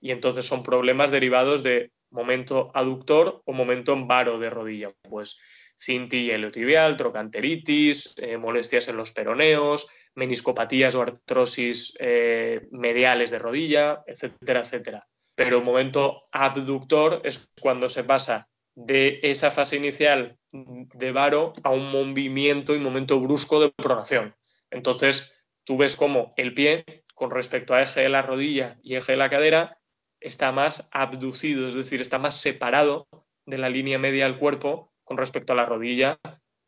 y 0.00 0.10
entonces 0.10 0.46
son 0.46 0.62
problemas 0.62 1.10
derivados 1.10 1.62
de 1.62 1.92
momento 2.10 2.70
aductor 2.74 3.42
o 3.44 3.52
momento 3.52 3.92
en 3.92 4.08
varo 4.08 4.38
de 4.38 4.48
rodilla, 4.48 4.94
pues 5.02 5.38
cinti 5.78 6.30
iliotibial, 6.30 6.96
trocanteritis, 6.96 8.14
eh, 8.16 8.38
molestias 8.38 8.88
en 8.88 8.96
los 8.96 9.12
peroneos, 9.12 9.90
meniscopatías 10.14 10.94
o 10.94 11.02
artrosis 11.02 11.94
eh, 12.00 12.66
mediales 12.70 13.30
de 13.30 13.38
rodilla, 13.38 14.02
etcétera, 14.06 14.60
etcétera. 14.60 15.06
Pero 15.36 15.60
momento 15.60 16.22
abductor 16.32 17.20
es 17.24 17.50
cuando 17.60 17.90
se 17.90 18.04
pasa 18.04 18.48
de 18.76 19.20
esa 19.22 19.50
fase 19.50 19.76
inicial 19.76 20.38
de 20.52 21.12
varo 21.12 21.54
a 21.64 21.70
un 21.70 21.90
movimiento 21.90 22.74
y 22.74 22.78
momento 22.78 23.18
brusco 23.18 23.58
de 23.58 23.70
pronación. 23.70 24.36
Entonces, 24.70 25.48
tú 25.64 25.78
ves 25.78 25.96
cómo 25.96 26.32
el 26.36 26.54
pie, 26.54 26.84
con 27.14 27.30
respecto 27.30 27.74
a 27.74 27.82
eje 27.82 28.02
de 28.02 28.10
la 28.10 28.22
rodilla 28.22 28.78
y 28.82 28.94
eje 28.94 29.12
de 29.12 29.18
la 29.18 29.30
cadera, 29.30 29.80
está 30.20 30.52
más 30.52 30.88
abducido, 30.92 31.68
es 31.68 31.74
decir, 31.74 32.00
está 32.00 32.18
más 32.18 32.38
separado 32.38 33.08
de 33.46 33.58
la 33.58 33.70
línea 33.70 33.98
media 33.98 34.24
del 34.24 34.38
cuerpo 34.38 34.92
con 35.04 35.16
respecto 35.16 35.54
a 35.54 35.56
la 35.56 35.64
rodilla 35.64 36.18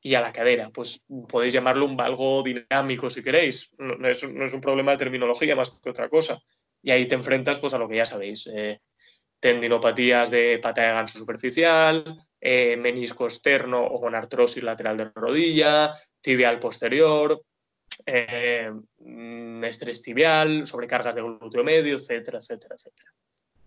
y 0.01 0.15
a 0.15 0.23
la 0.23 0.33
cadera. 0.33 0.71
Pues 0.71 1.05
podéis 1.29 1.53
llamarlo 1.53 1.85
un 1.85 1.97
valgo 1.97 2.43
dinámico 2.43 3.11
si 3.11 3.23
queréis. 3.23 3.75
No 3.79 4.09
es, 4.09 4.23
un 4.23 4.61
problema 4.63 4.93
de 4.93 4.99
terminología 4.99 5.57
más 5.57 5.71
que 5.71 5.91
otra 5.91 6.09
cosa. 6.09 6.41
Y 6.83 6.91
ahí 6.91 7.07
te 7.07 7.17
enfrentas 7.17 7.59
pues, 7.59 7.75
a 7.75 7.79
lo 7.79 7.89
que 7.89 7.97
ya 7.97 8.07
sabéis. 8.07 8.47
Eh, 8.47 8.81
tendinopatías 9.41 10.31
de 10.31 10.59
pata 10.59 10.83
de 10.83 10.93
ganso 10.93 11.19
superficial, 11.19 12.05
eh, 12.41 12.77
menisco 12.77 13.25
externo 13.25 13.85
o 13.85 14.01
con 14.01 14.15
artrosis 14.15 14.63
lateral 14.63 14.97
de 14.97 15.11
rodilla, 15.15 15.95
tibial 16.21 16.59
posterior, 16.59 17.43
eh, 18.07 18.71
mm, 18.99 19.65
estrés 19.65 20.03
tibial, 20.03 20.67
sobrecargas 20.67 21.15
de 21.15 21.23
glúteo 21.23 21.65
medio, 21.65 21.97
etcétera, 21.97 22.39
etcétera, 22.39 22.75
etcétera. 22.77 23.13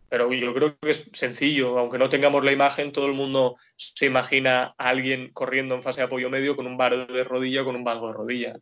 Pero 0.09 0.31
yo 0.33 0.53
creo 0.53 0.77
que 0.77 0.91
es 0.91 1.09
sencillo, 1.13 1.79
aunque 1.79 1.97
no 1.97 2.09
tengamos 2.09 2.43
la 2.43 2.51
imagen, 2.51 2.91
todo 2.91 3.07
el 3.07 3.13
mundo 3.13 3.55
se 3.77 4.07
imagina 4.07 4.75
a 4.77 4.89
alguien 4.89 5.31
corriendo 5.31 5.73
en 5.73 5.81
fase 5.81 6.01
de 6.01 6.05
apoyo 6.07 6.29
medio 6.29 6.57
con 6.57 6.67
un 6.67 6.75
bar 6.75 7.07
de 7.07 7.23
rodilla 7.23 7.61
o 7.61 7.65
con 7.65 7.77
un 7.77 7.85
valgo 7.85 8.07
de 8.07 8.13
rodilla. 8.13 8.53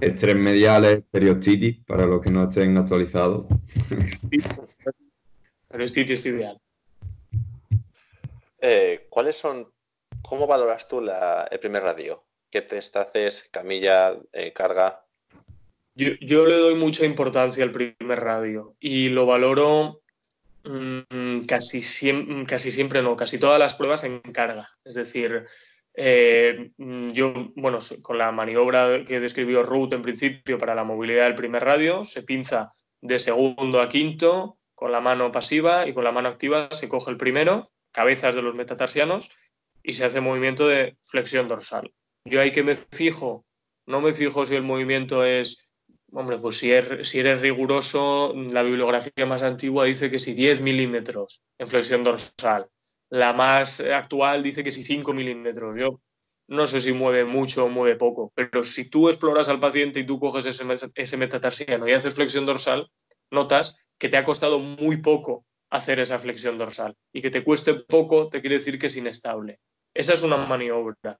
Estrés 0.00 0.36
mediales, 0.36 1.02
periostitis, 1.10 1.78
para 1.86 2.06
los 2.06 2.20
que 2.22 2.30
no 2.30 2.48
estén 2.48 2.76
actualizados. 2.76 3.46
Periostitis 5.68 6.22
tibial. 6.22 6.60
Eh, 8.60 9.06
¿Cuáles 9.10 9.36
son, 9.36 9.70
cómo 10.22 10.46
valoras 10.46 10.88
tú 10.88 11.00
el 11.00 11.60
primer 11.60 11.82
radio? 11.82 12.24
¿Qué 12.50 12.62
test 12.62 12.96
haces? 12.96 13.48
¿Camilla? 13.50 14.16
Eh, 14.32 14.52
¿Carga? 14.52 15.06
Yo, 15.94 16.46
le 16.46 16.58
doy 16.58 16.74
mucha 16.74 17.06
importancia 17.06 17.64
al 17.64 17.70
primer 17.70 18.20
radio 18.20 18.76
y 18.78 19.08
lo 19.08 19.24
valoro 19.24 20.02
mm, 20.64 21.46
casi, 21.46 21.80
casi 22.46 22.70
siempre, 22.70 23.00
no, 23.00 23.16
casi 23.16 23.38
todas 23.38 23.58
las 23.58 23.72
pruebas 23.72 24.04
en 24.04 24.20
carga. 24.20 24.68
Es 24.84 24.94
decir, 24.94 25.46
eh, 25.98 26.72
mm, 26.76 27.10
yo, 27.12 27.32
bueno, 27.56 27.78
con 28.02 28.18
la 28.18 28.30
maniobra 28.30 29.02
que 29.04 29.18
describió 29.18 29.62
Ruth 29.62 29.94
en 29.94 30.02
principio 30.02 30.58
para 30.58 30.74
la 30.74 30.84
movilidad 30.84 31.24
del 31.24 31.34
primer 31.34 31.64
radio, 31.64 32.04
se 32.04 32.22
pinza 32.22 32.70
de 33.00 33.18
segundo 33.18 33.80
a 33.80 33.88
quinto 33.88 34.58
con 34.74 34.92
la 34.92 35.00
mano 35.00 35.32
pasiva 35.32 35.88
y 35.88 35.94
con 35.94 36.04
la 36.04 36.12
mano 36.12 36.28
activa 36.28 36.68
se 36.70 36.88
coge 36.88 37.10
el 37.10 37.16
primero, 37.16 37.72
cabezas 37.92 38.34
de 38.34 38.42
los 38.42 38.54
metatarsianos, 38.54 39.30
y 39.82 39.94
se 39.94 40.04
hace 40.04 40.20
movimiento 40.20 40.68
de 40.68 40.98
flexión 41.02 41.48
dorsal. 41.48 41.94
Yo 42.26 42.42
hay 42.42 42.52
que 42.52 42.62
me 42.62 42.74
fijo, 42.74 43.46
no 43.86 44.02
me 44.02 44.12
fijo 44.12 44.44
si 44.44 44.54
el 44.54 44.64
movimiento 44.64 45.24
es, 45.24 45.72
hombre, 46.12 46.36
pues 46.36 46.58
si, 46.58 46.72
si 47.04 47.20
eres 47.20 47.40
riguroso, 47.40 48.34
la 48.34 48.62
bibliografía 48.62 49.24
más 49.24 49.42
antigua 49.42 49.86
dice 49.86 50.10
que 50.10 50.18
si 50.18 50.34
10 50.34 50.60
milímetros 50.60 51.42
en 51.56 51.68
flexión 51.68 52.04
dorsal. 52.04 52.68
La 53.10 53.32
más 53.32 53.80
actual 53.80 54.42
dice 54.42 54.64
que 54.64 54.72
si 54.72 54.82
5 54.82 55.12
milímetros. 55.12 55.78
Yo 55.78 56.00
no 56.48 56.66
sé 56.66 56.80
si 56.80 56.92
mueve 56.92 57.24
mucho 57.24 57.64
o 57.64 57.68
mueve 57.68 57.96
poco, 57.96 58.32
pero 58.34 58.64
si 58.64 58.88
tú 58.88 59.08
exploras 59.08 59.48
al 59.48 59.60
paciente 59.60 60.00
y 60.00 60.06
tú 60.06 60.20
coges 60.20 60.46
ese, 60.46 60.64
ese 60.94 61.16
metatarsiano 61.16 61.88
y 61.88 61.92
haces 61.92 62.14
flexión 62.14 62.46
dorsal, 62.46 62.90
notas 63.30 63.88
que 63.98 64.08
te 64.08 64.16
ha 64.16 64.24
costado 64.24 64.58
muy 64.58 64.98
poco 64.98 65.44
hacer 65.70 65.98
esa 65.98 66.18
flexión 66.18 66.58
dorsal 66.58 66.96
y 67.12 67.20
que 67.20 67.30
te 67.30 67.42
cueste 67.42 67.74
poco 67.74 68.28
te 68.28 68.40
quiere 68.40 68.56
decir 68.56 68.78
que 68.78 68.86
es 68.86 68.96
inestable. 68.96 69.60
Esa 69.94 70.14
es 70.14 70.22
una 70.22 70.36
maniobra. 70.36 71.18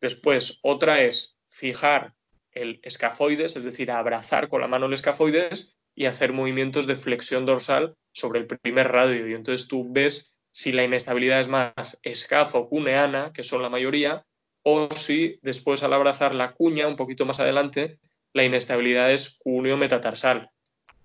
Después, 0.00 0.58
otra 0.62 1.02
es 1.02 1.40
fijar 1.46 2.12
el 2.52 2.80
escafoides, 2.82 3.56
es 3.56 3.64
decir, 3.64 3.90
abrazar 3.90 4.48
con 4.48 4.60
la 4.60 4.68
mano 4.68 4.86
el 4.86 4.92
escafoides 4.92 5.78
y 5.94 6.06
hacer 6.06 6.32
movimientos 6.32 6.86
de 6.86 6.96
flexión 6.96 7.44
dorsal 7.46 7.94
sobre 8.12 8.40
el 8.40 8.46
primer 8.46 8.88
radio. 8.88 9.28
Y 9.28 9.34
entonces 9.34 9.68
tú 9.68 9.86
ves 9.90 10.40
si 10.52 10.70
la 10.70 10.84
inestabilidad 10.84 11.40
es 11.40 11.48
más 11.48 11.98
escafo-cuneana, 12.02 13.32
que 13.32 13.42
son 13.42 13.62
la 13.62 13.70
mayoría, 13.70 14.24
o 14.62 14.88
si 14.94 15.40
después 15.42 15.82
al 15.82 15.94
abrazar 15.94 16.34
la 16.34 16.52
cuña 16.52 16.86
un 16.86 16.94
poquito 16.96 17.24
más 17.24 17.40
adelante, 17.40 17.98
la 18.34 18.44
inestabilidad 18.44 19.10
es 19.10 19.38
cuneo-metatarsal. 19.42 20.50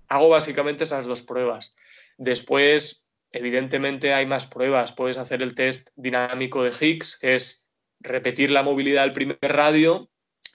Hago 0.10 0.30
básicamente 0.30 0.84
esas 0.84 1.06
dos 1.08 1.24
pruebas. 1.24 1.76
Después, 2.18 3.08
evidentemente, 3.32 4.14
hay 4.14 4.26
más 4.26 4.46
pruebas. 4.46 4.92
Puedes 4.92 5.18
hacer 5.18 5.42
el 5.42 5.56
test 5.56 5.90
dinámico 5.96 6.64
de 6.64 6.74
Higgs, 6.80 7.18
que 7.18 7.36
es 7.36 7.70
repetir 8.00 8.52
la 8.52 8.64
movilidad 8.64 9.04
del 9.04 9.14
primer 9.14 9.40
radio, 9.42 10.10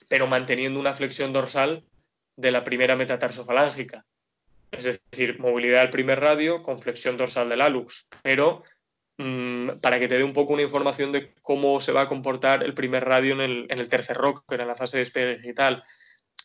pero 0.07 0.27
manteniendo 0.27 0.79
una 0.79 0.93
flexión 0.93 1.33
dorsal 1.33 1.83
de 2.37 2.51
la 2.51 2.63
primera 2.63 2.95
metatarsofalángica. 2.95 4.05
Es 4.71 4.85
decir, 4.85 5.39
movilidad 5.39 5.81
del 5.81 5.89
primer 5.89 6.19
radio 6.19 6.63
con 6.63 6.79
flexión 6.79 7.17
dorsal 7.17 7.49
del 7.49 7.61
alux, 7.61 8.07
pero 8.23 8.63
para 9.17 9.99
que 9.99 10.07
te 10.07 10.17
dé 10.17 10.23
un 10.23 10.33
poco 10.33 10.53
una 10.53 10.63
información 10.63 11.11
de 11.11 11.33
cómo 11.41 11.79
se 11.79 11.91
va 11.91 12.01
a 12.01 12.07
comportar 12.07 12.63
el 12.63 12.73
primer 12.73 13.05
radio 13.05 13.33
en 13.33 13.41
el, 13.41 13.67
en 13.69 13.79
el 13.79 13.89
tercer 13.89 14.17
rocker, 14.17 14.59
en 14.59 14.67
la 14.67 14.75
fase 14.75 14.97
de 14.97 15.01
despegue 15.01 15.37
digital, 15.37 15.83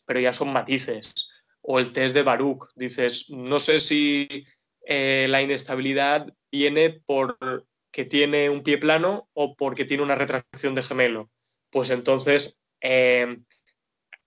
pero 0.05 0.19
ya 0.19 0.33
son 0.33 0.53
matices. 0.53 1.27
O 1.61 1.79
el 1.79 1.91
test 1.91 2.15
de 2.15 2.23
Baruch, 2.23 2.67
dices, 2.75 3.29
no 3.29 3.59
sé 3.59 3.79
si 3.79 4.45
eh, 4.85 5.27
la 5.29 5.41
inestabilidad 5.41 6.27
viene 6.51 7.01
porque 7.05 8.05
tiene 8.07 8.49
un 8.49 8.63
pie 8.63 8.77
plano 8.77 9.29
o 9.33 9.55
porque 9.55 9.85
tiene 9.85 10.03
una 10.03 10.15
retracción 10.15 10.75
de 10.75 10.83
gemelo. 10.83 11.31
Pues 11.71 11.89
entonces 11.89 12.59
eh, 12.81 13.39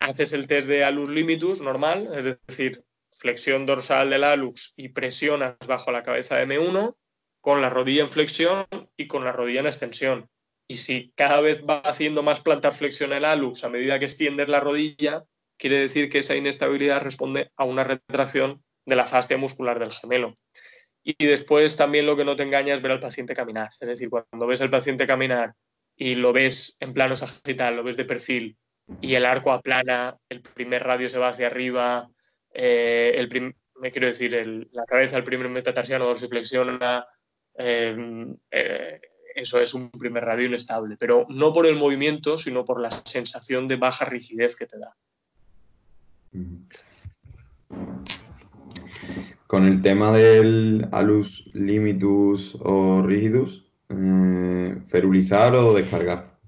haces 0.00 0.32
el 0.32 0.46
test 0.46 0.68
de 0.68 0.84
alus 0.84 1.10
limitus 1.10 1.60
normal, 1.60 2.10
es 2.14 2.38
decir, 2.46 2.84
flexión 3.10 3.66
dorsal 3.66 4.10
del 4.10 4.24
alux 4.24 4.74
y 4.76 4.88
presionas 4.88 5.56
bajo 5.66 5.92
la 5.92 6.02
cabeza 6.02 6.36
de 6.36 6.46
M1 6.46 6.96
con 7.42 7.60
la 7.60 7.68
rodilla 7.68 8.02
en 8.02 8.08
flexión 8.08 8.64
y 8.96 9.08
con 9.08 9.24
la 9.24 9.32
rodilla 9.32 9.60
en 9.60 9.66
extensión. 9.66 10.30
Y 10.68 10.76
si 10.76 11.12
cada 11.16 11.40
vez 11.42 11.64
va 11.68 11.80
haciendo 11.80 12.22
más 12.22 12.40
plantar 12.40 12.72
flexión 12.72 13.12
el 13.12 13.26
alux 13.26 13.64
a 13.64 13.68
medida 13.68 13.98
que 13.98 14.06
extiendes 14.06 14.48
la 14.48 14.60
rodilla, 14.60 15.24
quiere 15.58 15.78
decir 15.78 16.08
que 16.08 16.18
esa 16.18 16.36
inestabilidad 16.36 17.02
responde 17.02 17.50
a 17.56 17.64
una 17.64 17.84
retracción 17.84 18.62
de 18.86 18.96
la 18.96 19.06
fascia 19.06 19.36
muscular 19.36 19.78
del 19.78 19.92
gemelo. 19.92 20.34
Y 21.02 21.26
después 21.26 21.76
también 21.76 22.06
lo 22.06 22.16
que 22.16 22.24
no 22.24 22.36
te 22.36 22.44
engaña 22.44 22.74
es 22.74 22.80
ver 22.80 22.92
al 22.92 23.00
paciente 23.00 23.34
caminar. 23.34 23.70
Es 23.80 23.88
decir, 23.88 24.08
cuando 24.08 24.46
ves 24.46 24.62
al 24.62 24.70
paciente 24.70 25.06
caminar 25.06 25.52
y 25.96 26.14
lo 26.14 26.32
ves 26.32 26.76
en 26.78 26.94
plano 26.94 27.16
sagital, 27.16 27.76
lo 27.76 27.82
ves 27.82 27.96
de 27.96 28.04
perfil 28.04 28.56
y 29.00 29.14
el 29.14 29.24
arco 29.24 29.52
aplana, 29.52 30.16
el 30.28 30.42
primer 30.42 30.84
radio 30.84 31.08
se 31.08 31.18
va 31.18 31.28
hacia 31.28 31.48
arriba, 31.48 32.08
eh, 32.54 33.14
el 33.16 33.54
me 33.76 33.90
quiero 33.90 34.06
decir, 34.06 34.32
la 34.70 34.84
cabeza 34.84 35.16
del 35.16 35.24
primer 35.24 35.48
metatarsiano 35.48 36.04
dorsiflexiona, 36.04 37.04
eso 37.54 39.60
es 39.60 39.74
un 39.74 39.90
primer 39.90 40.24
radio 40.24 40.46
inestable, 40.46 40.96
pero 40.98 41.26
no 41.28 41.52
por 41.52 41.66
el 41.66 41.76
movimiento, 41.76 42.38
sino 42.38 42.64
por 42.64 42.80
la 42.80 42.90
sensación 43.04 43.68
de 43.68 43.76
baja 43.76 44.04
rigidez 44.04 44.56
que 44.56 44.66
te 44.66 44.78
da. 44.78 44.96
Con 49.46 49.66
el 49.66 49.82
tema 49.82 50.16
del 50.16 50.88
alus 50.92 51.44
limitus 51.52 52.56
o 52.60 53.02
rigidus, 53.02 53.66
eh, 53.90 54.76
ferulizar 54.88 55.54
o 55.54 55.74
descargar. 55.74 56.38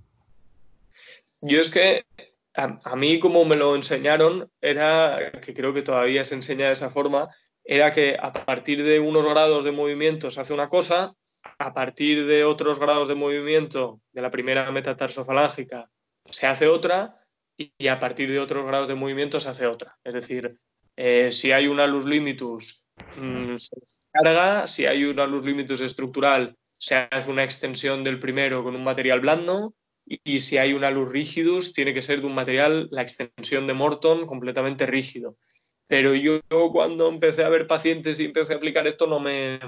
Yo 1.43 1.61
es 1.61 1.71
que 1.71 2.07
a, 2.55 2.79
a, 2.85 2.97
mí 2.97 3.19
como 3.19 3.45
me 3.45 3.57
lo 3.57 3.77
enseñaron, 3.77 4.51
era, 4.63 5.33
que 5.33 5.53
creo 5.53 5.75
que 5.75 5.83
todavía 5.83 6.25
se 6.25 6.35
enseña 6.35 6.67
de 6.67 6.73
esa 6.73 6.89
forma, 6.89 7.29
era 7.65 7.93
que 7.93 8.17
a 8.21 8.33
partir 8.33 8.83
de 8.83 9.01
unos 9.01 9.25
grados 9.25 9.65
de 9.65 9.73
movimiento 9.73 10.31
se 10.31 10.41
hace 10.41 10.53
una 10.53 10.69
cosa, 10.69 11.15
a 11.59 11.73
partir 11.73 12.27
de 12.27 12.45
otros 12.45 12.79
grados 12.79 13.09
de 13.09 13.15
movimiento 13.15 14.01
de 14.13 14.23
la 14.23 14.31
primera 14.31 14.71
metatarsofalángica 14.71 15.91
se 16.31 16.47
hace 16.47 16.69
otra 16.69 17.15
y 17.57 17.89
a 17.89 17.99
partir 17.99 18.31
de 18.31 18.41
otros 18.41 18.67
grados 18.67 18.89
de 18.89 18.95
movimiento 18.95 19.39
se 19.41 19.49
hace 19.49 19.67
otra. 19.67 19.97
Es 20.03 20.15
decir, 20.15 20.59
eh, 20.97 21.31
si 21.31 21.53
hay 21.53 21.69
una 21.69 21.87
luz 21.87 22.05
limitus 22.05 22.89
mm, 23.17 23.57
se 23.57 23.77
carga, 24.11 24.67
si 24.67 24.87
hay 24.87 25.05
una 25.05 25.27
luz 25.27 25.45
limitus 25.45 25.81
estructural 25.81 26.57
se 26.73 26.97
hace 26.97 27.31
una 27.31 27.45
extensión 27.45 28.05
del 28.05 28.19
primero 28.19 28.63
con 28.63 28.75
un 28.75 28.85
material 28.85 29.21
blando 29.21 29.75
y, 30.07 30.41
si 30.41 30.59
hay 30.59 30.75
una 30.75 30.91
luz 30.91 31.11
rigidus 31.11 31.73
tiene 31.73 31.95
que 31.95 32.03
ser 32.03 32.21
de 32.21 32.27
un 32.27 32.35
material, 32.35 32.89
la 32.91 33.01
extensión 33.01 33.67
de 33.67 33.73
Morton 33.73 34.27
completamente 34.27 34.85
rígido. 34.85 35.39
Pero 35.87 36.15
yo 36.15 36.41
cuando 36.73 37.09
empecé 37.09 37.45
a 37.45 37.49
ver 37.49 37.67
pacientes 37.67 38.19
y 38.21 38.25
empecé 38.25 38.55
a 38.55 38.57
aplicar 38.57 38.87
esto, 38.87 39.07
no 39.07 39.21
me. 39.21 39.59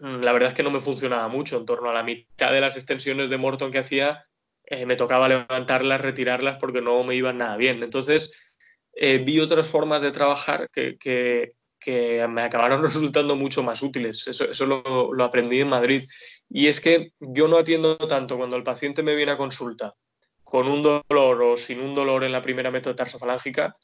La 0.00 0.32
verdad 0.32 0.50
es 0.50 0.54
que 0.54 0.62
no 0.62 0.70
me 0.70 0.80
funcionaba 0.80 1.28
mucho. 1.28 1.56
En 1.56 1.66
torno 1.66 1.90
a 1.90 1.94
la 1.94 2.02
mitad 2.02 2.52
de 2.52 2.60
las 2.60 2.76
extensiones 2.76 3.30
de 3.30 3.38
Morton 3.38 3.70
que 3.70 3.78
hacía, 3.78 4.26
eh, 4.64 4.84
me 4.86 4.96
tocaba 4.96 5.28
levantarlas, 5.28 6.00
retirarlas 6.00 6.58
porque 6.60 6.82
no 6.82 7.02
me 7.04 7.14
iban 7.14 7.38
nada 7.38 7.56
bien. 7.56 7.82
Entonces, 7.82 8.56
eh, 8.92 9.18
vi 9.18 9.40
otras 9.40 9.68
formas 9.68 10.02
de 10.02 10.10
trabajar 10.10 10.68
que, 10.70 10.98
que, 10.98 11.54
que, 11.80 12.26
me 12.28 12.42
acabaron 12.42 12.82
resultando 12.82 13.34
mucho 13.34 13.62
más 13.62 13.82
útiles. 13.82 14.28
Eso, 14.28 14.44
eso 14.50 14.66
lo, 14.66 15.14
lo 15.14 15.24
aprendí 15.24 15.60
en 15.60 15.68
Madrid. 15.70 16.02
Y 16.50 16.66
es 16.66 16.80
que 16.80 17.12
yo 17.20 17.48
no 17.48 17.56
atiendo 17.56 17.96
tanto 17.96 18.36
cuando 18.36 18.56
el 18.56 18.62
paciente 18.62 19.02
me 19.02 19.14
viene 19.14 19.32
a 19.32 19.36
consulta 19.38 19.94
con 20.48 20.66
un 20.66 20.82
dolor 20.82 21.42
o 21.42 21.56
sin 21.56 21.80
un 21.80 21.94
dolor 21.94 22.24
en 22.24 22.32
la 22.32 22.40
primera 22.40 22.70
metatarsofalángica, 22.70 23.74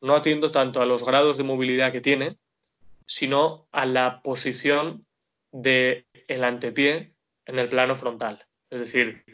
no 0.00 0.14
atiendo 0.14 0.50
tanto 0.50 0.80
a 0.80 0.86
los 0.86 1.04
grados 1.04 1.36
de 1.36 1.44
movilidad 1.44 1.92
que 1.92 2.00
tiene, 2.00 2.36
sino 3.06 3.68
a 3.72 3.86
la 3.86 4.20
posición 4.22 5.04
del 5.52 6.06
el 6.28 6.44
antepié 6.44 7.14
en 7.46 7.58
el 7.58 7.68
plano 7.68 7.94
frontal. 7.94 8.44
Es 8.70 8.80
decir, 8.80 9.24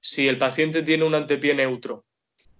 si 0.00 0.28
el 0.28 0.38
paciente 0.38 0.82
tiene 0.82 1.04
un 1.04 1.14
antepié 1.14 1.54
neutro, 1.54 2.04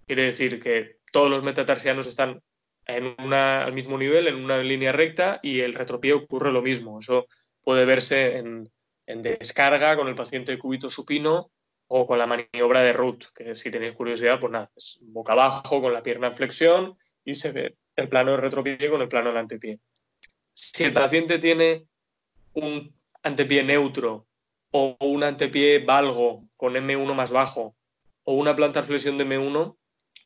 quiere 0.06 0.24
decir 0.24 0.60
que 0.60 0.98
todos 1.12 1.30
los 1.30 1.42
metatarsianos 1.42 2.06
están 2.06 2.42
en 2.86 3.14
una, 3.18 3.64
al 3.64 3.72
mismo 3.72 3.98
nivel, 3.98 4.28
en 4.28 4.36
una 4.36 4.58
línea 4.58 4.92
recta, 4.92 5.38
y 5.42 5.60
el 5.60 5.74
retropié 5.74 6.14
ocurre 6.14 6.50
lo 6.50 6.62
mismo. 6.62 6.98
Eso 6.98 7.26
puede 7.62 7.84
verse 7.84 8.38
en, 8.38 8.70
descarga 9.06 9.96
con 9.96 10.08
el 10.08 10.14
paciente 10.14 10.52
de 10.52 10.58
cúbito 10.58 10.88
supino 10.88 11.50
o 11.86 12.06
con 12.06 12.18
la 12.18 12.26
maniobra 12.26 12.80
de 12.82 12.94
Root, 12.94 13.26
que 13.34 13.54
si 13.54 13.70
tenéis 13.70 13.92
curiosidad, 13.92 14.40
pues 14.40 14.50
nada, 14.50 14.70
es 14.74 14.98
boca 15.02 15.34
abajo 15.34 15.82
con 15.82 15.92
la 15.92 16.02
pierna 16.02 16.28
en 16.28 16.34
flexión 16.34 16.96
y 17.25 17.35
se 17.35 17.53
ve 17.53 17.77
el 17.97 18.09
plano 18.09 18.37
retropié 18.37 18.91
con 18.91 19.01
el 19.03 19.09
plano 19.09 19.29
del 19.29 19.39
antepié. 19.39 19.79
Si 20.55 20.85
el 20.85 20.93
paciente 20.93 21.39
tiene 21.39 21.87
un 22.55 22.95
antepié 23.23 23.62
neutro 23.62 24.27
o 24.70 24.97
un 25.01 25.23
antepié 25.23 25.81
valgo 25.81 26.49
con 26.57 26.75
M1 26.75 27.14
más 27.14 27.31
bajo 27.31 27.77
o 28.25 28.35
una 28.35 28.57
plantar 28.57 28.85
flexión 28.85 29.18
de 29.18 29.27
M1, 29.27 29.77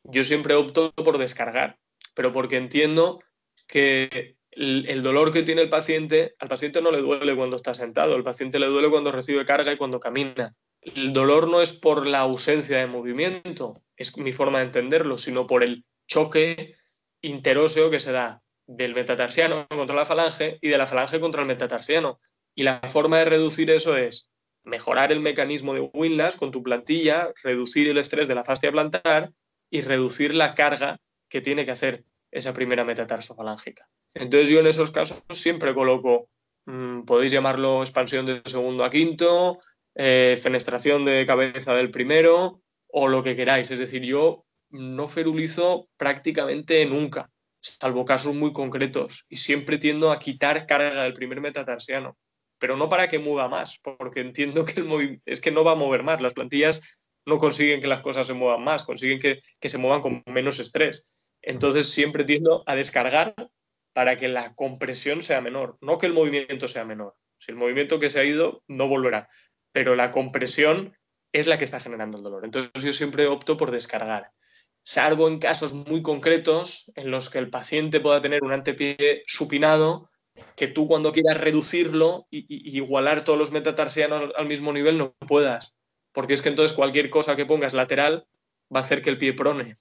yo 0.03 0.23
siempre 0.23 0.53
opto 0.53 0.93
por 0.93 1.17
descargar, 1.17 1.77
pero 2.13 2.31
porque 2.31 2.57
entiendo 2.57 3.21
que 3.67 4.37
el, 4.51 5.03
dolor 5.03 5.31
que 5.31 5.43
tiene 5.43 5.61
el 5.61 5.69
paciente, 5.69 6.35
al 6.39 6.47
paciente 6.47 6.81
no 6.81 6.91
le 6.91 7.01
duele 7.01 7.35
cuando 7.35 7.55
está 7.55 7.73
sentado, 7.73 8.15
al 8.15 8.23
paciente 8.23 8.59
le 8.59 8.67
duele 8.67 8.89
cuando 8.89 9.11
recibe 9.11 9.45
carga 9.45 9.71
y 9.71 9.77
cuando 9.77 9.99
camina. 9.99 10.55
El 10.81 11.11
dolor 11.11 11.49
no 11.49 11.61
es 11.61 11.73
por 11.73 12.07
la 12.07 12.19
ausencia 12.19 12.77
de 12.77 12.87
movimiento, 12.87 13.81
es 13.97 14.17
mi 14.17 14.31
forma 14.31 14.59
de 14.59 14.65
entenderlo, 14.65 15.17
sino 15.17 15.45
por 15.45 15.63
el 15.63 15.83
choque 16.07 16.73
interóseo 17.27 17.89
que 17.89 17.99
se 17.99 18.11
da 18.11 18.41
del 18.65 18.93
metatarsiano 18.93 19.67
contra 19.67 19.95
la 19.95 20.05
falange 20.05 20.57
y 20.61 20.69
de 20.69 20.77
la 20.77 20.87
falange 20.87 21.19
contra 21.19 21.41
el 21.41 21.47
metatarsiano. 21.47 22.19
Y 22.55 22.63
la 22.63 22.81
forma 22.87 23.19
de 23.19 23.25
reducir 23.25 23.69
eso 23.69 23.95
es 23.95 24.31
mejorar 24.63 25.11
el 25.11 25.19
mecanismo 25.19 25.73
de 25.73 25.89
Winlas 25.93 26.37
con 26.37 26.51
tu 26.51 26.61
plantilla, 26.63 27.31
reducir 27.43 27.87
el 27.87 27.97
estrés 27.97 28.27
de 28.27 28.35
la 28.35 28.43
fascia 28.43 28.71
plantar 28.71 29.31
y 29.69 29.81
reducir 29.81 30.33
la 30.33 30.55
carga 30.55 30.99
que 31.29 31.41
tiene 31.41 31.65
que 31.65 31.71
hacer 31.71 32.03
esa 32.31 32.53
primera 32.53 32.83
metatarso-falángica. 32.83 33.87
Entonces 34.13 34.49
yo 34.49 34.59
en 34.59 34.67
esos 34.67 34.91
casos 34.91 35.23
siempre 35.31 35.73
coloco, 35.73 36.29
mmm, 36.65 37.03
podéis 37.03 37.31
llamarlo 37.31 37.81
expansión 37.81 38.25
de 38.25 38.41
segundo 38.45 38.83
a 38.83 38.89
quinto, 38.89 39.59
eh, 39.95 40.37
fenestración 40.41 41.05
de 41.05 41.25
cabeza 41.25 41.73
del 41.73 41.91
primero, 41.91 42.61
o 42.87 43.07
lo 43.07 43.23
que 43.23 43.35
queráis. 43.35 43.71
Es 43.71 43.79
decir, 43.79 44.03
yo 44.03 44.45
no 44.69 45.07
ferulizo 45.07 45.89
prácticamente 45.97 46.85
nunca, 46.85 47.29
salvo 47.59 48.05
casos 48.05 48.35
muy 48.35 48.53
concretos, 48.53 49.25
y 49.29 49.37
siempre 49.37 49.77
tiendo 49.77 50.11
a 50.11 50.19
quitar 50.19 50.65
carga 50.65 51.03
del 51.03 51.13
primer 51.13 51.41
metatarsiano, 51.41 52.17
pero 52.59 52.77
no 52.77 52.89
para 52.89 53.07
que 53.07 53.19
mueva 53.19 53.47
más, 53.47 53.79
porque 53.79 54.21
entiendo 54.21 54.65
que 54.65 54.79
el 54.79 55.21
es 55.25 55.41
que 55.41 55.51
no 55.51 55.63
va 55.63 55.73
a 55.73 55.75
mover 55.75 56.03
más. 56.03 56.21
Las 56.21 56.33
plantillas 56.33 56.81
no 57.25 57.37
consiguen 57.37 57.81
que 57.81 57.87
las 57.87 58.01
cosas 58.01 58.27
se 58.27 58.33
muevan 58.33 58.63
más, 58.63 58.83
consiguen 58.83 59.19
que, 59.19 59.39
que 59.59 59.69
se 59.69 59.77
muevan 59.77 60.01
con 60.01 60.23
menos 60.25 60.59
estrés. 60.59 61.35
Entonces 61.41 61.89
siempre 61.89 62.23
tiendo 62.23 62.63
a 62.65 62.75
descargar 62.75 63.35
para 63.93 64.15
que 64.17 64.27
la 64.27 64.53
compresión 64.55 65.21
sea 65.21 65.41
menor, 65.41 65.77
no 65.81 65.97
que 65.97 66.07
el 66.07 66.13
movimiento 66.13 66.67
sea 66.67 66.85
menor. 66.85 67.15
Si 67.37 67.51
el 67.51 67.57
movimiento 67.57 67.99
que 67.99 68.09
se 68.09 68.19
ha 68.19 68.23
ido 68.23 68.63
no 68.67 68.87
volverá, 68.87 69.27
pero 69.71 69.95
la 69.95 70.11
compresión 70.11 70.95
es 71.33 71.45
la 71.45 71.57
que 71.57 71.65
está 71.65 71.79
generando 71.79 72.17
el 72.17 72.23
dolor. 72.23 72.45
Entonces 72.45 72.83
yo 72.83 72.93
siempre 72.93 73.27
opto 73.27 73.57
por 73.57 73.71
descargar, 73.71 74.31
salvo 74.87 75.27
en 75.27 75.39
casos 75.39 75.73
muy 75.73 76.01
concretos 76.01 76.91
en 76.95 77.11
los 77.11 77.29
que 77.29 77.39
el 77.39 77.49
paciente 77.49 77.99
pueda 77.99 78.21
tener 78.21 78.41
un 78.41 78.53
antepié 78.53 79.23
supinado, 79.27 80.09
que 80.55 80.67
tú 80.67 80.87
cuando 80.87 81.11
quieras 81.11 81.37
reducirlo 81.37 82.27
y, 82.29 82.45
igualar 82.77 83.23
todos 83.23 83.37
los 83.37 83.51
metatarsianos 83.51 84.31
al 84.37 84.47
mismo 84.47 84.71
nivel 84.71 84.97
no 84.97 85.13
puedas 85.27 85.77
porque 86.17 86.33
es 86.33 86.41
que 86.41 86.49
entonces 86.49 86.75
cualquier 86.75 87.11
cosa 87.11 87.35
que 87.35 87.45
pongas 87.45 87.73
lateral 87.73 88.25
va 88.75 88.79
a 88.79 88.81
hacer 88.81 89.03
que 89.03 89.11
el 89.11 89.19
pie 89.19 89.33
prone. 89.33 89.75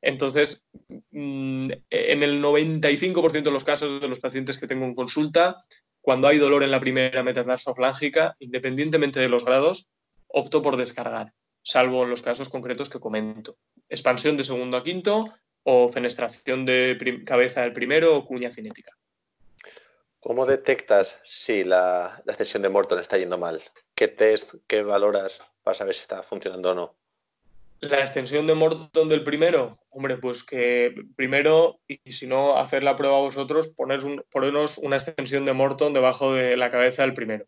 Entonces, 0.00 0.64
mm, 1.10 1.70
en 1.90 2.22
el 2.22 2.40
95% 2.40 3.50
de 3.50 3.50
los 3.50 3.62
casos 3.62 4.00
de 4.00 4.08
los 4.08 4.20
pacientes 4.20 4.56
que 4.56 4.66
tengo 4.66 4.86
en 4.86 4.94
consulta, 4.94 5.58
cuando 6.00 6.28
hay 6.28 6.38
dolor 6.38 6.62
en 6.62 6.70
la 6.70 6.80
primera 6.80 7.22
metatarsofalangica, 7.22 8.36
independientemente 8.38 9.20
de 9.20 9.28
los 9.28 9.44
grados, 9.44 9.90
opto 10.28 10.62
por 10.62 10.78
descargar, 10.78 11.34
salvo 11.62 12.04
en 12.04 12.10
los 12.10 12.22
casos 12.22 12.48
concretos 12.48 12.88
que 12.88 12.98
comento. 12.98 13.58
Expansión 13.90 14.36
de 14.36 14.44
segundo 14.44 14.76
a 14.78 14.82
quinto 14.82 15.28
o 15.64 15.88
fenestración 15.90 16.64
de 16.64 17.22
cabeza 17.26 17.60
del 17.60 17.74
primero 17.74 18.16
o 18.16 18.24
cuña 18.24 18.50
cinética. 18.50 18.96
¿Cómo 20.20 20.46
detectas 20.46 21.18
si 21.24 21.64
la, 21.64 22.22
la 22.24 22.32
extensión 22.32 22.62
de 22.62 22.68
Morton 22.68 23.00
está 23.00 23.18
yendo 23.18 23.36
mal? 23.36 23.60
¿Qué 23.94 24.08
test, 24.08 24.54
qué 24.66 24.82
valoras 24.82 25.42
para 25.62 25.74
saber 25.74 25.94
si 25.94 26.02
está 26.02 26.22
funcionando 26.22 26.70
o 26.70 26.74
no? 26.74 26.94
La 27.80 27.98
extensión 27.98 28.46
de 28.46 28.54
Morton 28.54 29.08
del 29.08 29.24
primero, 29.24 29.78
hombre, 29.88 30.18
pues 30.18 30.44
que 30.44 30.94
primero, 31.16 31.80
y 31.88 32.12
si 32.12 32.26
no, 32.26 32.58
hacer 32.58 32.84
la 32.84 32.94
prueba 32.94 33.18
vosotros, 33.18 33.68
ponernos 33.68 34.76
una 34.78 34.96
extensión 34.96 35.46
de 35.46 35.54
Morton 35.54 35.94
debajo 35.94 36.34
de 36.34 36.58
la 36.58 36.70
cabeza 36.70 37.02
del 37.02 37.14
primero. 37.14 37.46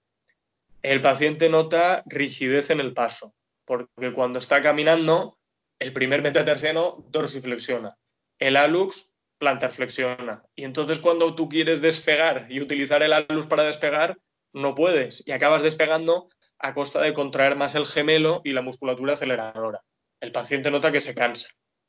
El 0.81 1.03
paciente 1.03 1.51
nota 1.51 2.03
rigidez 2.07 2.71
en 2.71 2.81
el 2.81 2.95
paso, 2.95 3.35
porque 3.67 4.11
cuando 4.15 4.39
está 4.39 4.63
caminando, 4.63 5.39
el 5.83 5.93
primer 5.93 6.23
metatarsiano 6.23 7.05
dorsiflexiona, 7.11 7.97
el 8.39 8.57
alux 8.57 9.15
plantarflexiona. 9.39 10.45
Y 10.55 10.65
entonces 10.65 11.01
cuando 11.01 11.35
tú 11.35 11.49
quieres 11.49 11.83
despegar 11.83 12.47
y 12.49 12.61
utilizar 12.61 13.03
el 13.03 13.13
alux 13.13 13.47
para 13.47 13.65
despegar, 13.65 14.17
no 14.53 14.75
puedes 14.75 15.27
y 15.27 15.33
acabas 15.33 15.63
despegando 15.63 16.29
a 16.59 16.75
costa 16.75 17.01
de 17.01 17.13
contraer 17.13 17.57
más 17.57 17.75
el 17.75 17.87
gemelo 17.87 18.41
y 18.45 18.53
la 18.53 18.63
musculatura 18.63 19.15
aceleradora. 19.15 19.83
El 20.21 20.31
paciente 20.31 20.71
nota 20.71 20.93
que 20.93 21.01
se 21.01 21.15
cansa, 21.15 21.49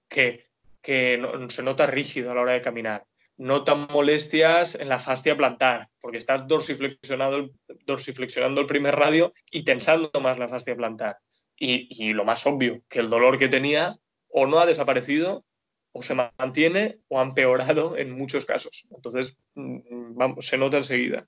que, 0.09 0.47
se 0.81 1.63
nota 1.63 1.85
rígido 1.85 2.31
a 2.31 2.35
la 2.35 2.41
hora 2.41 2.53
de 2.53 2.61
caminar, 2.61 3.05
nota 3.37 3.75
molestias 3.75 4.75
en 4.75 4.89
la 4.89 4.99
fascia 4.99 5.37
plantar, 5.37 5.89
porque 6.01 6.17
estás 6.17 6.47
dorsiflexionando 6.47 8.61
el 8.61 8.65
primer 8.65 8.95
radio 8.95 9.33
y 9.51 9.63
tensando 9.63 10.09
más 10.19 10.39
la 10.39 10.49
fascia 10.49 10.75
plantar. 10.75 11.19
Y, 11.58 12.14
lo 12.14 12.26
más 12.26 12.45
obvio, 12.45 12.82
que 12.89 12.99
el 12.99 13.10
dolor 13.10 13.38
que 13.38 13.47
tenía 13.47 13.97
o 14.28 14.45
no 14.45 14.60
ha 14.60 14.66
desaparecido 14.66 15.45
o 15.93 16.01
se 16.01 16.16
mantiene 16.16 16.99
o 17.08 17.20
ha 17.20 17.24
empeorado 17.24 17.95
en 17.97 18.12
muchos 18.12 18.45
casos. 18.45 18.86
Entonces, 18.93 19.38
mm, 19.56 20.16
vamos, 20.16 20.45
se 20.45 20.58
nota 20.58 20.78
enseguida. 20.78 21.28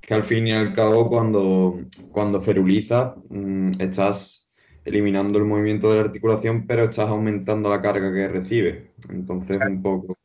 que 0.00 0.14
al 0.14 0.24
fin 0.24 0.46
y 0.48 0.52
al 0.52 0.74
cabo 0.74 1.08
cuando, 1.08 1.80
cuando 2.10 2.40
ferulizas 2.40 3.12
mm, 3.28 3.80
estás 3.80 4.50
eliminando 4.84 5.38
el 5.38 5.44
movimiento 5.44 5.90
de 5.90 5.96
la 5.96 6.02
articulación, 6.02 6.66
pero 6.66 6.84
estás 6.84 7.08
aumentando 7.08 7.70
la 7.70 7.80
carga 7.80 8.12
que 8.12 8.28
recibe. 8.28 8.90
Entonces 9.08 9.58
un 9.64 9.82
poco... 9.82 10.16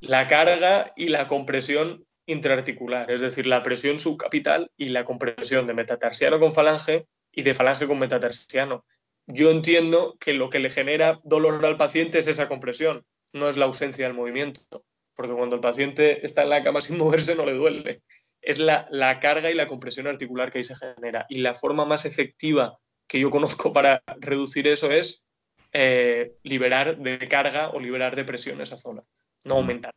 La 0.00 0.26
carga 0.26 0.92
y 0.96 1.08
la 1.08 1.26
compresión 1.26 2.05
intraarticular, 2.26 3.10
es 3.10 3.20
decir, 3.20 3.46
la 3.46 3.62
presión 3.62 3.98
subcapital 3.98 4.70
y 4.76 4.88
la 4.88 5.04
compresión 5.04 5.66
de 5.66 5.74
metatarsiano 5.74 6.38
con 6.38 6.52
falange 6.52 7.06
y 7.32 7.42
de 7.42 7.54
falange 7.54 7.86
con 7.86 7.98
metatarsiano. 7.98 8.84
Yo 9.26 9.50
entiendo 9.50 10.16
que 10.20 10.34
lo 10.34 10.50
que 10.50 10.58
le 10.58 10.70
genera 10.70 11.20
dolor 11.24 11.64
al 11.64 11.76
paciente 11.76 12.18
es 12.18 12.26
esa 12.26 12.48
compresión, 12.48 13.04
no 13.32 13.48
es 13.48 13.56
la 13.56 13.64
ausencia 13.64 14.06
del 14.06 14.14
movimiento, 14.14 14.84
porque 15.14 15.34
cuando 15.34 15.56
el 15.56 15.60
paciente 15.60 16.24
está 16.24 16.42
en 16.42 16.50
la 16.50 16.62
cama 16.62 16.80
sin 16.80 16.98
moverse 16.98 17.34
no 17.34 17.46
le 17.46 17.52
duele 17.52 18.02
es 18.46 18.58
la, 18.60 19.18
carga 19.20 19.50
y 19.50 19.54
la 19.54 19.66
compresión 19.66 20.06
articular 20.06 20.50
que 20.50 20.58
ahí 20.58 20.64
se 20.64 20.76
genera. 20.76 21.26
Y 21.28 21.40
la 21.40 21.52
forma 21.52 21.84
más 21.84 22.06
efectiva 22.06 22.78
que 23.08 23.18
yo 23.18 23.30
conozco 23.30 23.72
para 23.72 24.02
reducir 24.20 24.68
eso 24.68 24.90
es 24.90 25.26
eh, 25.72 26.36
liberar 26.44 26.96
de 26.96 27.18
carga 27.28 27.70
o 27.70 27.80
liberar 27.80 28.14
de 28.14 28.24
presión 28.24 28.60
esa 28.60 28.78
zona, 28.78 29.02
no 29.44 29.56
aumentar. 29.56 29.92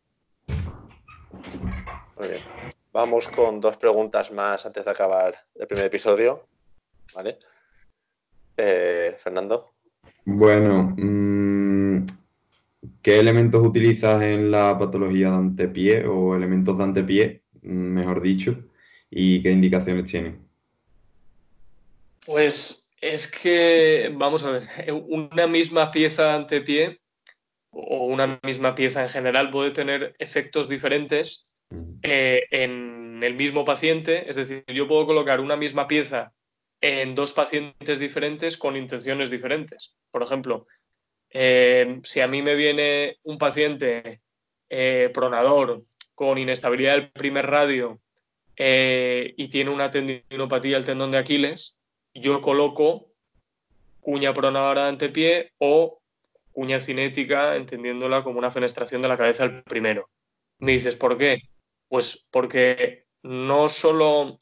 Muy 2.20 2.28
bien. 2.28 2.42
Vamos 2.92 3.30
con 3.30 3.62
dos 3.62 3.78
preguntas 3.78 4.30
más 4.30 4.66
antes 4.66 4.84
de 4.84 4.92
acabar 4.92 5.34
el 5.56 5.68
primer 5.68 5.86
episodio. 5.86 6.48
¿Vale? 7.16 7.40
Eh, 8.58 9.16
Fernando. 9.18 9.72
Bueno, 10.26 10.94
mm, 10.98 12.06
¿qué 13.02 13.20
elementos 13.20 13.66
utilizas 13.66 14.22
en 14.22 14.52
la 14.52 14.78
patología 14.78 15.30
de 15.30 15.36
antepié 15.36 16.06
o 16.06 16.36
elementos 16.36 16.78
de 16.78 16.84
antepié 16.84 17.42
mejor 17.62 18.22
dicho, 18.22 18.58
y 19.10 19.42
qué 19.42 19.52
indicaciones 19.52 20.12
tiene? 20.12 20.36
Pues 22.26 22.94
es 23.00 23.32
que, 23.32 24.14
vamos 24.14 24.44
a 24.44 24.52
ver, 24.52 24.64
una 25.08 25.48
misma 25.48 25.90
pieza 25.90 26.36
ante 26.36 26.60
pie 26.60 27.00
o 27.72 28.08
una 28.08 28.40
misma 28.44 28.76
pieza 28.76 29.02
en 29.04 29.10
general 29.10 29.50
puede 29.52 29.72
tener 29.72 30.14
efectos 30.20 30.68
diferentes 30.68 31.49
eh, 32.02 32.46
en 32.52 33.22
el 33.24 33.36
mismo 33.36 33.66
paciente. 33.66 34.30
Es 34.30 34.36
decir, 34.36 34.64
yo 34.68 34.88
puedo 34.88 35.06
colocar 35.06 35.40
una 35.40 35.56
misma 35.56 35.88
pieza 35.88 36.34
en 36.82 37.14
dos 37.16 37.34
pacientes 37.34 38.00
diferentes 38.00 38.58
con 38.58 38.76
intenciones 38.76 39.30
diferentes. 39.30 39.96
Por 40.12 40.24
ejemplo, 40.24 40.66
eh, 41.30 42.00
si 42.04 42.22
a 42.22 42.28
mí 42.28 42.42
me 42.42 42.56
viene 42.56 43.18
un 43.24 43.38
paciente 43.38 44.22
eh, 44.70 45.12
pronador 45.14 45.82
con 46.16 46.38
inestabilidad 46.38 46.96
del 46.96 47.12
primer 47.12 47.48
radio 47.48 48.00
y 48.62 49.48
tiene 49.48 49.70
una 49.70 49.90
tendinopatía 49.90 50.76
del 50.76 50.86
tendón 50.86 51.12
de 51.12 51.18
Aquiles, 51.18 51.80
yo 52.14 52.42
coloco 52.42 53.08
cuña 54.02 54.34
pronadora 54.34 54.84
de 54.84 54.90
antepié 54.90 55.54
o 55.60 56.02
cuña 56.52 56.82
cinética, 56.82 57.56
entendiéndola 57.56 58.22
como 58.22 58.38
una 58.38 58.52
fenestración 58.52 59.02
de 59.02 59.08
la 59.08 59.16
cabeza 59.16 59.44
al 59.44 59.64
primero. 59.64 60.10
Me 60.58 60.74
dices, 60.74 60.98
¿por 60.98 61.18
qué? 61.18 61.42
Pues 61.90 62.30
porque 62.32 63.08
no 63.24 63.68
solo 63.68 64.40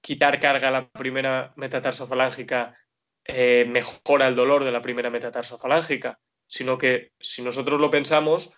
quitar 0.00 0.40
carga 0.40 0.68
a 0.68 0.72
la 0.72 0.90
primera 0.90 1.52
metatarsofalangica 1.56 2.76
eh, 3.24 3.64
mejora 3.68 4.28
el 4.28 4.36
dolor 4.36 4.64
de 4.64 4.72
la 4.72 4.82
primera 4.82 5.10
metatarsofalangica, 5.10 6.18
sino 6.46 6.78
que 6.78 7.12
si 7.18 7.42
nosotros 7.42 7.80
lo 7.80 7.90
pensamos, 7.90 8.56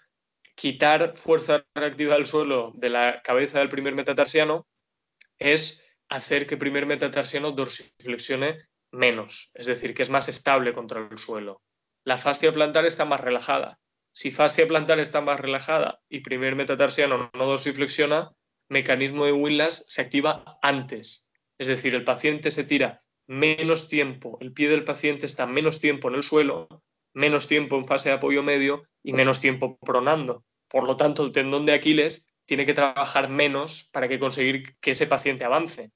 quitar 0.55 1.17
fuerza 1.17 1.65
reactiva 1.75 2.15
del 2.15 2.27
suelo 2.27 2.73
de 2.75 2.91
la 2.91 3.23
cabeza 3.23 3.61
del 3.61 3.69
primer 3.69 3.95
metatarsiano 3.95 4.67
es 5.39 5.89
hacer 6.09 6.47
que 6.47 6.55
el 6.55 6.59
primer 6.59 6.85
metatarsiano 6.85 7.53
dorsiflexione 7.53 8.69
menos, 8.91 9.51
es 9.55 9.67
decir, 9.67 9.95
que 9.95 10.03
es 10.03 10.11
más 10.11 10.29
estable 10.29 10.73
contra 10.73 11.07
el 11.11 11.19
suelo. 11.19 11.63
La 12.05 12.19
fascia 12.19 12.53
plantar 12.53 12.87
está 12.87 13.05
más 13.05 13.21
relajada. 13.21 13.79
Si 14.19 14.33
fascia 14.33 14.67
plantar 14.67 14.99
está 14.99 15.21
más 15.21 15.39
relajada 15.39 16.01
y 16.09 16.23
primer 16.23 16.57
metatarsiano 16.57 17.31
no 17.33 17.45
dorsiflexiona, 17.47 18.33
mecanismo 18.69 19.27
de 19.27 19.31
Willas 19.31 19.85
se 19.87 20.03
activa 20.03 20.59
antes. 20.61 21.31
Es 21.57 21.69
decir, 21.69 21.95
el 21.95 22.03
paciente 22.03 22.51
se 22.51 22.65
tira 22.65 22.99
menos 23.29 23.89
tiempo, 23.89 24.37
el 24.41 24.53
pie 24.53 24.71
del 24.71 24.83
paciente 24.83 25.25
está 25.25 25.47
menos 25.47 25.79
tiempo 25.79 26.09
en 26.09 26.17
el 26.17 26.25
suelo, 26.25 26.67
menos 27.15 27.47
tiempo 27.47 27.77
en 27.77 27.87
fase 27.87 28.09
de 28.09 28.17
apoyo 28.17 28.43
medio 28.43 28.89
y 29.05 29.13
menos 29.13 29.39
tiempo 29.39 29.79
pronando. 29.79 30.45
Por 30.67 30.83
lo 30.83 30.97
tanto, 30.97 31.23
el 31.23 31.31
tendón 31.31 31.65
de 31.65 31.75
Aquiles 31.75 32.35
tiene 32.45 32.67
que 32.67 32.75
trabajar 32.75 33.29
menos 33.29 33.89
para 33.93 34.09
que 34.09 34.19
conseguir 34.19 34.77
que 34.81 34.91
ese 34.91 35.07
paciente 35.07 35.45
avance. 35.45 35.93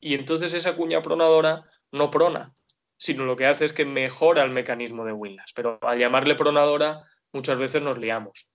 Y 0.00 0.16
entonces 0.16 0.54
esa 0.54 0.74
cuña 0.74 1.02
pronadora 1.02 1.70
no 1.92 2.10
prona, 2.10 2.52
sino 2.98 3.24
lo 3.26 3.36
que 3.36 3.46
hace 3.46 3.64
es 3.64 3.72
que 3.72 3.84
mejora 3.84 4.42
el 4.42 4.50
mecanismo 4.50 5.04
de 5.04 5.12
Willas. 5.12 5.52
Pero 5.54 5.78
al 5.82 6.00
llamarle 6.00 6.34
pronadora, 6.34 7.04
muchas 7.32 7.58
veces 7.58 7.82
nos 7.82 7.98
liamos. 7.98 8.50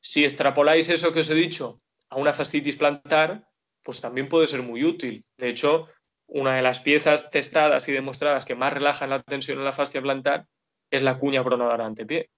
Si 0.00 0.24
extrapoláis 0.24 0.88
eso 0.88 1.12
que 1.12 1.20
os 1.20 1.30
he 1.30 1.34
dicho 1.34 1.78
a 2.08 2.16
una 2.16 2.32
fascitis 2.32 2.78
plantar, 2.78 3.46
pues 3.82 4.00
también 4.00 4.28
puede 4.28 4.46
ser 4.46 4.62
muy 4.62 4.84
útil. 4.84 5.24
De 5.36 5.48
hecho, 5.48 5.86
una 6.26 6.54
de 6.54 6.62
las 6.62 6.80
piezas 6.80 7.30
testadas 7.30 7.88
y 7.88 7.92
demostradas 7.92 8.46
que 8.46 8.54
más 8.54 8.72
relajan 8.72 9.10
la 9.10 9.22
tensión 9.22 9.58
en 9.58 9.64
la 9.64 9.72
fascia 9.72 10.02
plantar 10.02 10.46
es 10.90 11.02
la 11.02 11.18
cuña 11.18 11.44
pronadora 11.44 11.86
antepié. 11.86 12.30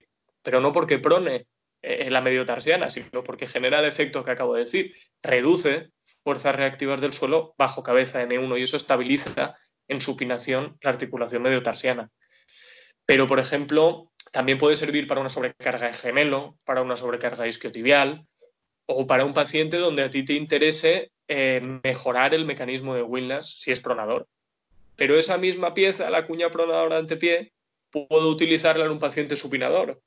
Pero 0.43 0.61
no 0.61 0.73
porque 0.73 0.99
prone 0.99 1.47
eh, 1.83 2.11
la 2.11 2.21
mediotarsiana, 2.21 2.91
sino 2.91 3.25
porque 3.25 3.47
genera 3.47 3.81
el 3.81 3.87
efecto 3.87 4.25
que 4.25 4.31
acabo 4.31 4.55
de 4.55 4.61
decir. 4.61 4.95
Reduce 5.23 5.91
fuerzas 6.23 6.55
reactivas 6.55 7.01
del 7.01 7.13
suelo 7.13 7.55
bajo 7.59 7.83
cabeza 7.83 8.23
M1 8.23 8.59
y 8.59 8.63
eso 8.63 8.77
estabiliza 8.77 9.57
en 9.89 10.01
supinación 10.01 10.79
la 10.81 10.91
articulación 10.91 11.43
mediotarsiana. 11.43 12.11
Pero, 13.05 13.27
por 13.27 13.41
ejemplo, 13.41 14.12
también 14.33 14.59
puede 14.59 14.77
servir 14.77 15.07
para 15.07 15.21
una 15.21 15.29
sobrecarga 15.29 15.87
de 15.87 15.93
gemelo, 15.93 16.59
para 16.65 16.83
una 16.83 16.97
sobrecarga 16.97 17.47
isquiotibial 17.47 18.27
o 18.87 19.07
para 19.07 19.25
un 19.25 19.35
paciente 19.35 19.77
donde 19.77 20.03
a 20.03 20.11
ti 20.11 20.25
te 20.25 20.33
interese 20.33 21.13
eh, 21.29 21.61
mejorar 21.85 22.35
el 22.35 22.47
mecanismo 22.47 22.95
de 22.95 23.03
Wilnas 23.03 23.61
si 23.61 23.71
es 23.71 23.81
pronador. 23.81 24.27
Pero 24.97 25.17
esa 25.17 25.37
misma 25.37 25.75
pieza, 25.75 26.11
la 26.11 26.27
cuña 26.27 26.51
pronadora 26.51 26.97
antepié, 26.97 27.53
puedo 27.91 28.29
utilizarla 28.29 28.87
en 28.87 28.93
un 28.93 28.99
paciente 28.99 29.37
supinador, 29.37 30.01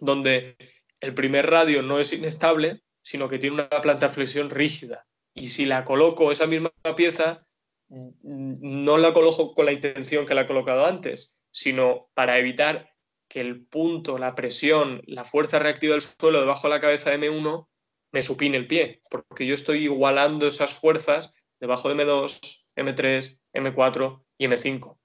donde 0.00 0.56
el 1.00 1.14
primer 1.14 1.48
radio 1.48 1.80
no 1.82 2.00
es 2.00 2.12
inestable, 2.12 2.82
sino 3.02 3.28
que 3.28 3.38
tiene 3.38 3.54
una 3.54 3.68
planta 3.68 4.08
flexión 4.08 4.50
rígida. 4.50 5.06
Y 5.32 5.50
si 5.50 5.64
la 5.64 5.84
coloco 5.84 6.32
esa 6.32 6.48
misma 6.48 6.72
pieza, 6.96 7.46
no 7.88 8.98
la 8.98 9.12
coloco 9.12 9.54
con 9.54 9.66
la 9.66 9.72
intención 9.72 10.26
que 10.26 10.34
la 10.34 10.42
he 10.42 10.46
colocado 10.46 10.86
antes, 10.86 11.44
sino 11.52 12.10
para 12.14 12.38
evitar 12.38 12.90
que 13.30 13.40
el 13.40 13.64
punto, 13.64 14.18
la 14.18 14.34
presión, 14.34 15.00
la 15.06 15.24
fuerza 15.24 15.60
reactiva 15.60 15.92
del 15.92 16.02
suelo 16.02 16.40
debajo 16.40 16.66
de 16.66 16.74
la 16.74 16.80
cabeza 16.80 17.10
de 17.10 17.20
M1 17.20 17.68
me 18.12 18.22
supine 18.22 18.56
el 18.56 18.66
pie, 18.66 19.00
porque 19.08 19.46
yo 19.46 19.54
estoy 19.54 19.84
igualando 19.84 20.48
esas 20.48 20.74
fuerzas 20.74 21.32
debajo 21.60 21.88
de 21.88 21.94
M2, 21.94 22.66
M3, 22.74 23.40
M4 23.54 24.24
y 24.36 24.46
M5. 24.46 24.98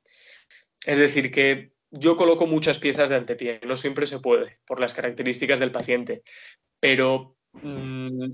Es 0.87 0.97
decir, 0.97 1.29
que 1.29 1.73
yo 1.91 2.15
coloco 2.17 2.47
muchas 2.47 2.79
piezas 2.79 3.09
de 3.09 3.15
antepié, 3.15 3.59
no 3.63 3.77
siempre 3.77 4.07
se 4.07 4.19
puede 4.19 4.59
por 4.65 4.79
las 4.79 4.95
características 4.95 5.59
del 5.59 5.71
paciente, 5.71 6.23
pero 6.79 7.37
mm, 7.53 8.31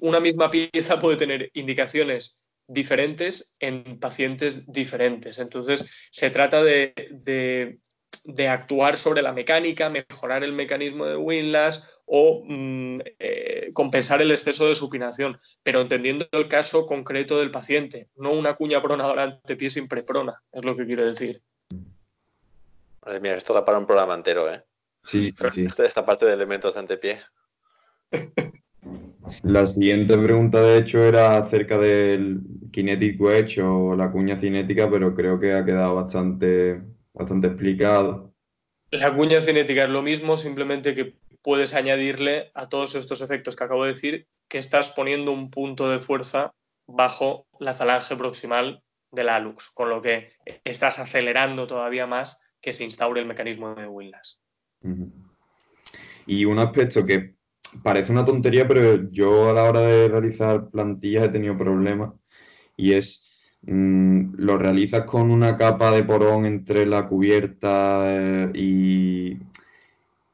una 0.00 0.20
misma 0.20 0.50
pieza 0.50 0.98
puede 0.98 1.18
tener 1.18 1.50
indicaciones 1.52 2.50
diferentes 2.66 3.56
en 3.60 3.98
pacientes 4.00 4.72
diferentes. 4.72 5.38
Entonces, 5.38 6.08
se 6.10 6.30
trata 6.30 6.62
de, 6.62 7.78
actuar 8.48 8.96
sobre 8.96 9.22
la 9.22 9.32
mecánica, 9.32 9.90
mejorar 9.90 10.44
el 10.44 10.52
mecanismo 10.52 11.06
de 11.06 11.16
Winlas 11.16 12.00
o 12.06 12.42
mm, 12.46 13.00
eh, 13.18 13.70
compensar 13.72 14.22
el 14.22 14.30
exceso 14.30 14.68
de 14.68 14.74
supinación, 14.74 15.38
pero 15.62 15.80
entendiendo 15.80 16.26
el 16.32 16.48
caso 16.48 16.86
concreto 16.86 17.38
del 17.38 17.50
paciente, 17.50 18.08
no 18.16 18.32
una 18.32 18.54
cuña 18.54 18.82
pronadora 18.82 19.24
ante 19.24 19.56
pie 19.56 19.70
sin 19.70 19.88
preprona, 19.88 20.42
es 20.52 20.64
lo 20.64 20.76
que 20.76 20.86
quiero 20.86 21.04
decir. 21.04 21.42
Madre 23.04 23.20
mía, 23.20 23.36
esto 23.36 23.52
da 23.52 23.64
para 23.64 23.78
un 23.78 23.86
programa 23.86 24.14
entero, 24.14 24.52
¿eh? 24.52 24.62
Sí, 25.04 25.34
sí. 25.54 25.66
Esta 25.66 26.06
parte 26.06 26.26
de 26.26 26.34
elementos 26.34 26.74
de 26.74 26.80
antepié. 26.80 27.20
La 29.42 29.66
siguiente 29.66 30.16
pregunta, 30.18 30.60
de 30.60 30.78
hecho, 30.78 31.02
era 31.02 31.36
acerca 31.38 31.78
del 31.78 32.40
kinetic 32.72 33.20
wedge 33.20 33.62
o 33.62 33.94
la 33.96 34.10
cuña 34.10 34.36
cinética, 34.36 34.90
pero 34.90 35.14
creo 35.14 35.38
que 35.38 35.52
ha 35.52 35.64
quedado 35.64 35.94
bastante, 35.94 36.82
bastante 37.12 37.48
explicado. 37.48 38.34
La 38.90 39.14
cuña 39.14 39.40
cinética 39.40 39.84
es 39.84 39.90
lo 39.90 40.02
mismo, 40.02 40.36
simplemente 40.36 40.94
que 40.94 41.16
puedes 41.42 41.74
añadirle 41.74 42.50
a 42.54 42.68
todos 42.68 42.94
estos 42.94 43.20
efectos 43.20 43.56
que 43.56 43.64
acabo 43.64 43.84
de 43.84 43.92
decir 43.92 44.28
que 44.48 44.58
estás 44.58 44.90
poniendo 44.90 45.32
un 45.32 45.50
punto 45.50 45.90
de 45.90 45.98
fuerza 45.98 46.54
bajo 46.86 47.46
la 47.58 47.74
falange 47.74 48.16
proximal 48.16 48.82
del 49.10 49.28
alux, 49.28 49.70
con 49.70 49.88
lo 49.88 50.00
que 50.02 50.32
estás 50.64 50.98
acelerando 50.98 51.66
todavía 51.66 52.06
más 52.06 52.54
que 52.60 52.72
se 52.72 52.84
instaure 52.84 53.20
el 53.20 53.26
mecanismo 53.26 53.74
de 53.74 53.86
Willas. 53.86 54.40
Y 56.26 56.44
un 56.44 56.58
aspecto 56.58 57.04
que 57.04 57.34
parece 57.82 58.12
una 58.12 58.24
tontería, 58.24 58.66
pero 58.68 59.10
yo 59.10 59.50
a 59.50 59.52
la 59.52 59.64
hora 59.64 59.80
de 59.80 60.08
realizar 60.08 60.70
plantillas 60.70 61.24
he 61.24 61.28
tenido 61.30 61.56
problemas 61.56 62.12
y 62.76 62.94
es, 62.94 63.24
mm, 63.62 64.34
lo 64.36 64.58
realizas 64.58 65.04
con 65.04 65.30
una 65.30 65.56
capa 65.56 65.90
de 65.90 66.04
porón 66.04 66.46
entre 66.46 66.86
la 66.86 67.06
cubierta 67.08 68.02
eh, 68.06 68.50
y, 68.54 69.38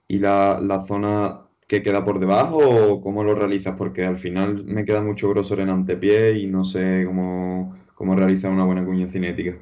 y 0.08 0.18
la, 0.18 0.84
zona 0.86 1.40
que 1.66 1.82
queda 1.82 2.04
por 2.04 2.18
debajo 2.18 2.58
o 2.58 3.00
cómo 3.02 3.24
lo 3.24 3.34
realizas, 3.34 3.74
porque 3.76 4.04
al 4.04 4.18
final 4.18 4.64
me 4.64 4.84
queda 4.84 5.02
mucho 5.02 5.28
grosor 5.30 5.60
en 5.60 5.70
antepié 5.70 6.38
y 6.38 6.46
no 6.46 6.64
sé 6.64 7.04
cómo, 7.06 7.76
cómo 7.94 8.14
realizar 8.14 8.50
una 8.50 8.64
buena 8.64 8.84
cuña 8.84 9.06
cinética. 9.06 9.58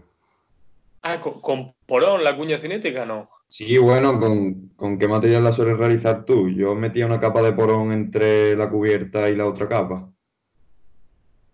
Ah, 1.03 1.21
con, 1.21 1.73
porón 1.87 2.25
la 2.25 2.37
cuña 2.37 2.59
cinética, 2.59 3.07
¿no? 3.07 3.29
Sí, 3.47 3.79
bueno, 3.79 4.19
¿con, 4.19 4.99
qué 4.99 5.07
material 5.07 5.45
la 5.45 5.53
sueles 5.53 5.79
realizar 5.79 6.25
tú? 6.25 6.49
Yo 6.49 6.75
metía 6.75 7.07
una 7.07 7.21
capa 7.21 7.43
de 7.43 7.53
porón 7.53 7.93
entre 7.93 8.57
la 8.57 8.69
cubierta 8.69 9.31
y 9.31 9.37
la 9.37 9.47
otra 9.47 9.69
capa. 9.69 10.11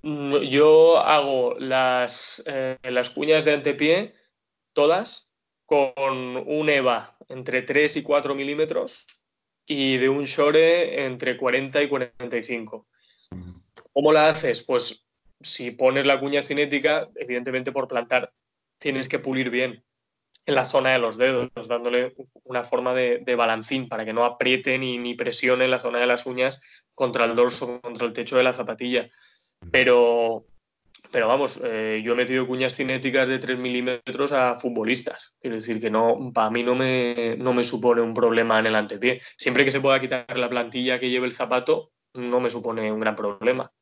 Mm, 0.02 0.36
yo 0.38 0.98
hago 0.98 1.54
las, 1.58 2.42
eh, 2.46 2.78
las 2.82 3.10
cuñas 3.10 3.44
de 3.44 3.54
antepié, 3.54 4.14
todas, 4.72 5.32
con 5.66 6.36
un 6.36 6.68
EVA 6.68 7.16
entre 7.28 7.62
3 7.62 7.96
y 7.96 8.02
4 8.02 8.34
milímetros 8.34 9.06
y 9.64 9.96
de 9.96 10.08
un 10.08 10.24
Shore 10.24 11.06
entre 11.06 11.36
40 11.36 11.82
y 11.82 11.88
45. 11.88 12.86
¿Cómo 13.92 14.12
la 14.12 14.28
haces? 14.28 14.62
Pues 14.62 15.06
si 15.40 15.70
pones 15.70 16.04
la 16.04 16.20
cuña 16.20 16.42
cinética, 16.42 17.08
evidentemente 17.14 17.72
por 17.72 17.88
plantar 17.88 18.32
tienes 18.78 19.08
que 19.08 19.18
pulir 19.18 19.50
bien 19.50 19.84
en 20.44 20.54
la 20.56 20.64
zona 20.64 20.90
de 20.90 20.98
los 20.98 21.16
dedos, 21.16 21.50
dándole 21.68 22.14
una 22.44 22.64
forma 22.64 22.94
de, 22.94 23.34
balancín 23.36 23.88
para 23.88 24.04
que 24.04 24.12
no 24.12 24.24
apriete 24.24 24.76
ni, 24.78 24.98
ni, 24.98 25.14
presione 25.14 25.68
la 25.68 25.78
zona 25.78 26.00
de 26.00 26.06
las 26.06 26.26
uñas 26.26 26.60
contra 26.94 27.24
el 27.24 27.36
dorso, 27.36 27.80
contra 27.80 28.06
el 28.06 28.12
techo 28.12 28.36
de 28.36 28.42
la 28.42 28.52
zapatilla. 28.52 29.08
Pero, 29.70 30.44
pero 31.10 31.28
vamos, 31.28 31.60
eh, 31.62 32.00
yo 32.02 32.12
he 32.12 32.16
metido 32.16 32.46
cuñas 32.46 32.74
cinéticas 32.74 33.28
de 33.28 33.38
3 33.38 33.58
milímetros 33.58 34.32
a 34.32 34.54
futbolistas. 34.56 35.34
Quiero 35.40 35.56
decir 35.56 35.80
que 35.80 35.90
no, 35.90 36.32
para 36.34 36.50
mí 36.50 36.62
no 36.62 36.74
me, 36.74 37.36
no 37.38 37.52
me 37.54 37.62
supone 37.62 38.00
un 38.00 38.14
problema 38.14 38.58
en 38.58 38.66
el 38.66 38.74
antepié. 38.74 39.20
Siempre 39.36 39.64
que 39.64 39.70
se 39.70 39.80
pueda 39.80 40.00
quitar 40.00 40.38
la 40.38 40.48
plantilla 40.48 40.98
que 40.98 41.10
lleve 41.10 41.26
el 41.26 41.32
zapato, 41.32 41.92
no 42.14 42.40
me 42.40 42.50
supone 42.50 42.92
un 42.92 43.00
gran 43.00 43.16
problema. 43.16 43.72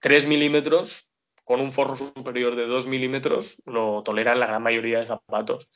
3 0.00 0.26
milímetros 0.26 1.10
con 1.44 1.60
un 1.60 1.70
forro 1.70 1.96
superior 1.96 2.56
de 2.56 2.66
2 2.66 2.88
milímetros 2.88 3.62
lo 3.66 4.02
toleran 4.02 4.40
la 4.40 4.46
gran 4.46 4.62
mayoría 4.62 4.98
de 4.98 5.06
zapatos. 5.06 5.70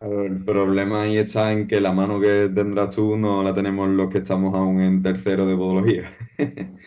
El 0.00 0.42
problema 0.44 1.02
ahí 1.02 1.18
está 1.18 1.52
en 1.52 1.68
que 1.68 1.78
la 1.78 1.92
mano 1.92 2.18
que 2.18 2.50
tendrás 2.54 2.96
tú 2.96 3.16
no 3.16 3.42
la 3.42 3.54
tenemos 3.54 3.86
los 3.90 4.10
que 4.10 4.18
estamos 4.18 4.54
aún 4.54 4.80
en 4.80 5.02
tercero 5.02 5.44
de 5.44 5.56
podología. 5.56 6.10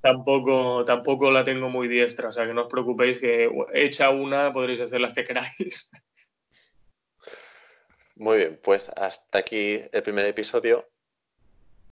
tampoco, 0.00 0.84
tampoco 0.84 1.32
la 1.32 1.42
tengo 1.42 1.68
muy 1.68 1.88
diestra, 1.88 2.28
o 2.28 2.32
sea 2.32 2.46
que 2.46 2.54
no 2.54 2.62
os 2.62 2.68
preocupéis 2.68 3.18
que 3.18 3.50
hecha 3.74 4.10
una 4.10 4.52
podréis 4.52 4.80
hacer 4.80 5.00
las 5.00 5.12
que 5.12 5.24
queráis. 5.24 5.90
Muy 8.14 8.36
bien, 8.36 8.60
pues 8.62 8.90
hasta 8.96 9.38
aquí 9.38 9.80
el 9.92 10.02
primer 10.02 10.26
episodio 10.26 10.88